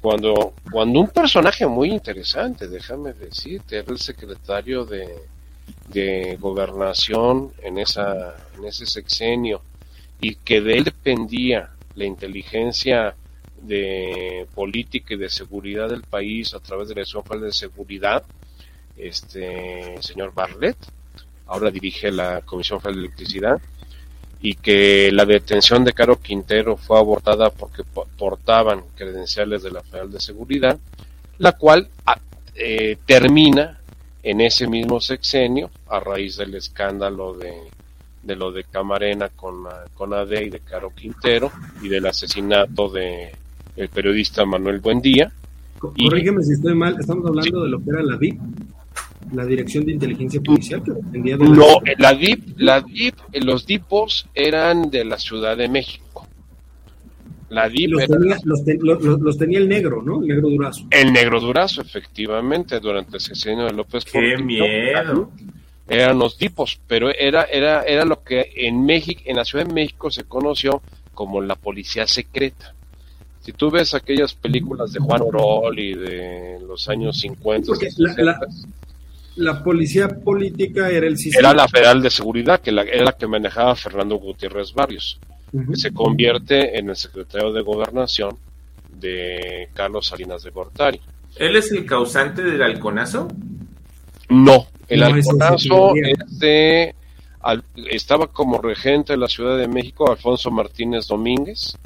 cuando, 0.00 0.54
cuando 0.70 1.00
un 1.00 1.08
personaje 1.08 1.66
muy 1.66 1.90
interesante, 1.90 2.68
déjame 2.68 3.12
decirte, 3.12 3.76
era 3.76 3.92
el 3.92 3.98
secretario 3.98 4.86
de, 4.86 5.06
de 5.88 6.36
gobernación 6.40 7.52
en, 7.62 7.78
esa, 7.78 8.34
en 8.56 8.64
ese 8.64 8.86
sexenio 8.86 9.60
y 10.20 10.34
que 10.36 10.60
de 10.60 10.78
él 10.78 10.84
dependía 10.84 11.70
la 11.94 12.04
inteligencia 12.04 13.14
de 13.62 14.46
política 14.54 15.14
y 15.14 15.18
de 15.18 15.28
seguridad 15.28 15.88
del 15.88 16.02
país 16.02 16.54
a 16.54 16.60
través 16.60 16.88
de 16.88 16.94
la 16.94 17.00
Dirección 17.00 17.24
Federal 17.24 17.46
de 17.46 17.52
Seguridad, 17.52 18.24
este 18.96 20.00
señor 20.02 20.32
Bartlett, 20.34 20.76
ahora 21.46 21.70
dirige 21.70 22.10
la 22.10 22.42
Comisión 22.42 22.80
Federal 22.80 23.00
de 23.00 23.06
Electricidad, 23.06 23.60
y 24.40 24.54
que 24.54 25.10
la 25.12 25.24
detención 25.24 25.84
de 25.84 25.92
Caro 25.92 26.20
Quintero 26.20 26.76
fue 26.76 26.98
abortada 26.98 27.50
porque 27.50 27.82
portaban 28.16 28.84
credenciales 28.94 29.62
de 29.62 29.72
la 29.72 29.82
Federal 29.82 30.12
de 30.12 30.20
Seguridad, 30.20 30.78
la 31.38 31.52
cual 31.52 31.88
ah, 32.06 32.20
eh, 32.54 32.98
termina 33.04 33.80
en 34.22 34.40
ese 34.40 34.66
mismo 34.68 35.00
sexenio 35.00 35.70
a 35.88 36.00
raíz 36.00 36.36
del 36.36 36.54
escándalo 36.54 37.34
de, 37.34 37.54
de 38.22 38.36
lo 38.36 38.52
de 38.52 38.64
Camarena 38.64 39.28
con, 39.28 39.64
con 39.94 40.12
AD 40.12 40.32
y 40.32 40.50
de 40.50 40.60
Caro 40.60 40.90
Quintero 40.94 41.50
y 41.82 41.88
del 41.88 42.06
asesinato 42.06 42.88
de 42.88 43.32
el 43.78 43.88
periodista 43.88 44.44
Manuel 44.44 44.80
Buendía. 44.80 45.32
Corrígeme 45.78 46.42
si 46.42 46.54
estoy 46.54 46.74
mal, 46.74 46.96
estamos 46.98 47.24
hablando 47.26 47.62
de 47.62 47.70
lo 47.70 47.78
que 47.78 47.90
era 47.90 48.02
la 48.02 48.16
DIP, 48.16 48.40
la 49.32 49.46
Dirección 49.46 49.86
de 49.86 49.92
Inteligencia 49.92 50.40
Policial, 50.40 50.82
que 50.82 50.90
dependía 50.90 51.36
de 51.36 51.44
la... 51.44 51.50
No, 51.50 51.66
la 51.98 52.14
DIP, 52.14 52.58
la 52.58 52.80
DIP, 52.80 53.14
los 53.42 53.64
DIPOS 53.64 54.28
eran 54.34 54.90
de 54.90 55.04
la 55.04 55.18
Ciudad 55.18 55.56
de 55.56 55.68
México. 55.68 56.26
La 57.50 57.68
DIP 57.68 57.90
los, 57.90 58.06
tenía, 58.06 58.36
los, 58.44 59.38
tenía 59.38 59.58
el 59.58 59.68
negro, 59.68 60.02
¿no? 60.02 60.20
El 60.20 60.28
negro 60.28 60.48
durazo. 60.48 60.86
El 60.90 61.12
negro 61.12 61.40
durazo, 61.40 61.80
efectivamente, 61.80 62.80
durante 62.80 63.16
el 63.16 63.20
sexenio 63.20 63.66
de 63.66 63.72
López 63.72 64.04
¡Qué 64.04 64.36
miedo! 64.38 65.30
Eran 65.86 66.18
los 66.18 66.36
DIPOS, 66.36 66.80
pero 66.86 67.08
era, 67.10 67.44
era, 67.44 67.82
era 67.84 68.04
lo 68.04 68.22
que 68.22 68.50
en 68.56 68.84
México, 68.84 69.22
en 69.24 69.36
la 69.36 69.44
Ciudad 69.44 69.64
de 69.64 69.72
México 69.72 70.10
se 70.10 70.24
conoció 70.24 70.82
como 71.14 71.40
la 71.40 71.54
policía 71.54 72.06
secreta. 72.06 72.74
Si 73.48 73.54
tú 73.54 73.70
ves 73.70 73.94
aquellas 73.94 74.34
películas 74.34 74.92
de 74.92 75.00
Juan 75.00 75.22
Orol 75.22 75.78
y 75.78 75.94
de 75.94 76.58
los 76.68 76.86
años 76.90 77.18
50, 77.18 77.72
la, 79.36 79.64
policía 79.64 80.06
política 80.06 80.90
era 80.90 81.06
el 81.06 81.16
sistema. 81.16 81.48
Era 81.48 81.62
la 81.62 81.66
Federal 81.66 82.02
de 82.02 82.10
Seguridad, 82.10 82.60
que 82.60 82.68
era 82.68 83.04
la 83.04 83.12
que 83.12 83.26
manejaba 83.26 83.74
Fernando 83.74 84.16
Gutiérrez 84.16 84.74
Barrios, 84.74 85.18
que 85.50 85.76
se 85.76 85.94
convierte 85.94 86.78
en 86.78 86.90
el 86.90 86.96
secretario 86.96 87.50
de 87.54 87.62
Gobernación 87.62 88.36
de 89.00 89.70
Carlos 89.72 90.08
Salinas 90.08 90.42
de 90.42 90.50
Gortari. 90.50 91.00
¿Él 91.36 91.56
es 91.56 91.72
el 91.72 91.86
causante 91.86 92.42
del 92.42 92.62
halconazo? 92.62 93.28
No, 94.28 94.66
el 94.88 95.02
halconazo 95.02 95.94
es 95.94 96.38
de, 96.38 96.94
estaba 97.90 98.26
como 98.26 98.60
regente 98.60 99.14
de 99.14 99.16
la 99.16 99.28
Ciudad 99.28 99.56
de 99.56 99.68
México 99.68 100.10
Alfonso 100.10 100.50
Martínez 100.50 101.06
Domínguez 101.06 101.78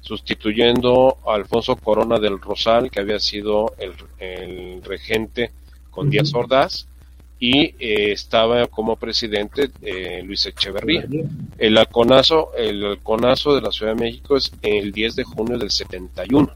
sustituyendo 0.00 1.18
a 1.26 1.34
Alfonso 1.34 1.76
Corona 1.76 2.18
del 2.18 2.40
Rosal, 2.40 2.90
que 2.90 3.00
había 3.00 3.20
sido 3.20 3.74
el, 3.78 4.82
regente 4.82 5.50
con 5.90 6.10
Díaz 6.10 6.34
Ordaz, 6.34 6.86
y 7.38 7.74
eh, 7.78 8.12
estaba 8.12 8.66
como 8.66 8.96
presidente 8.96 9.70
eh, 9.80 10.22
Luis 10.24 10.44
Echeverría. 10.46 11.06
El 11.56 11.78
halconazo, 11.78 12.50
el 12.56 12.84
halconazo 12.84 13.54
de 13.54 13.62
la 13.62 13.72
Ciudad 13.72 13.94
de 13.94 14.00
México 14.00 14.36
es 14.36 14.52
el 14.60 14.92
10 14.92 15.16
de 15.16 15.24
junio 15.24 15.58
del 15.58 15.70
71. 15.70 16.50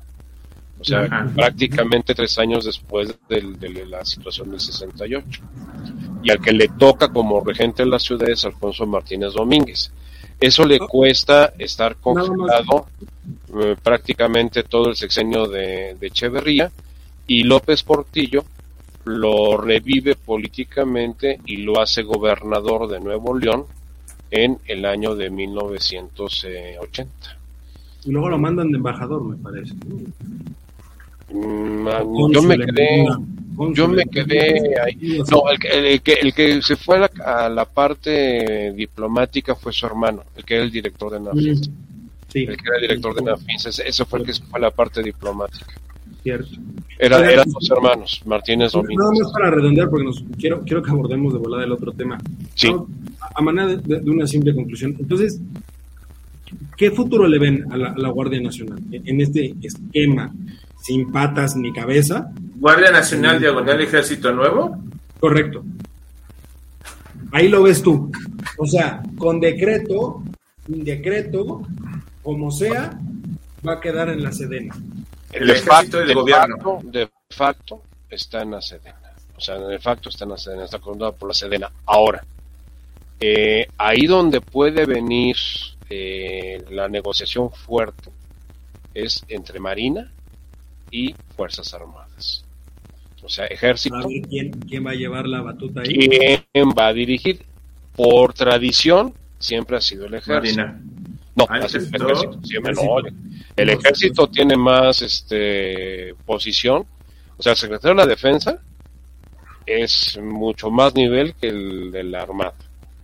O 0.78 0.84
sea, 0.84 1.30
prácticamente 1.34 2.14
tres 2.14 2.38
años 2.38 2.66
después 2.66 3.14
de 3.28 3.86
la 3.86 4.04
situación 4.04 4.50
del 4.50 4.60
68. 4.60 5.26
Y 6.22 6.30
al 6.30 6.40
que 6.40 6.52
le 6.52 6.68
toca 6.68 7.10
como 7.10 7.40
regente 7.40 7.84
de 7.84 7.88
la 7.88 7.98
ciudad 7.98 8.28
es 8.28 8.44
Alfonso 8.44 8.84
Martínez 8.84 9.32
Domínguez. 9.32 9.90
Eso 10.38 10.66
le 10.66 10.78
cuesta 10.78 11.54
estar 11.58 11.96
congelado 11.96 12.86
eh, 13.60 13.76
prácticamente 13.82 14.62
todo 14.64 14.90
el 14.90 14.96
sexenio 14.96 15.46
de, 15.46 15.96
Echeverría 16.00 16.70
y 17.26 17.42
López 17.44 17.82
Portillo 17.82 18.44
lo 19.04 19.56
revive 19.56 20.14
políticamente 20.14 21.40
y 21.46 21.58
lo 21.58 21.80
hace 21.80 22.02
gobernador 22.02 22.88
de 22.88 23.00
Nuevo 23.00 23.36
León 23.36 23.64
en 24.30 24.58
el 24.66 24.84
año 24.84 25.14
de 25.14 25.30
1980. 25.30 27.10
Y 28.04 28.10
luego 28.10 28.28
lo 28.28 28.38
mandan 28.38 28.70
de 28.70 28.78
embajador, 28.78 29.22
me 29.24 29.36
parece. 29.36 29.74
Mm, 31.30 31.88
yo 32.32 32.42
me 32.42 32.58
quedé 32.58 33.06
yo 33.72 33.88
me 33.88 34.04
quedé 34.06 34.80
ahí. 34.80 35.22
No, 35.30 35.42
el, 35.50 36.00
que, 36.00 36.14
el 36.14 36.34
que 36.34 36.62
se 36.62 36.76
fue 36.76 37.08
a 37.24 37.48
la, 37.48 37.64
parte 37.64 38.72
diplomática 38.72 39.54
fue 39.54 39.72
su 39.72 39.86
hermano, 39.86 40.24
el 40.36 40.44
que 40.44 40.54
era 40.54 40.64
el 40.64 40.70
director 40.70 41.12
de 41.12 41.20
NAFINS. 41.20 41.68
Mm, 41.68 41.93
el 42.42 42.56
que 42.56 42.64
era 42.68 42.80
director 42.80 43.14
de 43.14 43.22
NAFINS, 43.22 43.78
ese 43.78 44.04
fue 44.04 44.18
el 44.20 44.26
que 44.26 44.34
se 44.34 44.42
fue 44.44 44.58
a 44.58 44.62
la 44.62 44.70
parte 44.70 45.02
diplomática. 45.02 45.66
Cierto. 46.22 46.48
Era, 46.98 47.18
Era- 47.18 47.32
eran 47.32 47.50
dos 47.50 47.70
hermanos, 47.70 48.22
Martínez 48.24 48.72
Nada 48.74 48.82
Domínguez. 48.82 49.20
más 49.24 49.32
para 49.32 49.50
redondear, 49.50 49.88
porque 49.90 50.04
nos, 50.04 50.24
quiero, 50.38 50.62
quiero 50.62 50.82
que 50.82 50.90
abordemos 50.90 51.32
de 51.32 51.38
volada 51.38 51.64
el 51.64 51.72
otro 51.72 51.92
tema. 51.92 52.18
Sí. 52.54 52.68
No, 52.72 52.86
a, 53.20 53.30
a 53.34 53.42
manera 53.42 53.66
de, 53.68 53.76
de- 53.78 54.00
de 54.00 54.10
una 54.10 54.26
simple 54.26 54.54
conclusión. 54.54 54.96
Entonces, 54.98 55.40
¿qué 56.76 56.90
futuro 56.90 57.26
le 57.26 57.38
ven 57.38 57.66
a 57.72 57.76
la, 57.76 57.88
a 57.90 57.98
la 57.98 58.08
Guardia 58.10 58.40
Nacional 58.40 58.78
en, 58.90 59.06
en 59.08 59.20
este 59.20 59.54
esquema 59.62 60.32
sin 60.82 61.10
patas 61.12 61.56
ni 61.56 61.72
cabeza? 61.72 62.30
Guardia 62.56 62.90
Nacional 62.90 63.38
Diagonal 63.40 63.80
Ejército 63.80 64.32
Nuevo. 64.32 64.76
Correcto. 65.20 65.62
Ahí 67.32 67.48
lo 67.48 67.62
ves 67.64 67.82
tú. 67.82 68.10
O 68.58 68.66
sea, 68.66 69.02
con 69.18 69.40
decreto, 69.40 70.22
sin 70.66 70.84
decreto, 70.84 71.62
como 72.24 72.50
sea, 72.50 72.98
va 73.66 73.74
a 73.74 73.80
quedar 73.80 74.08
en 74.08 74.22
la 74.24 74.32
Sedena. 74.32 74.74
El 75.32 75.46
de 75.46 75.52
ejército 75.52 75.72
facto, 75.72 75.98
de 75.98 76.14
gobierno. 76.14 76.56
facto- 76.56 76.80
de 76.90 77.08
facto 77.30 77.82
está 78.10 78.42
en 78.42 78.50
la 78.52 78.60
Sedena. 78.62 78.96
O 79.36 79.40
sea, 79.40 79.58
de 79.58 79.78
facto 79.78 80.08
está 80.08 80.24
en 80.24 80.30
la 80.30 80.38
Sedena, 80.38 80.64
está 80.64 80.78
controlada 80.80 81.16
por 81.16 81.28
la 81.28 81.34
Sedena. 81.34 81.70
Ahora, 81.86 82.24
eh, 83.20 83.68
ahí 83.78 84.06
donde 84.06 84.40
puede 84.40 84.86
venir 84.86 85.36
eh, 85.90 86.64
la 86.70 86.88
negociación 86.88 87.50
fuerte 87.52 88.10
es 88.94 89.24
entre 89.28 89.60
Marina 89.60 90.10
y 90.90 91.14
Fuerzas 91.36 91.74
Armadas. 91.74 92.44
O 93.22 93.28
sea, 93.28 93.46
ejército. 93.46 93.96
A 93.96 94.06
ver 94.06 94.22
quién, 94.28 94.50
quién 94.68 94.86
va 94.86 94.90
a 94.90 94.94
llevar 94.94 95.26
la 95.26 95.40
batuta 95.42 95.80
ahí. 95.80 96.08
¿Quién 96.52 96.70
va 96.78 96.88
a 96.88 96.92
dirigir? 96.92 97.42
Por 97.96 98.34
tradición, 98.34 99.14
siempre 99.38 99.76
ha 99.76 99.80
sido 99.80 100.06
el 100.06 100.14
ejército. 100.14 100.60
Marina. 100.62 100.80
No, 101.36 101.46
Ah, 101.48 101.58
el 101.58 101.64
ejército. 101.64 102.40
siempre, 102.44 102.72
no, 102.74 102.98
el- 103.56 103.70
ejército 103.70 104.28
tiene 104.28 104.56
más 104.56 105.02
este 105.02 106.14
posición, 106.24 106.84
o 107.36 107.42
sea, 107.42 107.52
el 107.52 107.58
secretario 107.58 107.96
de 107.96 108.02
la 108.02 108.06
defensa 108.06 108.58
es 109.66 110.18
mucho 110.22 110.70
más 110.70 110.94
nivel 110.94 111.34
que 111.34 111.48
el 111.48 111.90
de 111.90 112.04
la 112.04 112.22
armada. 112.22 112.54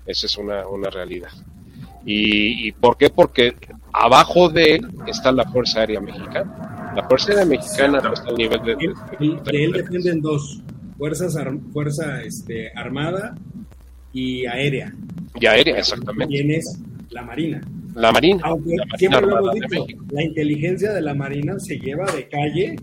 Esa 0.07 0.26
es 0.26 0.37
una, 0.39 0.66
una 0.68 0.91
realidad. 0.91 1.31
¿Y, 2.05 2.68
¿Y 2.68 2.72
por 2.72 2.97
qué? 2.97 3.11
Porque 3.11 3.55
abajo 3.93 4.49
de 4.49 4.76
él 4.76 4.89
está 5.07 5.33
la 5.33 5.45
Fuerza 5.45 5.81
Aérea 5.81 6.01
Mexicana. 6.01 6.93
La 6.97 7.07
Fuerza 7.09 7.31
Aérea 7.33 7.45
Mexicana 7.47 8.01
no 8.01 8.12
está 8.12 8.28
al 8.31 8.37
nivel 8.37 8.62
de... 8.62 8.72
Él, 8.72 8.95
él- 9.20 9.41
de 9.45 9.64
él 9.64 9.72
dependen 9.72 10.20
dos, 10.20 10.61
fuerzas 10.99 11.37
ar- 11.37 11.59
fuerza 11.72 12.22
este, 12.22 12.70
armada 12.74 13.37
y 14.12 14.47
aérea. 14.47 14.93
Y 15.41 15.47
aérea, 15.47 15.78
exactamente. 15.78 16.35
Tienes 16.35 16.78
la 17.11 17.22
marina. 17.22 17.61
La 17.95 18.12
Marina. 18.12 18.41
La 18.45 18.57
Marina 18.57 18.84
siempre 18.99 19.20
lo 19.22 19.38
hemos 19.38 19.55
dicho, 19.55 19.86
la 20.11 20.22
inteligencia 20.22 20.93
de 20.93 21.01
la 21.01 21.14
marina 21.14 21.59
se 21.59 21.78
lleva 21.78 22.07
de 22.12 22.28
calle. 22.28 22.76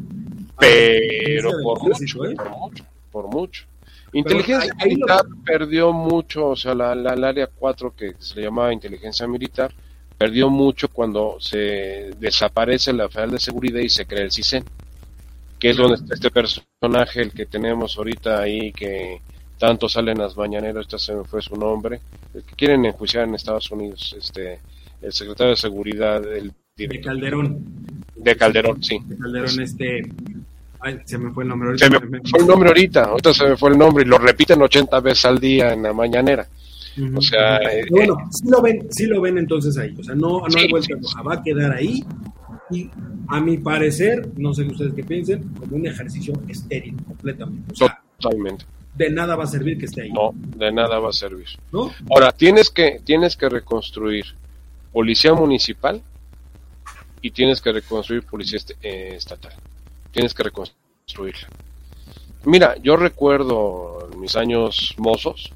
pero 0.60 1.52
por 1.64 1.82
mucho, 1.84 2.26
¿eh? 2.26 2.36
por 2.36 2.50
mucho, 2.58 2.86
por 3.12 3.28
mucho. 3.28 3.66
Inteligencia 4.14 4.74
lo- 4.80 4.86
militar 4.86 5.26
perdió 5.46 5.92
mucho, 5.94 6.50
o 6.50 6.56
sea, 6.56 6.74
la, 6.74 6.96
la- 6.96 7.28
área 7.30 7.48
4 7.48 7.94
que 7.96 8.14
se 8.20 8.36
le 8.36 8.44
llamaba 8.44 8.74
inteligencia 8.74 9.28
militar, 9.28 9.72
perdió 10.18 10.50
mucho 10.50 10.88
cuando 10.90 11.38
se 11.40 12.12
desaparece 12.20 12.94
la 12.94 13.10
Federal 13.10 13.32
de 13.32 13.40
Seguridad 13.40 13.80
y 13.82 13.90
se 13.90 14.06
crea 14.06 14.24
el 14.24 14.32
CISEN, 14.32 14.64
que 15.60 15.70
es 15.72 15.78
donde 15.78 15.96
está 15.96 16.14
este 16.16 16.32
personaje, 16.32 17.22
el 17.22 17.32
que 17.32 17.46
tenemos 17.46 17.98
ahorita 17.98 18.40
ahí, 18.40 18.72
que 18.72 19.22
tanto 19.60 19.90
sale 19.90 20.12
en 20.14 20.20
las 20.20 20.36
mañaneras, 20.38 20.84
este 20.86 20.98
se 21.00 21.14
me 21.14 21.24
fue 21.24 21.42
su 21.42 21.56
nombre, 21.56 22.00
el 22.34 22.44
que 22.44 22.56
quieren 22.56 22.86
enjuiciar 22.86 23.28
en 23.28 23.36
Estados 23.36 23.70
Unidos, 23.72 24.16
este 24.18 24.60
el 25.02 25.14
secretario 25.14 25.52
de 25.52 25.58
Seguridad, 25.58 26.24
el 26.34 26.52
De 26.78 27.02
Calderón. 27.02 27.64
de 28.16 28.36
Calderón, 28.36 28.84
sí. 28.84 29.00
De 29.06 29.18
Calderón, 29.18 29.60
este. 29.62 30.02
Ay, 30.80 31.00
se 31.06 31.18
me 31.18 31.32
fue 31.32 31.44
el 31.44 31.50
nombre. 31.50 31.70
ahorita 31.70 31.86
Se 31.86 31.92
me 32.10 32.20
fue 32.30 32.40
el 32.40 32.48
nombre 32.48 32.70
ahorita, 32.70 33.04
ahorita 33.06 33.34
se 33.34 33.48
me 33.48 33.58
fue 33.58 33.72
el 33.72 33.78
nombre 33.78 34.04
y 34.04 34.08
lo 34.08 34.18
repiten 34.18 34.62
80 34.62 35.00
veces 35.00 35.26
al 35.26 35.40
día 35.40 35.74
en 35.74 35.84
la 35.84 35.94
mañanera. 35.94 36.48
O 37.16 37.22
sea, 37.22 37.58
eh, 37.58 37.84
Pero 37.84 37.96
bueno, 37.96 38.18
sí 38.32 38.50
lo 38.50 38.62
ven, 38.62 38.88
sí 38.92 39.06
lo 39.06 39.22
ven 39.22 39.38
entonces 39.38 39.78
ahí. 39.78 39.94
O 40.00 40.04
sea, 40.04 40.16
no, 40.16 40.40
no 40.42 40.50
Sí, 40.50 40.60
hay 40.62 40.70
vuelta 40.70 40.96
sí, 41.02 41.16
va 41.28 41.34
a 41.36 41.44
quedar 41.44 41.72
ahí. 41.74 42.04
Y 42.72 42.90
a 43.30 43.40
mi 43.40 43.58
parecer, 43.60 44.28
no 44.36 44.54
sé 44.54 44.64
ustedes 44.64 44.94
qué 44.94 45.04
piensen, 45.04 45.44
como 45.60 45.76
un 45.78 45.86
ejercicio 45.88 46.34
estéril 46.48 46.96
completamente. 47.08 47.72
O 47.72 47.76
sea, 47.76 48.02
Totalmente. 48.20 48.66
de 48.96 49.10
nada 49.12 49.36
va 49.36 49.44
a 49.46 49.48
servir 49.48 49.78
que 49.78 49.86
esté 49.86 50.02
ahí. 50.04 50.12
No, 50.12 50.32
de 50.58 50.72
nada 50.72 51.00
va 51.00 51.10
a 51.10 51.14
servir. 51.14 51.48
¿no? 51.72 51.92
Ahora, 52.10 52.32
tienes 52.32 52.70
que, 52.72 53.00
tienes 53.04 53.38
que 53.38 53.48
reconstruir 53.48 54.26
policía 54.92 55.34
municipal 55.34 56.02
y 57.22 57.32
tienes 57.32 57.62
que 57.62 57.72
reconstruir 57.72 58.24
policía 58.24 58.58
est- 58.58 58.72
eh, 58.82 59.14
estatal. 59.16 59.54
Tienes 60.12 60.34
que 60.34 60.44
reconstruirla. 60.44 61.48
Mira, 62.46 62.76
yo 62.82 62.96
recuerdo 62.96 64.10
en 64.12 64.20
mis 64.20 64.36
años 64.36 64.94
mozos 64.98 65.52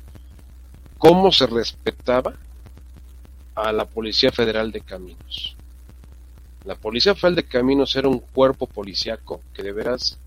cómo 0.97 1.31
se 1.31 1.47
respetaba 1.47 2.33
a 3.55 3.71
la 3.71 3.85
Policía 3.85 4.31
Federal 4.31 4.71
de 4.71 4.81
Caminos. 4.81 5.55
La 6.65 6.75
Policía 6.75 7.15
Federal 7.15 7.35
de 7.35 7.43
Caminos 7.43 7.95
era 7.95 8.07
un 8.07 8.19
cuerpo 8.19 8.67
policíaco 8.67 9.41
que 9.53 9.63
de 9.63 9.71
veras 9.71 10.17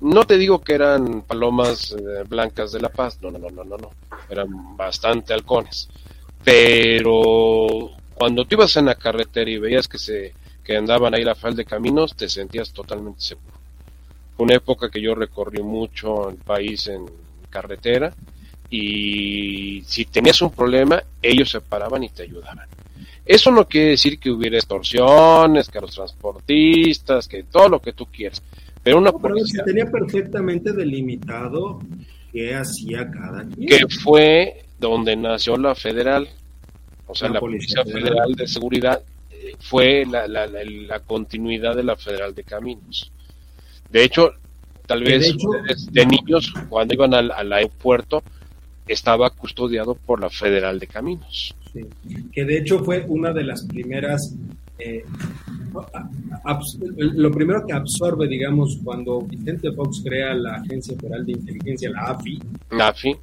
no 0.00 0.24
te 0.24 0.38
digo 0.38 0.60
que 0.62 0.72
eran 0.74 1.22
palomas 1.22 1.92
eh, 1.92 2.24
blancas 2.26 2.72
de 2.72 2.80
la 2.80 2.88
paz, 2.88 3.18
no, 3.20 3.30
no, 3.30 3.38
no, 3.38 3.50
no, 3.50 3.64
no, 3.64 3.76
no, 3.76 3.90
eran 4.30 4.74
bastante 4.74 5.34
halcones. 5.34 5.90
Pero 6.42 7.90
cuando 8.20 8.44
tú 8.44 8.56
ibas 8.56 8.76
en 8.76 8.84
la 8.84 8.96
carretera 8.96 9.50
y 9.50 9.56
veías 9.56 9.88
que 9.88 9.96
se 9.96 10.34
que 10.62 10.76
andaban 10.76 11.14
ahí 11.14 11.24
la 11.24 11.34
fal 11.34 11.56
de 11.56 11.64
caminos, 11.64 12.14
te 12.14 12.28
sentías 12.28 12.70
totalmente 12.70 13.22
seguro. 13.22 13.54
Fue 14.36 14.44
una 14.44 14.56
época 14.56 14.90
que 14.90 15.00
yo 15.00 15.14
recorrí 15.14 15.62
mucho 15.62 16.28
el 16.28 16.36
país 16.36 16.86
en 16.88 17.06
carretera 17.48 18.12
y 18.68 19.82
si 19.86 20.04
tenías 20.04 20.42
un 20.42 20.50
problema, 20.50 21.02
ellos 21.22 21.48
se 21.48 21.62
paraban 21.62 22.04
y 22.04 22.10
te 22.10 22.24
ayudaban. 22.24 22.68
Eso 23.24 23.50
no 23.52 23.66
quiere 23.66 23.92
decir 23.92 24.18
que 24.18 24.30
hubiera 24.30 24.58
extorsiones, 24.58 25.70
que 25.70 25.78
a 25.78 25.80
los 25.80 25.94
transportistas, 25.94 27.26
que 27.26 27.44
todo 27.44 27.70
lo 27.70 27.80
que 27.80 27.94
tú 27.94 28.04
quieras. 28.04 28.42
Pero 28.82 28.98
una 28.98 29.12
No, 29.12 29.18
pero 29.18 29.38
se 29.46 29.62
tenía 29.62 29.86
perfectamente 29.86 30.74
delimitado 30.74 31.80
qué 32.30 32.54
hacía 32.54 33.10
cada 33.10 33.46
quien. 33.48 33.66
que 33.66 33.88
fue 33.88 34.66
donde 34.78 35.16
nació 35.16 35.56
la 35.56 35.74
federal, 35.74 36.28
o 37.10 37.14
sea, 37.14 37.28
La 37.28 37.34
la, 37.34 37.40
Policía 37.40 37.82
Policía 37.82 37.92
Federal. 38.00 38.12
Federal 38.18 38.34
de 38.34 38.46
Seguridad 38.48 39.02
eh, 39.30 39.52
fue 39.60 40.04
la, 40.06 40.26
la, 40.28 40.46
la, 40.46 40.60
la 40.64 41.00
continuidad 41.00 41.74
de 41.76 41.82
la 41.84 41.96
Federal 41.96 42.34
de 42.34 42.44
Caminos. 42.44 43.10
De 43.90 44.04
hecho, 44.04 44.30
tal 44.86 45.02
de 45.04 45.10
vez 45.10 45.26
hecho- 45.28 45.48
de 45.90 46.06
niños, 46.06 46.52
cuando 46.68 46.94
iban 46.94 47.14
al, 47.14 47.30
al 47.32 47.52
aeropuerto, 47.52 48.22
estaba 48.86 49.30
custodiado 49.30 49.94
por 49.94 50.20
la 50.20 50.30
Federal 50.30 50.78
de 50.78 50.86
Caminos. 50.86 51.54
Sí. 51.72 51.80
Que 52.32 52.44
de 52.44 52.58
hecho 52.58 52.82
fue 52.84 53.04
una 53.08 53.32
de 53.32 53.44
las 53.44 53.64
primeras. 53.66 54.34
eh, 54.78 55.04
lo 56.96 57.30
primero 57.30 57.64
que 57.66 57.72
absorbe, 57.72 58.26
digamos, 58.26 58.78
cuando 58.82 59.20
Vicente 59.22 59.70
Fox 59.72 60.00
crea 60.04 60.34
la 60.34 60.56
Agencia 60.56 60.96
Federal 60.98 61.24
de 61.24 61.32
Inteligencia, 61.32 61.90
la 61.90 62.00
AFI, 62.12 62.38
NAFI, 62.72 63.16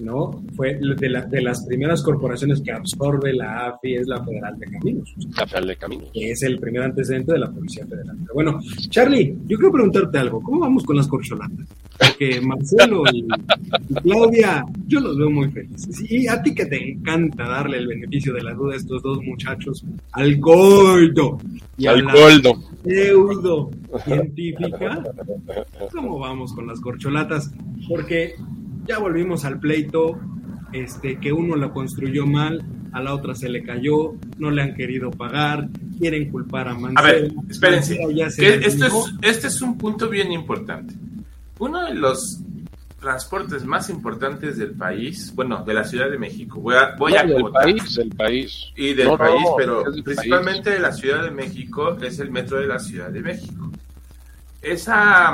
¿no? 0.00 0.42
Fue 0.56 0.78
de, 0.78 1.08
la- 1.08 1.22
de 1.26 1.40
las 1.42 1.64
primeras 1.66 2.02
corporaciones 2.02 2.60
que 2.60 2.72
absorbe 2.72 3.32
la 3.32 3.66
AFI, 3.68 3.94
es 3.96 4.06
la 4.06 4.22
Federal 4.24 4.58
de 4.58 4.66
Caminos, 4.66 5.14
la 5.36 5.46
Federal 5.46 5.66
de 5.68 5.76
Caminos. 5.76 6.10
que 6.12 6.30
es 6.30 6.42
el 6.42 6.58
primer 6.58 6.82
antecedente 6.82 7.32
de 7.32 7.38
la 7.38 7.50
Policía 7.50 7.86
Federal. 7.86 8.16
Pero 8.20 8.34
bueno, 8.34 8.60
Charlie, 8.88 9.34
yo 9.46 9.56
quiero 9.58 9.72
preguntarte 9.72 10.18
algo. 10.18 10.40
¿Cómo 10.40 10.60
vamos 10.60 10.84
con 10.84 10.96
las 10.96 11.06
corcholatas? 11.08 11.66
Porque 11.98 12.40
Marcelo 12.40 13.02
y, 13.12 13.26
y 13.88 13.94
Claudia, 13.94 14.64
yo 14.86 15.00
los 15.00 15.18
veo 15.18 15.30
muy 15.30 15.48
felices. 15.50 16.10
Y 16.10 16.28
a 16.28 16.40
ti 16.42 16.54
que 16.54 16.66
te 16.66 16.90
encanta 16.92 17.48
darle 17.48 17.78
el 17.78 17.88
beneficio 17.88 18.32
de 18.34 18.42
la 18.42 18.54
duda 18.54 18.74
a 18.74 18.76
estos 18.76 19.02
dos 19.02 19.20
muchachos, 19.24 19.84
al 20.12 20.36
gordo 20.38 21.38
y 21.76 21.86
Al 21.86 22.04
la 22.04 22.12
Goldo. 22.12 22.54
pseudo 22.84 23.70
científica, 24.04 25.02
¿cómo 25.92 26.18
vamos 26.18 26.52
con 26.52 26.66
las 26.66 26.80
corcholatas? 26.80 27.50
Porque 27.88 28.34
ya 28.88 28.98
volvimos 28.98 29.44
al 29.44 29.60
pleito, 29.60 30.18
este, 30.72 31.18
que 31.18 31.32
uno 31.32 31.56
lo 31.56 31.72
construyó 31.72 32.26
mal, 32.26 32.64
a 32.92 33.02
la 33.02 33.14
otra 33.14 33.34
se 33.34 33.48
le 33.48 33.62
cayó, 33.62 34.14
no 34.38 34.50
le 34.50 34.62
han 34.62 34.74
querido 34.74 35.10
pagar, 35.10 35.68
quieren 35.98 36.30
culpar 36.30 36.68
a 36.68 36.74
Mancera. 36.74 37.00
A 37.00 37.02
ver, 37.02 37.32
espérense. 37.48 37.98
Mancera 37.98 38.12
ya 38.16 38.30
se 38.30 38.42
que 38.42 38.56
la 38.56 38.66
esto 38.66 38.86
es, 38.86 38.94
este 39.22 39.46
es 39.48 39.62
un 39.62 39.76
punto 39.76 40.08
bien 40.08 40.32
importante. 40.32 40.94
Uno 41.58 41.84
de 41.84 41.94
los 41.94 42.40
transportes 43.00 43.64
más 43.64 43.90
importantes 43.90 44.56
del 44.56 44.72
país, 44.72 45.32
bueno, 45.34 45.62
de 45.64 45.74
la 45.74 45.84
Ciudad 45.84 46.10
de 46.10 46.18
México, 46.18 46.60
voy 46.60 46.74
a, 46.74 46.96
voy 46.96 47.14
a 47.14 47.22
del 47.24 47.44
país, 47.52 47.94
del 47.94 48.10
país. 48.10 48.72
y 48.76 48.94
del 48.94 49.06
No, 49.06 49.12
no, 49.12 49.18
país, 49.18 49.46
pero 49.56 49.90
del 49.90 50.02
principalmente 50.02 50.70
de 50.70 50.80
la 50.80 50.92
Ciudad 50.92 51.22
de 51.22 51.30
México, 51.30 51.96
es 52.02 52.18
el 52.18 52.30
metro 52.30 52.58
de 52.58 52.66
la 52.66 52.78
Ciudad 52.78 53.10
de 53.10 53.20
México. 53.20 53.70
Esa, 54.60 55.32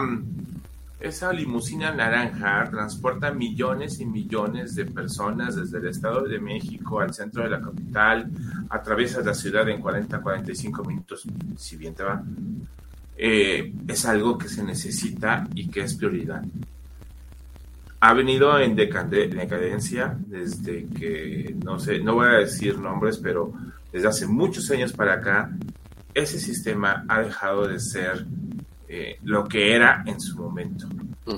esa 1.05 1.33
limusina 1.33 1.93
naranja 1.93 2.65
transporta 2.71 3.31
millones 3.31 4.01
y 4.01 4.07
millones 4.07 4.75
de 4.75 4.87
personas 4.87 5.55
desde 5.55 5.79
el 5.79 5.89
Estado 5.89 6.23
de 6.23 6.39
México 6.39 7.01
al 7.01 7.13
centro 7.13 7.43
de 7.45 7.51
la 7.51 7.61
capital, 7.61 8.31
atraviesas 8.71 9.25
la 9.25 9.35
ciudad 9.35 9.69
en 9.69 9.81
40, 9.83 10.21
45 10.21 10.85
minutos, 10.85 11.25
si 11.57 11.77
bien 11.77 11.95
te 11.95 12.03
va. 12.05 12.23
eh, 13.17 13.73
es 13.87 14.05
algo 14.07 14.39
que 14.39 14.49
se 14.49 14.65
necesita 14.65 15.47
y 15.55 15.69
que 15.69 15.83
es 15.83 15.95
prioridad. 15.95 16.43
Ha 18.01 18.13
venido 18.15 18.59
en 18.59 18.75
decadencia 18.75 20.17
desde 20.27 20.87
que, 20.87 21.55
no 21.65 21.79
sé, 21.79 22.01
no 22.01 22.15
voy 22.15 22.29
a 22.29 22.39
decir 22.39 22.79
nombres, 22.79 23.19
pero 23.19 23.53
desde 23.93 24.09
hace 24.09 24.27
muchos 24.27 24.71
años 24.71 24.93
para 24.93 25.15
acá, 25.15 25.51
ese 26.13 26.39
sistema 26.39 27.05
ha 27.09 27.21
dejado 27.21 27.69
de 27.69 27.79
ser 27.79 28.27
eh, 28.89 29.18
lo 29.24 29.45
que 29.45 29.74
era 29.74 30.03
en 30.07 30.20
su 30.20 30.37
momento. 30.37 30.87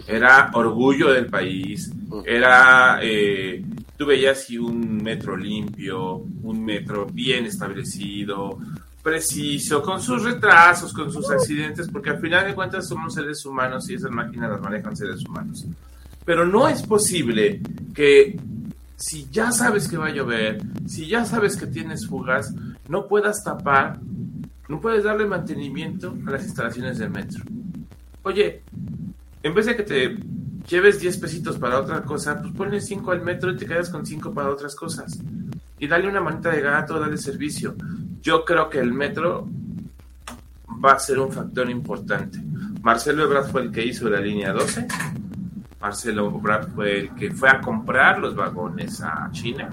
Era 0.07 0.51
orgullo 0.55 1.13
del 1.13 1.27
país, 1.27 1.93
era, 2.25 2.99
eh, 3.03 3.65
tú 3.97 4.07
veías 4.07 4.51
un 4.51 5.03
metro 5.03 5.37
limpio, 5.37 6.17
un 6.43 6.65
metro 6.65 7.07
bien 7.07 7.47
establecido, 7.47 8.59
preciso, 9.07 9.83
con 9.83 10.03
sus 10.03 10.25
retrasos, 10.25 10.93
con 10.93 11.13
sus 11.13 11.31
accidentes, 11.31 11.89
porque 11.89 12.11
al 12.11 12.21
final 12.21 12.45
de 12.45 12.55
cuentas 12.55 12.89
somos 12.89 13.15
seres 13.15 13.47
humanos 13.47 13.89
y 13.89 13.95
esas 13.95 14.11
máquinas 14.11 14.51
las 14.51 14.61
manejan 14.61 14.97
seres 14.97 15.25
humanos. 15.25 15.65
Pero 16.25 16.45
no 16.45 16.67
es 16.67 16.83
posible 16.83 17.61
que 17.95 18.37
si 18.97 19.29
ya 19.31 19.53
sabes 19.53 19.87
que 19.87 19.97
va 19.97 20.07
a 20.07 20.13
llover, 20.13 20.61
si 20.89 21.07
ya 21.07 21.25
sabes 21.25 21.57
que 21.57 21.69
tienes 21.69 22.09
fugas, 22.09 22.53
no 22.89 23.07
puedas 23.07 23.45
tapar, 23.45 24.01
no 24.69 24.81
puedes 24.81 25.05
darle 25.05 25.27
mantenimiento 25.27 26.17
a 26.27 26.31
las 26.31 26.45
instalaciones 26.45 26.99
del 26.99 27.11
metro. 27.11 27.43
Oye, 28.23 28.63
en 29.43 29.55
vez 29.55 29.67
de 29.67 29.77
que 29.77 29.83
te 29.83 30.17
lleves 30.69 31.01
10 31.01 31.19
pesitos 31.19 31.59
para 31.59 31.81
otra 31.81 32.03
cosa, 32.03 32.41
pues 32.41 32.53
ponle 32.53 32.81
5 32.81 33.13
al 33.13 33.23
metro 33.23 33.53
y 33.53 33.57
te 33.57 33.67
quedas 33.67 33.91
con 33.91 34.05
5 34.05 34.33
para 34.35 34.51
otras 34.51 34.75
cosas. 34.75 35.19
Y 35.79 35.87
dale 35.87 36.09
una 36.09 36.21
manita 36.21 36.51
de 36.51 36.61
gato, 36.61 36.99
dale 36.99 37.17
servicio. 37.19 37.77
Yo 38.21 38.45
creo 38.45 38.69
que 38.69 38.81
el 38.81 38.93
metro 38.93 39.49
va 40.85 40.93
a 40.93 40.99
ser 40.99 41.19
un 41.19 41.31
factor 41.31 41.71
importante. 41.71 42.41
Marcelo 42.83 43.25
Ebrard 43.25 43.51
fue 43.51 43.63
el 43.63 43.73
que 43.73 43.85
hizo 43.85 44.09
la 44.11 44.21
línea 44.21 44.53
12. 44.53 44.87
Marcelo 45.81 46.29
Ebrard 46.29 46.71
fue 46.75 47.01
el 47.01 47.15
que 47.15 47.31
fue 47.31 47.49
a 47.49 47.61
comprar 47.61 48.19
los 48.19 48.35
vagones 48.35 49.01
a 49.03 49.29
China, 49.31 49.69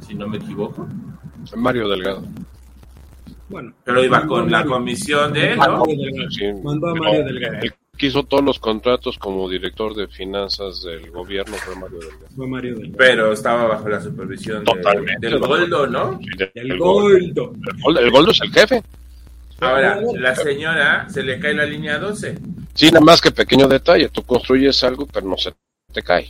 si 0.00 0.14
no 0.14 0.26
me 0.26 0.38
equivoco. 0.38 0.88
Mario 1.56 1.88
Delgado. 1.88 2.24
Bueno, 3.48 3.74
pero 3.84 4.02
iba 4.02 4.26
con 4.26 4.50
la 4.50 4.64
comisión 4.64 5.32
de 5.32 5.52
él, 5.52 5.58
¿no? 5.58 5.82
mandó 6.62 6.88
a 6.88 6.94
Mario 6.94 7.24
Delgado. 7.24 7.58
El 7.62 7.74
que 7.96 8.06
hizo 8.06 8.24
todos 8.24 8.42
los 8.42 8.58
contratos 8.58 9.18
como 9.18 9.48
director 9.48 9.94
de 9.94 10.08
finanzas 10.08 10.82
del 10.82 11.10
gobierno 11.10 11.54
fue 11.56 11.76
Mario 11.76 11.98
Delgado. 11.98 12.26
Fue 12.34 12.46
Mario 12.46 12.74
Delgado. 12.74 12.96
Pero 12.98 13.32
estaba 13.32 13.66
bajo 13.66 13.88
la 13.88 14.00
supervisión 14.00 14.64
de, 14.64 15.16
del 15.20 15.38
Goldo, 15.38 15.86
¿no? 15.86 16.18
el 16.54 16.78
Goldo. 16.78 17.52
El 17.98 18.10
Goldo 18.10 18.32
es 18.32 18.40
el 18.40 18.52
jefe. 18.52 18.82
Ahora, 19.60 20.00
la 20.14 20.34
señora 20.34 21.08
se 21.08 21.22
le 21.22 21.38
cae 21.38 21.54
la 21.54 21.64
línea 21.64 21.98
12. 21.98 22.38
Sí, 22.74 22.86
nada 22.86 23.00
más 23.00 23.20
que 23.20 23.30
pequeño 23.30 23.68
detalle. 23.68 24.08
Tú 24.08 24.22
construyes 24.24 24.82
algo, 24.82 25.06
pero 25.06 25.26
no 25.26 25.36
se 25.36 25.52
te 25.92 26.02
cae. 26.02 26.28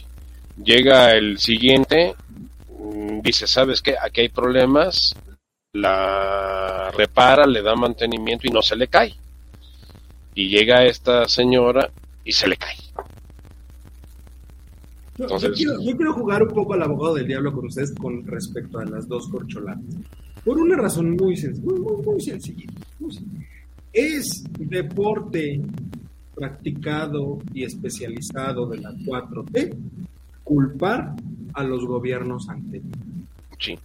Llega 0.63 1.13
el 1.13 1.39
siguiente, 1.39 2.15
mm, 2.79 3.21
dice, 3.21 3.47
¿sabes 3.47 3.81
qué? 3.81 3.97
Aquí 4.01 4.21
hay 4.21 4.29
problemas, 4.29 5.17
la 5.75 6.91
repara, 6.93 7.47
le 7.47 7.61
da 7.61 7.75
mantenimiento 7.75 8.47
y 8.47 8.51
no 8.51 8.63
se 8.63 8.77
le 8.77 8.89
cae. 8.89 9.13
Y 10.35 10.49
llega 10.49 10.85
esta 10.85 11.29
señora 11.29 11.91
y 12.25 12.33
se 12.33 12.49
le 12.49 12.57
cae. 12.57 12.77
Entonces, 15.19 15.59
yo, 15.59 15.97
quiero, 15.97 16.13
jugar 16.13 16.43
un 16.43 16.49
poco 16.49 16.75
al 16.75 16.83
abogado 16.83 17.15
del 17.15 17.27
diablo 17.27 17.53
con 17.53 17.67
ustedes 17.67 17.93
con 17.95 18.27
respecto 18.27 18.79
a 18.79 18.85
las 18.85 19.07
dos 19.07 19.29
corcholatas. 19.29 19.85
Por 20.45 20.59
una 20.59 20.77
razón 20.77 21.11
muy, 21.11 21.37
muy, 21.63 22.03
muy, 22.05 22.21
sencilla. 22.21 22.67
Es 23.93 24.45
deporte 24.59 25.61
practicado 26.35 27.39
y 27.53 27.65
especializado 27.65 28.67
de 28.67 28.79
la 28.79 28.91
4T 28.91 29.77
culpar 30.43 31.15
a 31.55 31.63
los 31.63 31.85
gobiernos 31.87 32.49
anteriores. 32.49 32.99
Sí. 33.59 33.79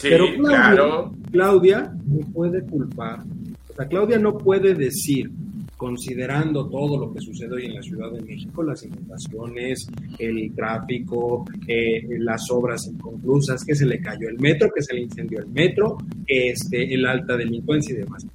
Pero 0.00 0.26
Claudia, 0.36 1.10
Claudia 1.30 1.92
no 2.06 2.26
puede 2.32 2.62
culpar. 2.62 3.24
O 3.70 3.74
sea, 3.74 3.86
Claudia 3.86 4.18
no 4.18 4.36
puede 4.36 4.74
decir 4.74 5.30
considerando 5.78 6.68
todo 6.68 6.98
lo 6.98 7.14
que 7.14 7.20
sucede 7.20 7.54
hoy 7.54 7.66
en 7.66 7.74
la 7.76 7.82
Ciudad 7.82 8.10
de 8.10 8.20
México, 8.20 8.64
las 8.64 8.84
inundaciones, 8.84 9.86
el 10.18 10.52
tráfico, 10.52 11.44
eh, 11.68 12.02
las 12.18 12.50
obras 12.50 12.84
inconclusas, 12.88 13.64
que 13.64 13.76
se 13.76 13.86
le 13.86 14.00
cayó 14.00 14.28
el 14.28 14.38
metro, 14.40 14.70
que 14.74 14.82
se 14.82 14.94
le 14.94 15.02
incendió 15.02 15.38
el 15.38 15.46
metro, 15.46 15.98
este, 16.26 16.92
el 16.92 17.06
alta 17.06 17.36
delincuencia 17.36 17.94
y 17.94 17.98
demás. 17.98 18.26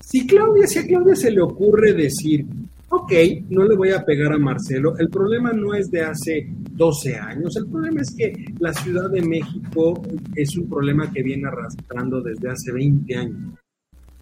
Si 0.00 0.26
Claudia, 0.26 0.66
si 0.66 0.80
a 0.80 0.86
Claudia 0.86 1.14
se 1.14 1.30
le 1.30 1.40
ocurre 1.40 1.92
decir, 1.92 2.44
ok, 2.88 3.12
no 3.50 3.64
le 3.64 3.76
voy 3.76 3.90
a 3.90 4.04
pegar 4.04 4.32
a 4.32 4.38
Marcelo, 4.38 4.98
el 4.98 5.08
problema 5.08 5.52
no 5.52 5.74
es 5.74 5.92
de 5.92 6.02
hace 6.02 6.48
12 6.80 7.14
años, 7.14 7.54
el 7.56 7.66
problema 7.66 8.00
es 8.00 8.14
que 8.16 8.32
la 8.58 8.72
Ciudad 8.72 9.10
de 9.10 9.20
México 9.20 10.02
es 10.34 10.56
un 10.56 10.66
problema 10.66 11.12
que 11.12 11.22
viene 11.22 11.46
arrastrando 11.46 12.22
desde 12.22 12.48
hace 12.48 12.72
20 12.72 13.16
años. 13.16 13.54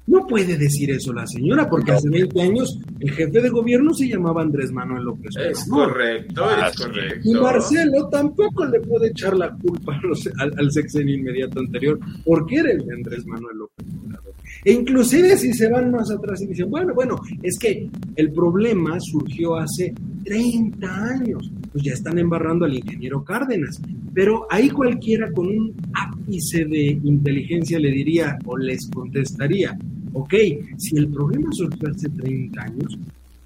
No 0.08 0.26
puede 0.26 0.56
decir 0.56 0.90
eso 0.90 1.12
la 1.12 1.24
señora, 1.24 1.68
porque 1.70 1.92
hace 1.92 2.08
20 2.10 2.40
años 2.40 2.80
el 2.98 3.12
jefe 3.12 3.42
de 3.42 3.48
gobierno 3.50 3.94
se 3.94 4.08
llamaba 4.08 4.42
Andrés 4.42 4.72
Manuel 4.72 5.04
López 5.04 5.36
Obrador. 5.36 5.52
Es 5.52 5.68
correcto, 5.68 6.50
es 6.50 6.76
correcto. 6.76 7.28
Y 7.28 7.34
Marcelo 7.34 8.08
tampoco 8.08 8.64
le 8.64 8.80
puede 8.80 9.10
echar 9.10 9.36
la 9.36 9.54
culpa 9.54 10.00
al, 10.38 10.72
sexenio 10.72 11.14
inmediato 11.14 11.60
anterior, 11.60 12.00
porque 12.24 12.56
era 12.56 12.72
el 12.72 12.84
de 12.84 12.92
Andrés 12.92 13.24
Manuel 13.24 13.58
López 13.58 13.86
Obrador. 14.04 14.34
E 14.64 14.72
inclusive 14.72 15.36
si 15.36 15.52
se 15.52 15.68
van 15.68 15.92
más 15.92 16.10
atrás 16.10 16.40
y 16.40 16.46
dicen, 16.46 16.70
bueno, 16.70 16.92
bueno, 16.92 17.20
es 17.40 17.56
que 17.56 17.88
el 18.16 18.32
problema 18.32 18.98
surgió 18.98 19.56
hace 19.56 19.94
30 20.24 21.04
años, 21.04 21.52
pues 21.72 21.84
ya 21.84 21.92
están 21.92 22.18
embarrando 22.18 22.64
al 22.64 22.74
ingeniero 22.74 23.24
Cárdenas, 23.24 23.80
pero 24.14 24.46
ahí 24.50 24.70
cualquiera 24.70 25.30
con 25.32 25.46
un 25.46 25.74
ápice 25.94 26.64
de 26.64 26.98
inteligencia 27.02 27.78
le 27.78 27.90
diría 27.90 28.38
o 28.44 28.56
les 28.56 28.88
contestaría, 28.88 29.76
Ok, 30.12 30.34
si 30.76 30.96
el 30.96 31.08
problema 31.08 31.50
surgió 31.52 31.88
hace 31.90 32.08
30 32.08 32.60
años, 32.60 32.98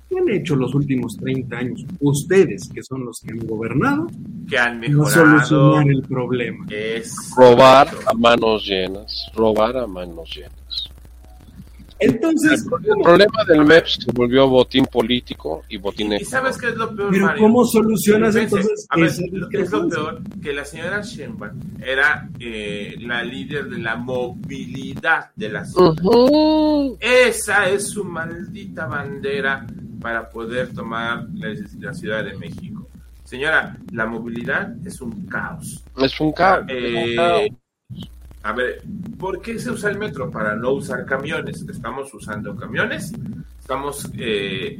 ¿qué 0.08 0.18
han 0.18 0.28
hecho 0.30 0.56
los 0.56 0.74
últimos 0.74 1.16
30 1.16 1.56
años? 1.56 1.84
Ustedes, 2.00 2.68
que 2.72 2.82
son 2.82 3.04
los 3.04 3.20
que 3.20 3.32
han 3.32 3.46
gobernado, 3.46 4.06
que 4.48 4.58
han 4.58 4.80
mejorado 4.80 5.44
solucionar 5.44 5.90
el 5.90 6.02
problema. 6.02 6.66
Es 6.70 7.14
robar 7.36 7.88
a 8.06 8.14
manos 8.14 8.66
llenas, 8.66 9.30
robar 9.34 9.76
a 9.76 9.86
manos 9.86 10.34
llenas. 10.34 10.61
Entonces, 12.02 12.66
el, 12.84 13.02
problema 13.02 13.44
del 13.46 13.64
MEPS 13.64 13.98
se 14.04 14.12
volvió 14.12 14.48
botín 14.48 14.86
político 14.86 15.62
y 15.68 15.76
botín 15.76 16.12
¿Y 16.14 16.24
sabes 16.24 16.58
qué 16.58 16.68
es 16.68 16.76
lo 16.76 16.94
peor, 16.94 17.10
Pero 17.10 17.28
¿cómo 17.38 17.64
solucionas 17.64 18.34
entonces 18.34 18.86
a 18.88 18.96
ver, 18.96 19.06
es 19.06 19.70
lo 19.70 19.88
peor? 19.88 20.20
Que 20.42 20.52
la 20.52 20.64
señora 20.64 21.00
Sheinbaum 21.00 21.58
era 21.84 22.28
eh, 22.38 22.96
la 23.00 23.22
líder 23.22 23.68
de 23.68 23.78
la 23.78 23.96
movilidad 23.96 25.30
de 25.36 25.48
la 25.48 25.64
ciudad. 25.64 25.94
Esa 27.00 27.68
es 27.68 27.88
su 27.88 28.04
maldita 28.04 28.86
bandera 28.86 29.66
para 30.00 30.28
poder 30.28 30.74
tomar 30.74 31.26
la, 31.34 31.94
Ciudad 31.94 32.24
de 32.24 32.36
México. 32.36 32.88
Señora, 33.24 33.76
la 33.92 34.06
movilidad 34.06 34.74
es 34.84 35.00
un 35.00 35.26
caos. 35.26 35.84
Es 35.96 36.20
un 36.20 36.32
caos. 36.32 36.64
Eh, 36.68 37.48
a 38.42 38.52
ver, 38.52 38.82
¿por 39.18 39.40
qué 39.40 39.58
se 39.58 39.70
usa 39.70 39.90
el 39.90 39.98
metro? 39.98 40.30
Para 40.30 40.56
no 40.56 40.72
usar 40.72 41.04
camiones. 41.06 41.64
Estamos 41.68 42.12
usando 42.12 42.56
camiones, 42.56 43.12
estamos 43.58 44.10
eh, 44.18 44.78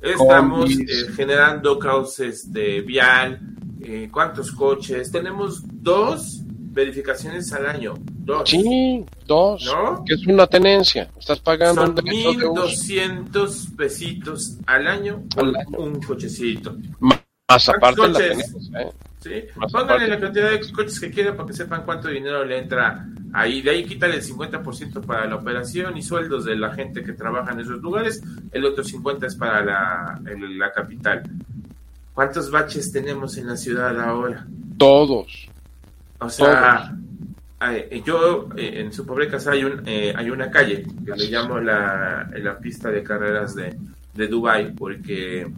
estamos 0.00 0.70
eh, 0.70 1.12
generando 1.14 1.78
cauces 1.78 2.52
de 2.52 2.80
vial, 2.80 3.38
eh, 3.82 4.08
cuántos 4.10 4.52
coches. 4.52 5.10
Tenemos 5.10 5.62
dos 5.64 6.40
verificaciones 6.46 7.52
al 7.52 7.66
año. 7.66 7.94
Dos. 8.12 8.48
Sí, 8.48 9.04
dos. 9.26 9.64
¿No? 9.66 10.02
Que 10.04 10.14
es 10.14 10.26
una 10.26 10.46
tenencia. 10.46 11.10
Estás 11.18 11.40
pagando 11.40 11.82
Son 11.86 11.96
1.200 11.96 13.76
pesitos 13.76 14.56
al 14.66 14.86
año 14.86 15.22
por 15.34 15.52
un 15.78 16.00
cochecito. 16.00 16.76
Más 17.00 17.68
aparte 17.68 18.08
la 18.08 18.18
tenencia, 18.18 18.80
¿eh? 18.80 18.90
¿Sí? 19.24 19.44
Pónganle 19.72 20.06
la 20.06 20.20
cantidad 20.20 20.50
de 20.50 20.60
coches 20.72 21.00
que 21.00 21.10
quieran 21.10 21.34
para 21.34 21.46
que 21.48 21.54
sepan 21.54 21.82
cuánto 21.84 22.08
dinero 22.08 22.44
le 22.44 22.58
entra 22.58 23.06
ahí. 23.32 23.62
De 23.62 23.70
ahí 23.70 23.84
quítale 23.84 24.16
el 24.16 24.22
50% 24.22 25.04
para 25.04 25.26
la 25.26 25.36
operación 25.36 25.96
y 25.96 26.02
sueldos 26.02 26.44
de 26.44 26.56
la 26.56 26.72
gente 26.74 27.02
que 27.02 27.14
trabaja 27.14 27.52
en 27.52 27.60
esos 27.60 27.80
lugares. 27.80 28.22
El 28.52 28.64
otro 28.66 28.84
50% 28.84 29.26
es 29.26 29.34
para 29.36 29.64
la, 29.64 30.20
la 30.22 30.72
capital. 30.72 31.22
¿Cuántos 32.12 32.50
baches 32.50 32.92
tenemos 32.92 33.36
en 33.38 33.48
la 33.48 33.56
ciudad 33.56 33.98
ahora? 33.98 34.46
Todos. 34.78 35.48
O 36.18 36.28
sea, 36.28 36.94
yo 38.04 38.48
eh, 38.56 38.80
en 38.80 38.92
su 38.92 39.06
pobre 39.06 39.28
casa 39.28 39.52
hay, 39.52 39.64
un, 39.64 39.82
eh, 39.86 40.12
hay 40.14 40.30
una 40.30 40.50
calle 40.50 40.84
que 41.04 41.12
le 41.16 41.26
llamo 41.28 41.58
la, 41.58 42.30
la 42.34 42.58
pista 42.58 42.90
de 42.90 43.02
carreras 43.02 43.54
de, 43.54 43.74
de 44.14 44.26
Dubai 44.28 44.72
porque 44.74 45.50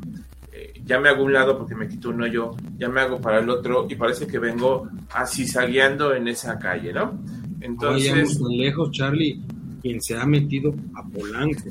ya 0.86 0.98
me 1.00 1.08
hago 1.08 1.24
un 1.24 1.32
lado 1.32 1.58
porque 1.58 1.74
me 1.74 1.88
quito 1.88 2.10
uno 2.10 2.26
yo, 2.26 2.54
ya 2.78 2.88
me 2.88 3.00
hago 3.00 3.20
para 3.20 3.40
el 3.40 3.50
otro 3.50 3.86
y 3.90 3.96
parece 3.96 4.26
que 4.26 4.38
vengo 4.38 4.88
así 5.10 5.46
sagueando 5.46 6.14
en 6.14 6.28
esa 6.28 6.58
calle, 6.58 6.92
¿no? 6.92 7.18
Entonces... 7.60 8.38
tan 8.38 8.56
lejos, 8.56 8.90
Charlie. 8.92 9.42
quien 9.82 10.00
se 10.00 10.16
ha 10.16 10.24
metido 10.24 10.74
a 10.94 11.02
Polanco. 11.02 11.64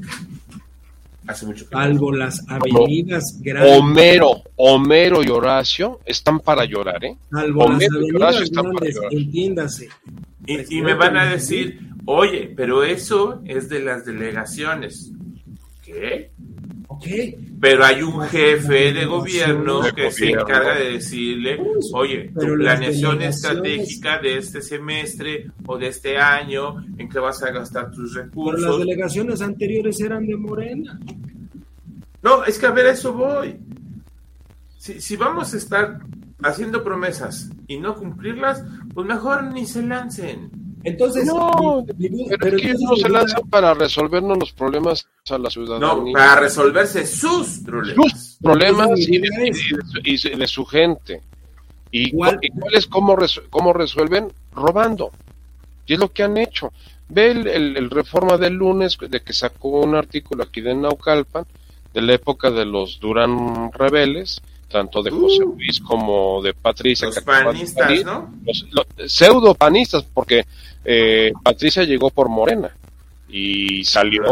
Hace 1.27 1.45
mucho 1.47 1.65
que 1.67 1.71
Salvo 1.71 2.11
las 2.11 2.43
avenidas 2.47 3.39
grandes. 3.41 3.79
Homero, 3.79 4.43
Homero 4.57 5.23
y 5.23 5.29
Horacio 5.29 5.99
están 6.05 6.39
para 6.39 6.65
llorar, 6.65 7.03
¿eh? 7.03 7.17
Salvo 7.31 7.61
las 7.61 7.69
Homero 7.69 8.01
y 8.05 8.15
Horacio 8.15 8.25
avenidas 8.27 8.41
están 8.43 8.63
para 8.65 8.73
grandes, 8.73 8.95
llorar. 8.95 9.13
entiéndase. 9.13 9.89
Y, 10.45 10.77
y 10.77 10.81
me 10.81 10.93
van 10.93 11.17
a 11.17 11.25
decir, 11.31 11.79
oye, 12.05 12.53
pero 12.55 12.83
eso 12.83 13.41
es 13.45 13.69
de 13.69 13.79
las 13.79 14.05
delegaciones. 14.05 15.11
¿Qué? 15.83 16.31
Pero 17.59 17.85
hay 17.85 18.01
un 18.01 18.21
jefe 18.21 18.93
de 18.93 19.05
gobierno 19.05 19.81
De 19.81 19.93
que 19.93 20.11
se 20.11 20.31
encarga 20.31 20.75
de 20.75 20.91
decirle, 20.91 21.59
oye, 21.93 22.31
tu 22.33 22.53
planeación 22.55 23.21
estratégica 23.21 24.19
de 24.19 24.37
este 24.37 24.61
semestre 24.61 25.51
o 25.65 25.77
de 25.77 25.87
este 25.87 26.17
año, 26.17 26.83
en 26.97 27.09
que 27.09 27.19
vas 27.19 27.41
a 27.43 27.51
gastar 27.51 27.91
tus 27.91 28.13
pero 28.13 28.25
las 28.25 28.25
recursos. 28.27 28.79
delegaciones 28.79 29.41
anteriores 29.41 29.99
eran 29.99 30.25
de 30.25 30.35
Morena. 30.35 30.99
No, 32.21 32.43
es 32.43 32.57
que 32.57 32.65
a 32.65 32.71
ver, 32.71 32.87
a 32.87 32.91
eso 32.91 33.13
voy. 33.13 33.57
Si, 34.77 34.99
si 35.01 35.15
vamos 35.15 35.53
a 35.53 35.57
estar 35.57 35.99
haciendo 36.43 36.83
promesas 36.83 37.49
y 37.67 37.77
no 37.77 37.95
cumplirlas, 37.95 38.63
pues 38.93 39.07
mejor 39.07 39.51
ni 39.53 39.65
se 39.65 39.81
lancen. 39.81 40.64
Entonces, 40.85 41.25
No, 41.25 41.83
mi- 41.97 42.09
mi- 42.09 42.25
Pero, 42.29 42.37
pero 42.39 42.55
es 42.57 42.61
que 42.61 42.67
ellos 42.69 42.81
entonces 42.81 43.03
no 43.03 43.07
se 43.07 43.13
lanzan 43.13 43.49
para 43.49 43.73
resolvernos 43.73 44.37
los 44.37 44.51
problemas 44.53 45.07
a 45.29 45.37
la 45.37 45.49
ciudadanía. 45.49 45.87
No, 45.87 46.11
para 46.13 46.41
resolverse 46.41 47.05
sus 47.05 47.59
problemas. 47.65 48.11
sus 48.11 48.37
problemas 48.41 48.89
y 48.99 49.17
de, 49.19 49.27
y 49.27 49.49
de 49.49 49.53
su- 49.53 50.29
y 50.31 50.37
de- 50.37 50.47
su 50.47 50.65
gente. 50.65 51.21
¿Y 51.91 52.11
¿Cuál- 52.11 52.35
cu- 52.35 52.39
y 52.43 52.49
cuál 52.49 52.75
es 52.75 52.87
cómo, 52.87 53.15
resu- 53.15 53.43
cómo 53.49 53.73
resuelven? 53.73 54.31
Robando. 54.53 55.11
Y 55.87 55.93
es 55.93 55.99
lo 55.99 56.11
que 56.11 56.23
han 56.23 56.37
hecho. 56.37 56.71
Ve 57.09 57.31
el, 57.31 57.47
el- 57.47 57.77
el 57.77 57.89
reforma 57.89 58.37
del 58.37 58.53
lunes 58.53 58.97
de 58.99 59.21
que 59.21 59.33
sacó 59.33 59.81
un 59.81 59.95
artículo 59.95 60.43
aquí 60.43 60.61
de 60.61 60.75
Naucalpan, 60.75 61.45
de 61.93 62.01
la 62.01 62.13
época 62.13 62.51
de 62.51 62.65
los 62.65 62.99
Durán 62.99 63.71
rebeldes, 63.71 64.41
tanto 64.69 65.01
de 65.01 65.11
José 65.11 65.43
Uh. 65.43 65.53
Luis 65.55 65.79
como 65.79 66.41
de 66.41 66.53
Patricia. 66.53 67.07
Los 67.07 67.21
panistas. 67.21 68.03
¿no? 68.03 68.33
Los, 68.45 68.65
los 68.71 69.11
pseudo 69.11 69.53
panistas, 69.55 70.03
porque 70.13 70.43
eh, 70.85 71.33
Patricia 71.43 71.83
llegó 71.83 72.09
por 72.09 72.29
Morena 72.29 72.75
y 73.27 73.83
salió 73.85 74.23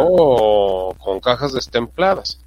con 0.99 1.19
cajas 1.19 1.53
destempladas. 1.53 2.39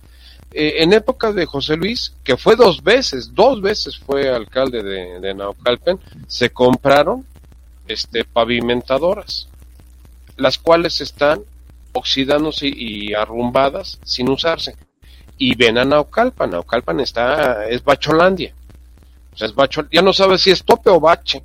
Eh, 0.52 0.76
en 0.82 0.92
época 0.92 1.32
de 1.32 1.44
José 1.44 1.76
Luis, 1.76 2.14
que 2.24 2.36
fue 2.36 2.56
dos 2.56 2.82
veces, 2.82 3.34
dos 3.34 3.60
veces 3.60 3.98
fue 3.98 4.28
alcalde 4.28 4.82
de, 4.82 5.20
de 5.20 5.34
Naucalpan, 5.34 5.98
se 6.28 6.50
compraron 6.50 7.26
este, 7.88 8.24
pavimentadoras, 8.24 9.48
las 10.36 10.56
cuales 10.58 11.00
están 11.00 11.40
oxidándose 11.92 12.68
y 12.68 13.12
arrumbadas 13.14 13.98
sin 14.04 14.28
usarse. 14.28 14.76
Y 15.38 15.54
ven 15.56 15.78
a 15.78 15.84
Naucalpan, 15.84 16.50
Naucalpan 16.50 17.00
está, 17.00 17.68
es 17.68 17.82
Bacholandia. 17.84 18.54
O 19.34 19.36
sea, 19.36 19.48
es 19.48 19.54
Bacho- 19.54 19.88
ya 19.92 20.00
no 20.00 20.12
sabes 20.14 20.40
si 20.40 20.50
es 20.50 20.62
tope 20.64 20.88
o 20.88 20.98
bache. 21.00 21.42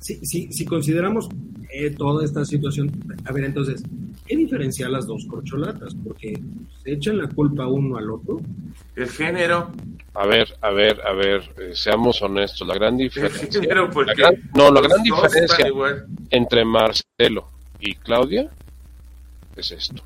Si, 0.00 0.16
si, 0.24 0.50
si 0.52 0.64
consideramos 0.64 1.28
eh, 1.72 1.90
toda 1.90 2.24
esta 2.24 2.44
situación, 2.44 2.90
a 3.24 3.32
ver, 3.32 3.44
entonces, 3.44 3.82
¿qué 4.26 4.36
diferencia 4.36 4.88
las 4.88 5.06
dos 5.06 5.26
corcholatas? 5.26 5.94
Porque 6.02 6.40
se 6.82 6.92
echan 6.92 7.18
la 7.18 7.28
culpa 7.28 7.66
uno 7.66 7.96
al 7.98 8.10
otro. 8.10 8.40
El 8.96 9.08
género. 9.10 9.70
A 10.14 10.26
ver, 10.26 10.48
a 10.62 10.70
ver, 10.70 11.00
a 11.06 11.12
ver, 11.12 11.42
eh, 11.58 11.70
seamos 11.74 12.20
honestos, 12.22 12.66
la 12.66 12.74
gran 12.74 12.94
El 12.94 13.00
diferencia. 13.08 13.60
género, 13.60 13.90
porque 13.90 14.10
la 14.10 14.30
gran- 14.30 14.50
no, 14.54 14.70
la 14.72 14.80
gran 14.80 15.02
diferencia 15.02 15.66
entre 16.30 16.64
Marcelo 16.64 17.48
y 17.78 17.94
Claudia 17.94 18.48
es 19.56 19.70
esto. 19.70 20.02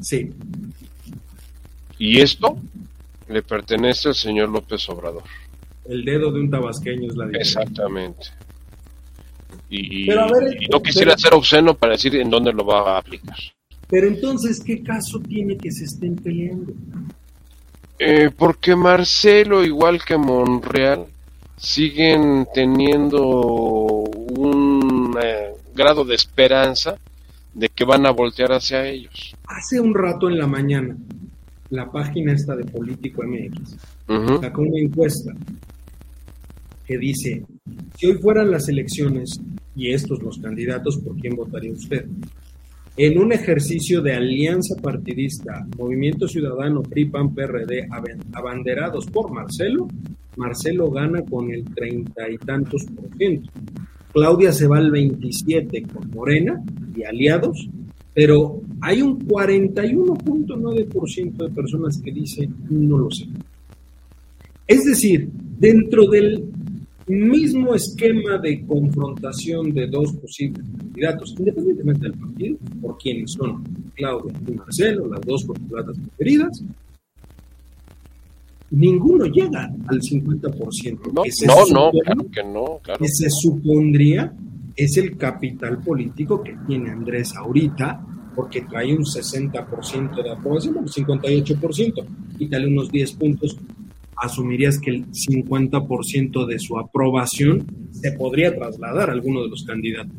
Sí, 0.00 0.30
Y 1.98 2.20
esto 2.20 2.58
le 3.28 3.42
pertenece 3.42 4.08
al 4.08 4.14
señor 4.14 4.48
López 4.50 4.88
Obrador. 4.88 5.22
El 5.86 6.04
dedo 6.04 6.30
de 6.32 6.40
un 6.40 6.50
tabasqueño 6.50 7.08
es 7.10 7.16
la 7.16 7.26
diferencia. 7.26 7.60
Exactamente. 7.62 8.26
Y, 9.70 10.06
Pero 10.06 10.20
a 10.22 10.26
ver, 10.32 10.62
y 10.62 10.66
no 10.66 10.82
quisiera 10.82 11.12
pero- 11.14 11.18
ser 11.20 11.34
obsceno 11.34 11.74
para 11.74 11.92
decir 11.92 12.14
en 12.16 12.30
dónde 12.30 12.52
lo 12.52 12.64
va 12.64 12.94
a 12.94 12.98
aplicar. 12.98 13.36
Pero 13.88 14.06
entonces, 14.08 14.60
¿qué 14.64 14.82
caso 14.82 15.20
tiene 15.20 15.56
que 15.56 15.70
se 15.70 15.84
estén 15.84 16.16
peleando? 16.16 16.72
Eh, 17.98 18.30
porque 18.36 18.74
Marcelo, 18.74 19.64
igual 19.64 20.02
que 20.04 20.16
Monreal, 20.16 21.06
siguen 21.56 22.46
teniendo 22.52 23.20
un 23.28 25.16
eh, 25.22 25.50
grado 25.74 26.04
de 26.04 26.14
esperanza 26.14 26.96
de 27.52 27.68
que 27.68 27.84
van 27.84 28.04
a 28.06 28.10
voltear 28.10 28.52
hacia 28.52 28.84
ellos. 28.86 29.34
Hace 29.46 29.80
un 29.80 29.94
rato 29.94 30.28
en 30.28 30.38
la 30.38 30.46
mañana, 30.46 30.96
la 31.70 31.90
página 31.90 32.32
esta 32.32 32.56
de 32.56 32.64
Político 32.64 33.22
MX 33.22 33.76
Ujú. 34.08 34.40
sacó 34.40 34.62
una 34.62 34.80
encuesta 34.80 35.32
que 36.86 36.98
dice, 36.98 37.44
si 37.96 38.06
hoy 38.06 38.14
fueran 38.14 38.50
las 38.50 38.68
elecciones 38.68 39.40
y 39.74 39.92
estos 39.92 40.22
los 40.22 40.38
candidatos, 40.38 40.98
¿por 40.98 41.16
quién 41.16 41.34
votaría 41.34 41.72
usted? 41.72 42.06
En 42.96 43.18
un 43.18 43.32
ejercicio 43.32 44.00
de 44.02 44.14
alianza 44.14 44.76
partidista, 44.80 45.66
Movimiento 45.76 46.28
Ciudadano, 46.28 46.80
PRI, 46.82 47.06
PAN, 47.06 47.34
PRD, 47.34 47.88
abanderados 48.32 49.06
por 49.06 49.32
Marcelo, 49.32 49.88
Marcelo 50.36 50.88
gana 50.90 51.22
con 51.22 51.50
el 51.50 51.64
treinta 51.74 52.30
y 52.30 52.38
tantos 52.38 52.84
por 52.84 53.12
ciento. 53.16 53.50
Claudia 54.12 54.52
se 54.52 54.68
va 54.68 54.78
al 54.78 54.92
27 54.92 55.82
con 55.82 56.08
Morena 56.10 56.62
y 56.94 57.02
aliados, 57.02 57.68
pero 58.14 58.62
hay 58.80 59.02
un 59.02 59.18
41.9% 59.26 61.36
de 61.36 61.50
personas 61.50 62.00
que 62.00 62.12
dicen 62.12 62.54
no 62.70 62.98
lo 62.98 63.10
sé. 63.10 63.26
Es 64.68 64.84
decir, 64.84 65.28
dentro 65.58 66.06
del 66.06 66.44
mismo 67.06 67.74
esquema 67.74 68.38
de 68.38 68.64
confrontación 68.66 69.72
de 69.74 69.86
dos 69.88 70.12
posibles 70.14 70.64
candidatos, 70.78 71.34
independientemente 71.38 72.02
del 72.02 72.14
partido, 72.14 72.56
por 72.80 72.96
quienes 72.98 73.32
son 73.32 73.62
Claudia 73.94 74.32
y 74.48 74.52
Marcelo, 74.52 75.06
las 75.08 75.20
dos 75.22 75.44
corcholatas 75.44 75.96
preferidas, 75.98 76.62
ninguno 78.70 79.26
llega 79.26 79.70
al 79.86 80.00
50%. 80.00 80.98
No, 81.12 81.12
no, 81.12 81.22
no, 81.22 81.90
supone- 81.92 82.00
claro 82.02 82.26
que 82.32 82.42
no, 82.44 82.78
claro. 82.82 82.98
que 83.00 83.08
se 83.08 83.28
supondría 83.30 84.32
es 84.76 84.96
el 84.96 85.16
capital 85.16 85.78
político 85.80 86.42
que 86.42 86.56
tiene 86.66 86.90
Andrés 86.90 87.32
ahorita, 87.36 88.04
porque 88.34 88.62
trae 88.62 88.92
un 88.92 89.04
60% 89.04 90.22
de 90.22 90.30
aprobación, 90.30 90.76
un 90.78 90.88
58%, 90.88 92.04
quítale 92.36 92.66
unos 92.66 92.90
10 92.90 93.12
puntos, 93.12 93.56
asumirías 94.16 94.78
que 94.78 94.90
el 94.90 95.06
50% 95.06 96.46
de 96.46 96.58
su 96.58 96.78
aprobación 96.78 97.66
se 97.92 98.12
podría 98.12 98.54
trasladar 98.54 99.10
a 99.10 99.12
alguno 99.12 99.42
de 99.42 99.48
los 99.48 99.64
candidatos. 99.64 100.14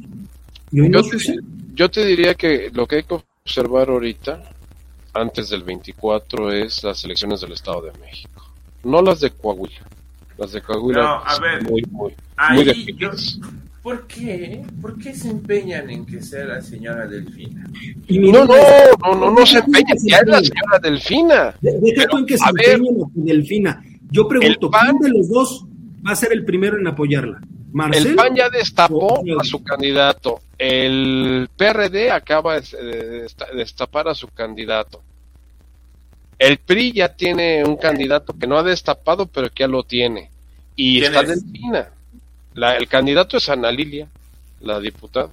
Y 0.72 0.82
hoy 0.82 0.90
no 0.90 1.02
Yo 1.02 1.10
te, 1.10 1.40
yo 1.74 1.92
te 1.92 2.06
diría 2.06 2.36
que 2.36 2.70
lo 2.74 2.88
que 2.88 2.98
hay 2.98 3.04
que 3.04 3.16
observar 3.44 3.90
ahorita, 3.90 4.44
antes 5.14 5.50
del 5.50 5.64
24, 5.64 6.52
es 6.52 6.84
las 6.84 7.04
elecciones 7.06 7.42
del 7.42 7.54
Estado 7.54 7.82
de 7.82 7.92
México. 8.00 8.44
No 8.84 9.02
las 9.02 9.20
de 9.20 9.32
Coahuila. 9.32 9.82
Las 10.38 10.52
de 10.52 10.62
Coahuila 10.62 11.02
No, 11.02 11.16
a 11.24 11.32
son 11.32 11.44
ver, 11.44 11.64
muy, 11.64 11.84
muy, 11.92 12.14
Ahí 12.36 12.58
muy 12.58 12.66
yo, 12.66 12.74
definidas. 12.74 13.40
¿Por 13.86 14.08
qué? 14.08 14.64
¿Por 14.82 14.98
qué 14.98 15.14
se 15.14 15.30
empeñan 15.30 15.88
en 15.92 16.08
que 16.08 16.20
sea 16.20 16.44
la 16.46 16.60
señora 16.60 17.06
Delfina? 17.06 17.70
Y 18.08 18.18
No, 18.18 18.44
no, 18.46 18.56
no, 19.04 19.14
no, 19.16 19.32
no 19.32 19.46
se 19.46 19.60
empeña, 19.60 19.94
se 19.96 20.10
ya 20.10 20.18
es 20.18 20.28
la 20.28 20.40
señora 20.40 20.80
Delfina. 20.82 21.56
De- 21.62 21.80
Deja 21.82 22.08
tú 22.08 22.18
en 22.18 22.26
que 22.26 22.36
se 22.36 22.50
empeñen 22.50 22.96
Delfina. 23.14 23.84
Yo 24.10 24.28
pregunto, 24.28 24.72
¿quién 24.72 24.98
de 24.98 25.10
los 25.10 25.30
dos 25.30 25.66
va 26.04 26.14
a 26.14 26.16
ser 26.16 26.34
el 26.34 26.44
primero 26.46 26.80
en 26.80 26.88
apoyarla? 26.88 27.40
¿Marcelo? 27.74 28.10
El 28.10 28.16
PAN 28.16 28.36
ya 28.36 28.50
destapó 28.50 29.22
a 29.40 29.44
su 29.44 29.64
candidato. 29.64 30.40
El 30.58 31.48
PRD 31.56 32.10
acaba 32.10 32.60
de 32.60 32.62
de 32.62 33.22
desta- 33.28 33.54
destapar 33.56 34.08
a 34.08 34.16
su 34.16 34.30
candidato. 34.30 35.04
El 36.40 36.58
PRI 36.58 36.92
ya 36.92 37.10
tiene 37.16 37.64
un 37.64 37.78
candidato 37.78 38.34
que 38.36 38.48
no 38.48 38.58
ha 38.58 38.64
destapado, 38.64 39.28
pero 39.28 39.50
que 39.52 39.62
ya 39.62 39.68
lo 39.68 39.84
tiene. 39.84 40.32
Y 40.76 41.02
¿Quién 41.02 41.14
está 41.16 41.32
es? 41.32 41.44
Delfina. 41.44 41.90
La- 42.56 42.76
el 42.76 42.88
candidato 42.88 43.38
es 43.38 43.48
Ana 43.50 43.72
Lilia, 43.72 44.08
la 44.62 44.80
diputada. 44.80 45.30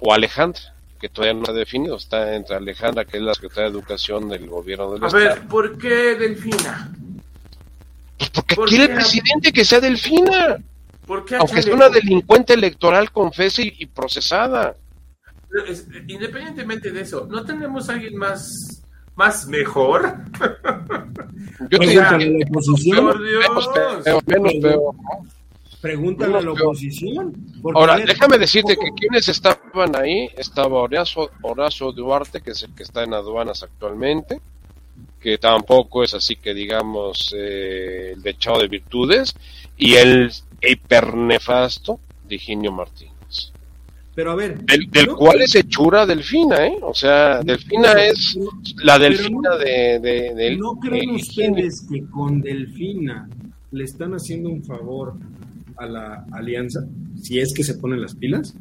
O 0.00 0.12
Alejandra, 0.12 0.60
que 1.00 1.08
todavía 1.08 1.34
no 1.40 1.44
ha 1.48 1.52
definido. 1.52 1.96
Está 1.96 2.34
entre 2.36 2.56
Alejandra, 2.56 3.04
que 3.04 3.16
es 3.16 3.22
la 3.22 3.34
secretaria 3.34 3.64
de 3.64 3.70
Educación 3.78 4.28
del 4.28 4.46
gobierno 4.48 4.92
del 4.92 5.02
A 5.04 5.06
Estado. 5.06 5.24
ver, 5.24 5.46
¿por 5.48 5.78
qué 5.78 6.14
Delfina? 6.16 6.92
Pues 8.18 8.30
porque 8.30 8.54
¿por 8.56 8.68
quiere 8.68 8.86
qué? 8.86 8.92
el 8.92 8.96
presidente 8.98 9.52
que 9.52 9.64
sea 9.64 9.80
Delfina. 9.80 10.58
¿Por 11.06 11.24
qué 11.24 11.36
Aunque 11.36 11.62
sea 11.62 11.74
una 11.74 11.88
delincuente 11.88 12.52
electoral 12.54 13.10
confesa 13.12 13.62
y, 13.62 13.74
y 13.78 13.86
procesada. 13.86 14.74
Es- 15.68 15.86
Independientemente 16.08 16.90
de 16.90 17.00
eso, 17.00 17.26
¿no 17.30 17.44
tenemos 17.44 17.88
a 17.88 17.94
alguien 17.94 18.16
más, 18.16 18.82
más 19.16 19.46
mejor? 19.46 20.14
Yo 21.70 21.78
te 21.78 21.86
que 21.86 21.94
la 21.94 22.46
oposición, 22.50 23.06
menos 23.06 23.68
peor, 23.68 24.22
menos 24.26 24.52
peor, 24.60 24.94
¿no? 24.94 25.26
Pregúntale 25.80 26.38
a 26.38 26.40
la 26.40 26.52
oposición. 26.52 27.32
Ahora, 27.74 27.98
déjame 27.98 28.38
decirte 28.38 28.76
que 28.76 28.90
quienes 28.96 29.28
estaban 29.28 29.94
ahí, 29.94 30.28
estaba 30.36 30.80
Horacio, 30.80 31.30
Horacio 31.42 31.92
Duarte, 31.92 32.40
que 32.40 32.50
es 32.50 32.62
el 32.64 32.74
que 32.74 32.82
está 32.82 33.04
en 33.04 33.14
aduanas 33.14 33.62
actualmente, 33.62 34.40
que 35.20 35.38
tampoco 35.38 36.02
es 36.02 36.14
así 36.14 36.36
que 36.36 36.52
digamos 36.52 37.34
eh, 37.36 38.12
el 38.14 38.22
dechado 38.22 38.60
de 38.60 38.68
virtudes, 38.68 39.34
y 39.76 39.94
el 39.94 40.32
hipernefasto 40.60 42.00
de 42.28 42.34
Higinio 42.34 42.72
Martínez. 42.72 43.14
Pero 44.16 44.32
a 44.32 44.34
ver. 44.34 44.58
Del, 44.64 45.06
cual 45.14 45.42
es 45.42 45.54
hechura 45.54 46.04
Delfina, 46.04 46.66
¿eh? 46.66 46.76
O 46.82 46.92
sea, 46.92 47.40
Delfina 47.40 47.92
es 48.04 48.36
la 48.82 48.98
Delfina 48.98 49.56
de, 49.56 50.00
de, 50.34 50.56
¿No 50.56 50.74
creen 50.80 51.10
ustedes 51.10 51.86
que 51.88 52.04
con 52.10 52.40
Delfina 52.40 53.28
le 53.70 53.84
están 53.84 54.14
haciendo 54.14 54.48
un 54.48 54.64
favor 54.64 55.14
a 55.78 55.86
la 55.86 56.26
alianza, 56.32 56.84
si 57.20 57.38
es 57.38 57.52
que 57.54 57.62
se 57.62 57.74
ponen 57.74 58.00
las 58.00 58.14
pilas? 58.14 58.54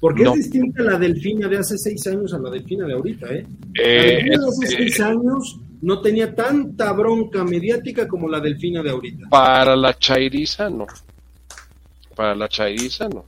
Porque 0.00 0.22
es 0.22 0.32
distinta 0.34 0.82
la 0.82 0.98
Delfina 0.98 1.48
de 1.48 1.58
hace 1.58 1.76
seis 1.78 2.06
años 2.06 2.32
a 2.32 2.38
la 2.38 2.50
Delfina 2.50 2.86
de 2.86 2.94
ahorita, 2.94 3.26
¿eh? 3.32 3.46
eh 3.74 4.22
la 4.26 4.38
de 4.38 4.48
hace 4.48 4.76
seis 4.76 5.00
años 5.00 5.58
no 5.82 6.00
tenía 6.00 6.34
tanta 6.34 6.92
bronca 6.92 7.44
mediática 7.44 8.08
como 8.08 8.28
la 8.28 8.40
Delfina 8.40 8.82
de 8.82 8.90
ahorita. 8.90 9.28
Para 9.28 9.76
la 9.76 9.98
Chairiza, 9.98 10.70
no. 10.70 10.86
Para 12.14 12.34
la 12.34 12.48
Chairiza, 12.48 13.08
no. 13.08 13.24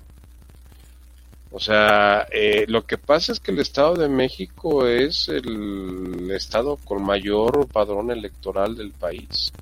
O 1.50 1.60
sea, 1.60 2.26
eh, 2.32 2.64
lo 2.68 2.84
que 2.84 2.98
pasa 2.98 3.32
es 3.32 3.40
que 3.40 3.50
el 3.50 3.60
Estado 3.60 3.94
de 3.94 4.08
México 4.08 4.86
es 4.86 5.28
el 5.28 6.30
estado 6.30 6.76
con 6.84 7.02
mayor 7.02 7.66
padrón 7.68 8.10
electoral 8.10 8.76
del 8.76 8.90
país. 8.90 9.52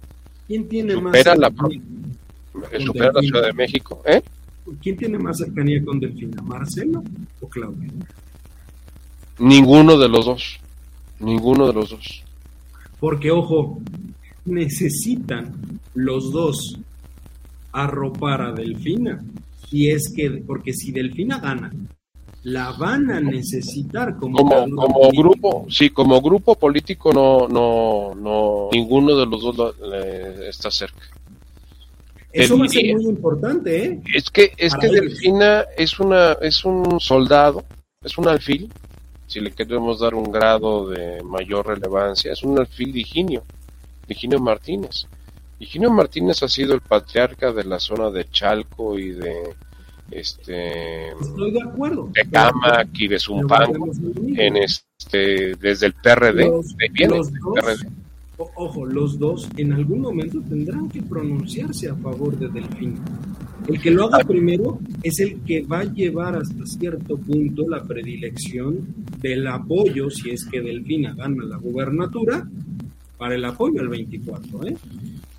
¿Quién 0.47 0.69
tiene 0.69 0.97
más 0.97 1.15
la, 1.37 1.53
supera 2.85 3.13
la 3.13 3.23
Ciudad 3.23 3.43
de 3.43 3.53
México, 3.53 4.03
¿eh? 4.07 4.23
¿Quién 4.83 4.97
tiene 4.97 5.19
más 5.19 5.39
cercanía 5.39 5.85
con 5.85 6.01
Delfina, 6.01 6.41
Marcelo 6.43 7.03
o 7.41 7.49
Claudia? 7.49 7.91
Ninguno 9.39 9.99
de 9.99 10.09
los 10.09 10.25
dos. 10.25 10.59
Ninguno 11.21 11.67
de 11.67 11.73
los 11.75 11.91
dos. 11.91 12.25
Porque, 12.99 13.31
ojo, 13.31 13.81
necesitan 14.45 15.81
los 15.95 16.33
dos 16.33 16.79
arropar 17.73 18.43
a 18.43 18.53
Delfina. 18.53 19.23
Y 19.71 19.91
es 19.91 20.13
que, 20.15 20.31
porque 20.31 20.73
si 20.73 20.93
Delfina 20.93 21.39
gana, 21.41 21.73
la 22.45 22.73
van 22.73 23.11
a 23.11 23.21
necesitar 23.21 24.17
como, 24.17 24.37
como, 24.39 25.11
grupo, 25.11 25.67
sí, 25.69 25.91
como 25.91 26.21
grupo 26.21 26.55
político 26.55 27.13
no, 27.13 27.49
no, 27.49 28.15
no, 28.15 28.69
ninguno 28.71 29.17
de 29.17 29.27
los 29.27 29.43
dos 29.43 29.75
está 30.49 30.71
cerca. 30.71 31.03
Eso 32.35 32.59
va 32.59 32.65
a 32.65 32.69
ser 32.69 32.95
muy 32.97 33.05
importante, 33.05 33.85
¿eh? 33.85 34.01
Es 34.13 34.29
que, 34.29 34.53
es 34.57 34.75
que 34.75 34.89
Delfina 34.89 35.65
es 35.77 36.01
una, 36.01 36.33
es 36.41 36.65
un 36.65 36.99
soldado, 36.99 37.65
es 38.03 38.19
un 38.19 38.27
alfil, 38.27 38.71
si 39.27 39.41
le 39.41 39.53
queremos 39.53 40.01
dar 40.01 40.15
un 40.15 40.31
grado 40.31 40.89
de 40.89 41.23
mayor 41.23 41.67
relevancia, 41.67 42.33
es 42.33 42.43
un 42.43 42.59
alfil 42.59 42.93
de 42.93 43.01
Higinio, 43.01 43.45
de 44.07 44.15
Higinio 44.15 44.41
Martínez. 44.41 45.07
Higinio 45.59 45.91
Martínez 45.91 46.43
ha 46.43 46.49
sido 46.49 46.75
el 46.75 46.81
patriarca 46.81 47.53
de 47.53 47.65
la 47.65 47.79
zona 47.79 48.11
de 48.11 48.29
Chalco 48.31 48.99
y 48.99 49.13
de 49.13 49.55
este 50.11 51.09
Estoy 51.13 51.53
de 51.53 51.63
acuerdo. 51.63 52.11
de 52.13 53.09
de 53.09 53.19
Zumpango 53.19 53.91
en 54.37 54.57
este 54.57 55.55
desde 55.57 55.87
el 55.87 55.95
PRD, 55.95 56.51
ojo, 58.37 58.87
los 58.87 59.19
dos 59.19 59.49
en 59.57 59.73
algún 59.73 60.01
momento 60.01 60.41
tendrán 60.49 60.89
que 60.89 61.03
pronunciarse 61.03 61.89
a 61.89 61.95
favor 61.95 62.37
de 62.39 62.49
Delfín. 62.49 62.99
El 63.69 63.81
que 63.81 63.91
lo 63.91 64.05
haga 64.05 64.25
primero 64.25 64.79
es 65.03 65.21
el 65.21 65.41
que 65.41 65.63
va 65.63 65.81
a 65.81 65.85
llevar 65.85 66.37
hasta 66.37 66.67
cierto 66.67 67.17
punto 67.17 67.67
la 67.69 67.83
predilección 67.83 68.95
del 69.21 69.47
apoyo, 69.47 70.11
si 70.11 70.31
es 70.31 70.45
que 70.45 70.61
Delfina 70.61 71.15
gana 71.15 71.45
la 71.45 71.57
gubernatura, 71.57 72.47
para 73.17 73.37
el 73.37 73.45
apoyo 73.45 73.81
al 73.81 73.89
24. 73.89 74.67
¿eh? 74.67 74.77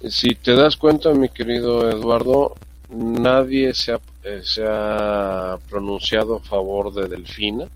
Si 0.10 0.34
te 0.36 0.56
das 0.56 0.76
cuenta, 0.76 1.14
mi 1.14 1.30
querido 1.30 1.90
Eduardo, 1.90 2.56
nadie 2.90 3.74
se 3.74 3.92
ha, 3.92 4.00
eh, 4.24 4.42
se 4.44 4.64
ha 4.68 5.60
pronunciado 5.70 6.38
a 6.38 6.40
favor 6.40 6.94
de 6.94 7.08
Delfina 7.08 7.68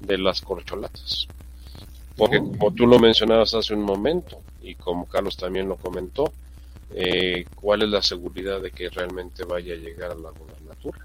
de 0.00 0.18
las 0.18 0.40
corcholatas. 0.42 1.28
Porque 2.16 2.38
como 2.38 2.72
tú 2.72 2.86
lo 2.86 2.98
mencionabas 2.98 3.54
hace 3.54 3.74
un 3.74 3.82
momento, 3.82 4.38
y 4.62 4.74
como 4.74 5.06
Carlos 5.06 5.36
también 5.36 5.68
lo 5.68 5.76
comentó, 5.76 6.32
eh, 6.94 7.44
¿cuál 7.54 7.82
es 7.82 7.88
la 7.88 8.02
seguridad 8.02 8.60
de 8.60 8.70
que 8.70 8.90
realmente 8.90 9.44
vaya 9.44 9.74
a 9.74 9.78
llegar 9.78 10.10
a 10.10 10.14
la 10.14 10.30
gobernatura? 10.30 10.98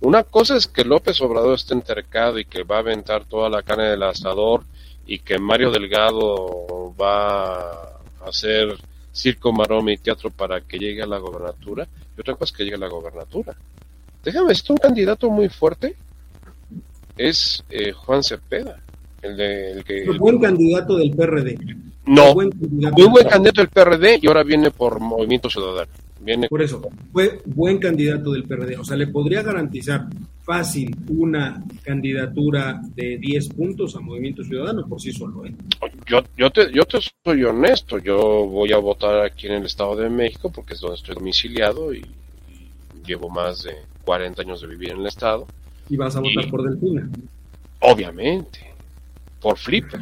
Una 0.00 0.24
cosa 0.24 0.56
es 0.56 0.66
que 0.66 0.84
López 0.84 1.20
Obrador 1.20 1.54
esté 1.54 1.74
entercado 1.74 2.38
y 2.38 2.44
que 2.44 2.62
va 2.62 2.76
a 2.76 2.80
aventar 2.80 3.24
toda 3.24 3.48
la 3.48 3.62
carne 3.62 3.84
del 3.84 4.02
asador 4.02 4.64
y 5.06 5.20
que 5.20 5.38
Mario 5.38 5.70
Delgado 5.70 6.94
va 7.00 7.70
a 7.70 8.00
hacer 8.26 8.76
circo, 9.12 9.52
maroma 9.52 9.92
y 9.92 9.96
teatro 9.96 10.30
para 10.30 10.60
que 10.60 10.78
llegue 10.78 11.02
a 11.02 11.06
la 11.06 11.18
gobernatura, 11.18 11.88
y 12.16 12.20
otra 12.20 12.34
cosa 12.34 12.44
es 12.44 12.52
que 12.52 12.64
llegue 12.64 12.76
a 12.76 12.80
la 12.80 12.88
gobernatura. 12.88 13.56
Déjame 14.22 14.48
decirte, 14.48 14.72
un 14.72 14.78
candidato 14.78 15.30
muy 15.30 15.48
fuerte 15.48 15.96
es 17.16 17.64
eh, 17.70 17.92
Juan 17.92 18.22
Cepeda, 18.22 18.82
el, 19.26 19.36
de, 19.36 19.72
el 19.72 19.84
que... 19.84 20.08
Un 20.08 20.18
buen 20.18 20.38
candidato 20.38 20.96
del 20.96 21.10
PRD. 21.10 21.58
No, 22.06 22.34
muy 22.34 23.08
buen 23.08 23.28
candidato 23.28 23.60
del 23.60 23.68
PRD 23.68 24.20
y 24.22 24.26
ahora 24.28 24.44
viene 24.44 24.70
por 24.70 25.00
Movimiento 25.00 25.50
Ciudadano. 25.50 25.90
Viene 26.20 26.48
por 26.48 26.62
eso, 26.62 26.80
fue 27.12 27.40
buen 27.44 27.78
candidato 27.78 28.32
del 28.32 28.44
PRD. 28.44 28.76
O 28.78 28.84
sea, 28.84 28.96
le 28.96 29.06
podría 29.08 29.42
garantizar 29.42 30.06
fácil 30.42 30.96
una 31.08 31.62
candidatura 31.82 32.80
de 32.94 33.18
10 33.18 33.48
puntos 33.50 33.96
a 33.96 34.00
Movimiento 34.00 34.44
Ciudadano 34.44 34.86
por 34.88 35.00
sí 35.00 35.12
solo. 35.12 35.44
¿eh? 35.44 35.54
Yo, 36.06 36.22
yo, 36.36 36.50
te, 36.50 36.72
yo 36.72 36.84
te 36.84 36.98
soy 37.24 37.44
honesto, 37.44 37.98
yo 37.98 38.46
voy 38.46 38.72
a 38.72 38.78
votar 38.78 39.24
aquí 39.24 39.48
en 39.48 39.54
el 39.54 39.66
Estado 39.66 39.96
de 39.96 40.08
México 40.08 40.50
porque 40.52 40.74
es 40.74 40.80
donde 40.80 40.96
estoy 40.96 41.16
domiciliado 41.16 41.92
y, 41.92 42.04
llevo 43.04 43.28
más 43.28 43.62
de 43.62 43.72
40 44.04 44.42
años 44.42 44.60
de 44.60 44.66
vivir 44.66 44.90
en 44.90 45.00
el 45.00 45.06
Estado. 45.06 45.46
¿Y 45.88 45.96
vas 45.96 46.16
a 46.16 46.20
votar 46.20 46.50
por 46.50 46.68
Delfina? 46.68 47.08
Obviamente, 47.80 48.74
por 49.40 49.58
Flipper. 49.58 50.00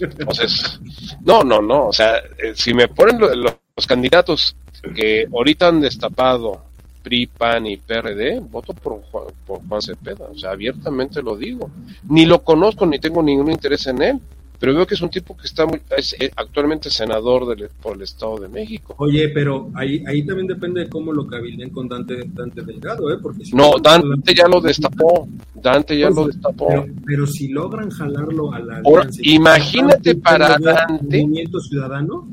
Entonces, 0.00 0.80
no, 1.24 1.44
no, 1.44 1.62
no, 1.62 1.88
o 1.88 1.92
sea, 1.92 2.16
eh, 2.16 2.52
si 2.54 2.74
me 2.74 2.88
ponen 2.88 3.18
los 3.20 3.86
candidatos 3.86 4.56
que 4.94 5.26
ahorita 5.32 5.68
han 5.68 5.80
destapado 5.80 6.64
PRI, 7.02 7.26
PAN 7.26 7.66
y 7.66 7.76
PRD, 7.76 8.40
voto 8.40 8.72
por 8.72 9.02
Juan, 9.02 9.24
por 9.46 9.60
Juan 9.68 9.82
Cepeda, 9.82 10.26
o 10.30 10.38
sea, 10.38 10.50
abiertamente 10.50 11.22
lo 11.22 11.36
digo. 11.36 11.70
Ni 12.08 12.24
lo 12.24 12.42
conozco 12.42 12.86
ni 12.86 12.98
tengo 12.98 13.22
ningún 13.22 13.50
interés 13.52 13.86
en 13.86 14.02
él, 14.02 14.20
pero 14.58 14.74
veo 14.74 14.86
que 14.86 14.94
es 14.94 15.02
un 15.02 15.10
tipo 15.10 15.36
que 15.36 15.46
está 15.46 15.66
muy, 15.66 15.80
es 15.96 16.14
eh, 16.18 16.30
actualmente 16.36 16.90
senador 16.90 17.46
del, 17.46 17.68
por 17.82 17.96
el 17.96 18.02
Estado 18.02 18.38
de 18.38 18.48
México. 18.48 18.94
Oye, 18.98 19.28
pero 19.30 19.70
ahí, 19.74 20.02
ahí 20.06 20.24
también 20.24 20.46
depende 20.46 20.82
de 20.82 20.88
cómo 20.88 21.12
lo 21.12 21.26
cabilden 21.26 21.70
con 21.70 21.88
Dante, 21.88 22.22
Dante 22.32 22.62
Delgado, 22.62 23.12
¿eh? 23.12 23.18
Porque 23.20 23.42
no, 23.52 23.72
Dante 23.82 24.34
ya 24.34 24.48
lo 24.48 24.60
destapó, 24.60 25.28
Dante 25.54 25.98
ya 25.98 26.06
pues, 26.06 26.16
lo 26.16 26.26
destapó. 26.26 26.86
Pero, 27.04 27.26
si 27.26 27.48
logran 27.48 27.90
jalarlo 27.90 28.52
a 28.52 28.60
la... 28.60 28.82
imagínate 29.22 30.14
para 30.16 30.56
Dante... 30.58 31.22
Movimiento 31.22 31.60
Ciudadano 31.60 32.28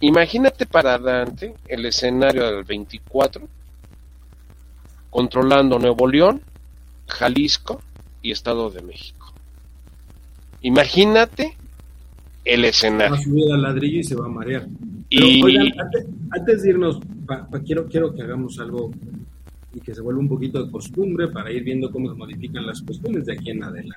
Imagínate 0.00 0.64
para 0.64 0.96
Dante 0.96 1.54
el 1.66 1.84
escenario 1.84 2.46
del 2.46 2.62
24 2.62 3.48
controlando 5.10 5.78
Nuevo 5.78 6.06
León, 6.06 6.40
Jalisco 7.08 7.82
y 8.22 8.30
Estado 8.30 8.70
de 8.70 8.82
México. 8.82 9.17
Imagínate 10.62 11.56
el 12.44 12.64
escenario. 12.64 13.12
Va 13.12 13.18
a 13.18 13.22
subir 13.22 13.52
al 13.52 13.62
ladrillo 13.62 14.00
y 14.00 14.04
se 14.04 14.14
va 14.16 14.26
a 14.26 14.28
marear. 14.28 14.66
y... 15.08 15.42
antes, 16.30 16.62
de 16.62 16.70
irnos, 16.70 16.98
quiero, 17.64 17.86
quiero 17.86 18.14
que 18.14 18.22
hagamos 18.22 18.58
algo 18.58 18.90
y 19.74 19.80
que 19.80 19.94
se 19.94 20.00
vuelva 20.00 20.20
un 20.20 20.28
poquito 20.28 20.64
de 20.64 20.70
costumbre 20.70 21.28
para 21.28 21.52
ir 21.52 21.62
viendo 21.62 21.90
cómo 21.90 22.10
se 22.10 22.16
modifican 22.16 22.66
las 22.66 22.82
costumbres 22.82 23.26
de 23.26 23.34
aquí 23.34 23.50
en 23.50 23.62
adelante. 23.62 23.96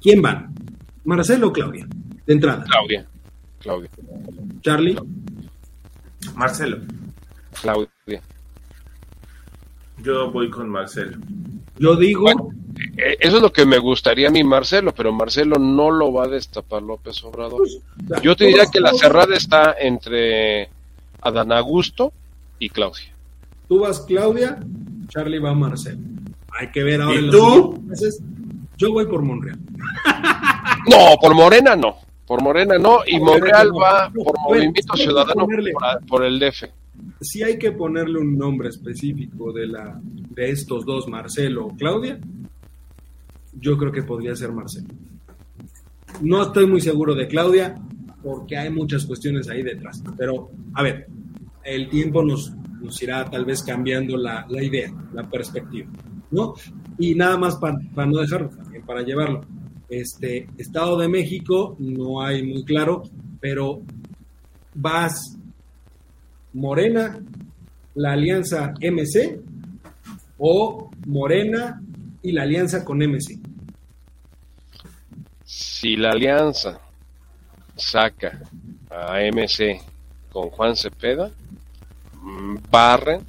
¿Quién 0.00 0.22
va? 0.24 0.48
¿Marcelo 1.04 1.48
o 1.48 1.52
Claudia? 1.52 1.86
De 2.26 2.32
entrada. 2.32 2.64
Claudia. 2.64 3.06
Claudia. 3.60 3.90
Charlie. 4.60 4.96
Marcelo. 6.34 6.78
Claudia. 7.60 8.22
Yo 10.02 10.30
voy 10.30 10.50
con 10.50 10.68
Marcelo. 10.68 11.16
Yo 11.78 11.96
digo. 11.96 12.52
Eso 12.96 13.36
es 13.36 13.42
lo 13.42 13.52
que 13.52 13.66
me 13.66 13.78
gustaría 13.78 14.28
a 14.28 14.30
mí, 14.30 14.42
Marcelo, 14.42 14.94
pero 14.94 15.12
Marcelo 15.12 15.58
no 15.58 15.90
lo 15.90 16.12
va 16.12 16.24
a 16.24 16.28
destapar 16.28 16.82
López 16.82 17.22
Obrador. 17.24 17.58
Pues, 17.58 18.22
Yo 18.22 18.34
te 18.36 18.46
diría 18.46 18.66
que 18.72 18.80
la 18.80 18.92
cerrada 18.94 19.36
está 19.36 19.74
entre 19.78 20.70
Adán 21.20 21.52
Augusto 21.52 22.12
y 22.58 22.70
Claudia. 22.70 23.12
Tú 23.68 23.80
vas 23.80 24.00
Claudia, 24.00 24.58
Charlie 25.08 25.38
va 25.38 25.54
Marcelo. 25.54 25.98
Hay 26.58 26.70
que 26.70 26.82
ver 26.82 27.02
ahora. 27.02 27.20
¿Y 27.20 27.30
tú? 27.30 27.82
Yo 28.78 28.92
voy 28.92 29.06
por 29.06 29.22
Monreal. 29.22 29.58
No, 30.88 31.16
por 31.20 31.34
Morena 31.34 31.74
no. 31.74 31.96
Por 32.26 32.42
Morena 32.42 32.78
no, 32.78 32.98
y 33.06 33.18
Monreal 33.18 33.72
va 33.72 34.10
por 34.10 34.38
Movimiento 34.40 34.96
Ciudadano 34.96 35.46
por, 36.08 36.24
el 36.24 36.38
DF. 36.38 36.64
si 37.20 37.42
hay 37.42 37.58
que 37.58 37.72
ponerle 37.72 38.20
un 38.20 38.36
nombre 38.36 38.68
específico 38.68 39.52
de, 39.52 39.66
la, 39.66 40.00
de 40.02 40.50
estos 40.50 40.84
dos, 40.84 41.08
Marcelo 41.08 41.66
o 41.66 41.76
Claudia, 41.76 42.20
yo 43.60 43.76
creo 43.76 43.92
que 43.92 44.02
podría 44.02 44.34
ser 44.36 44.52
Marcelo. 44.52 44.88
No 46.20 46.42
estoy 46.42 46.66
muy 46.66 46.80
seguro 46.80 47.14
de 47.14 47.26
Claudia 47.26 47.74
porque 48.22 48.56
hay 48.56 48.70
muchas 48.70 49.06
cuestiones 49.06 49.48
ahí 49.48 49.62
detrás. 49.62 50.02
Pero, 50.16 50.50
a 50.74 50.82
ver, 50.82 51.06
el 51.64 51.88
tiempo 51.88 52.22
nos, 52.24 52.52
nos 52.80 53.00
irá 53.02 53.28
tal 53.30 53.44
vez 53.44 53.62
cambiando 53.62 54.16
la, 54.16 54.46
la 54.48 54.62
idea, 54.62 54.92
la 55.12 55.28
perspectiva, 55.28 55.88
¿no? 56.30 56.54
Y 56.98 57.14
nada 57.14 57.36
más 57.36 57.56
para, 57.56 57.78
para 57.94 58.10
no 58.10 58.18
dejarlo, 58.18 58.50
para 58.86 59.02
llevarlo. 59.02 59.42
Este, 59.88 60.48
Estado 60.56 60.98
de 60.98 61.08
México 61.08 61.76
no 61.78 62.22
hay 62.22 62.42
muy 62.42 62.64
claro, 62.64 63.02
pero 63.40 63.82
vas 64.74 65.36
Morena, 66.52 67.20
la 67.94 68.12
alianza 68.12 68.72
MC 68.80 69.40
o 70.38 70.90
Morena 71.06 71.82
y 72.22 72.32
la 72.32 72.42
alianza 72.42 72.84
con 72.84 72.98
MC. 72.98 73.38
Si 75.78 75.94
la 75.94 76.12
alianza 76.12 76.80
saca 77.76 78.40
a 78.88 79.20
MC 79.20 79.78
con 80.32 80.48
Juan 80.48 80.74
Cepeda, 80.74 81.30
mm, 82.14 82.56
barren 82.70 83.22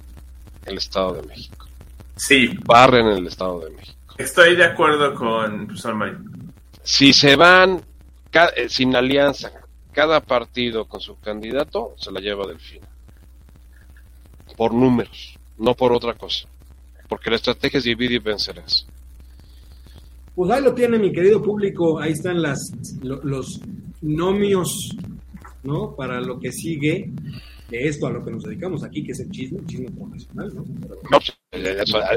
el 0.66 0.78
Estado 0.78 1.16
de 1.16 1.28
México. 1.28 1.68
Sí, 2.16 2.58
Barren 2.64 3.08
el 3.08 3.28
Estado 3.28 3.60
de 3.60 3.72
México. 3.72 3.98
estoy 4.18 4.56
de 4.56 4.64
acuerdo 4.64 5.14
con. 5.14 5.68
Si 6.84 7.12
se 7.12 7.36
van 7.36 7.84
eh, 8.32 8.70
sin 8.70 8.96
alianza, 8.96 9.52
cada 9.92 10.22
partido 10.22 10.86
con 10.86 11.02
su 11.02 11.20
candidato, 11.20 11.96
se 11.98 12.14
la 12.14 12.22
lleva 12.22 12.48
Delfín. 12.48 12.82
Por 14.56 14.74
números, 14.74 15.38
no 15.58 15.76
por 15.76 15.92
otra 15.92 16.14
cosa. 16.14 16.48
Porque 17.10 17.30
la 17.30 17.36
estrategia 17.36 17.80
es 17.80 17.84
dividir 17.84 18.14
y 18.14 18.20
vencerás. 18.20 18.88
Pues 20.38 20.52
ahí 20.52 20.64
lo 20.64 20.74
tiene 20.76 21.00
mi 21.00 21.12
querido 21.12 21.42
público, 21.42 22.00
ahí 22.00 22.12
están 22.12 22.42
las, 22.44 22.60
lo- 23.02 23.22
los 23.24 23.60
nomios, 24.04 24.96
¿no? 25.64 25.96
Para 25.96 26.22
lo 26.22 26.40
que 26.40 26.52
sigue 26.52 27.12
de 27.72 27.88
esto 27.88 28.06
a 28.06 28.12
lo 28.12 28.24
que 28.24 28.30
nos 28.32 28.44
dedicamos 28.44 28.84
aquí, 28.84 29.04
que 29.04 29.14
es 29.14 29.20
el 29.20 29.32
chisme, 29.32 29.58
el 29.60 29.66
chisme 29.66 29.90
profesional, 29.92 30.52
¿no? 30.56 30.64
Pero 30.80 30.96
No, 31.12 31.18
pues, 31.20 31.34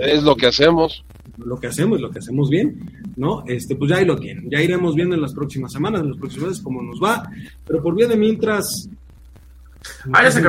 es 0.02 0.22
lo 0.22 0.36
que 0.36 0.46
hacemos. 0.48 1.02
lo 1.38 1.56
que 1.58 1.68
hacemos, 1.68 1.98
lo 1.98 2.10
que 2.10 2.18
hacemos 2.18 2.50
bien, 2.50 2.78
¿no? 3.16 3.42
Este, 3.46 3.74
pues 3.74 3.88
ya 3.90 3.96
ahí 3.96 4.04
lo 4.04 4.16
tienen, 4.16 4.50
ya 4.50 4.60
iremos 4.60 4.94
viendo 4.94 5.14
en 5.14 5.22
las 5.22 5.32
próximas 5.32 5.72
semanas, 5.72 6.02
en 6.02 6.08
los 6.10 6.18
próximos 6.18 6.48
meses 6.50 6.62
cómo 6.62 6.82
nos 6.82 7.00
va, 7.02 7.22
pero 7.66 7.82
por 7.82 7.96
vía 7.96 8.06
de 8.06 8.16
mientras... 8.18 8.88
Ah, 10.12 10.22
ya 10.24 10.30
se 10.30 10.40
acabó 10.40 10.48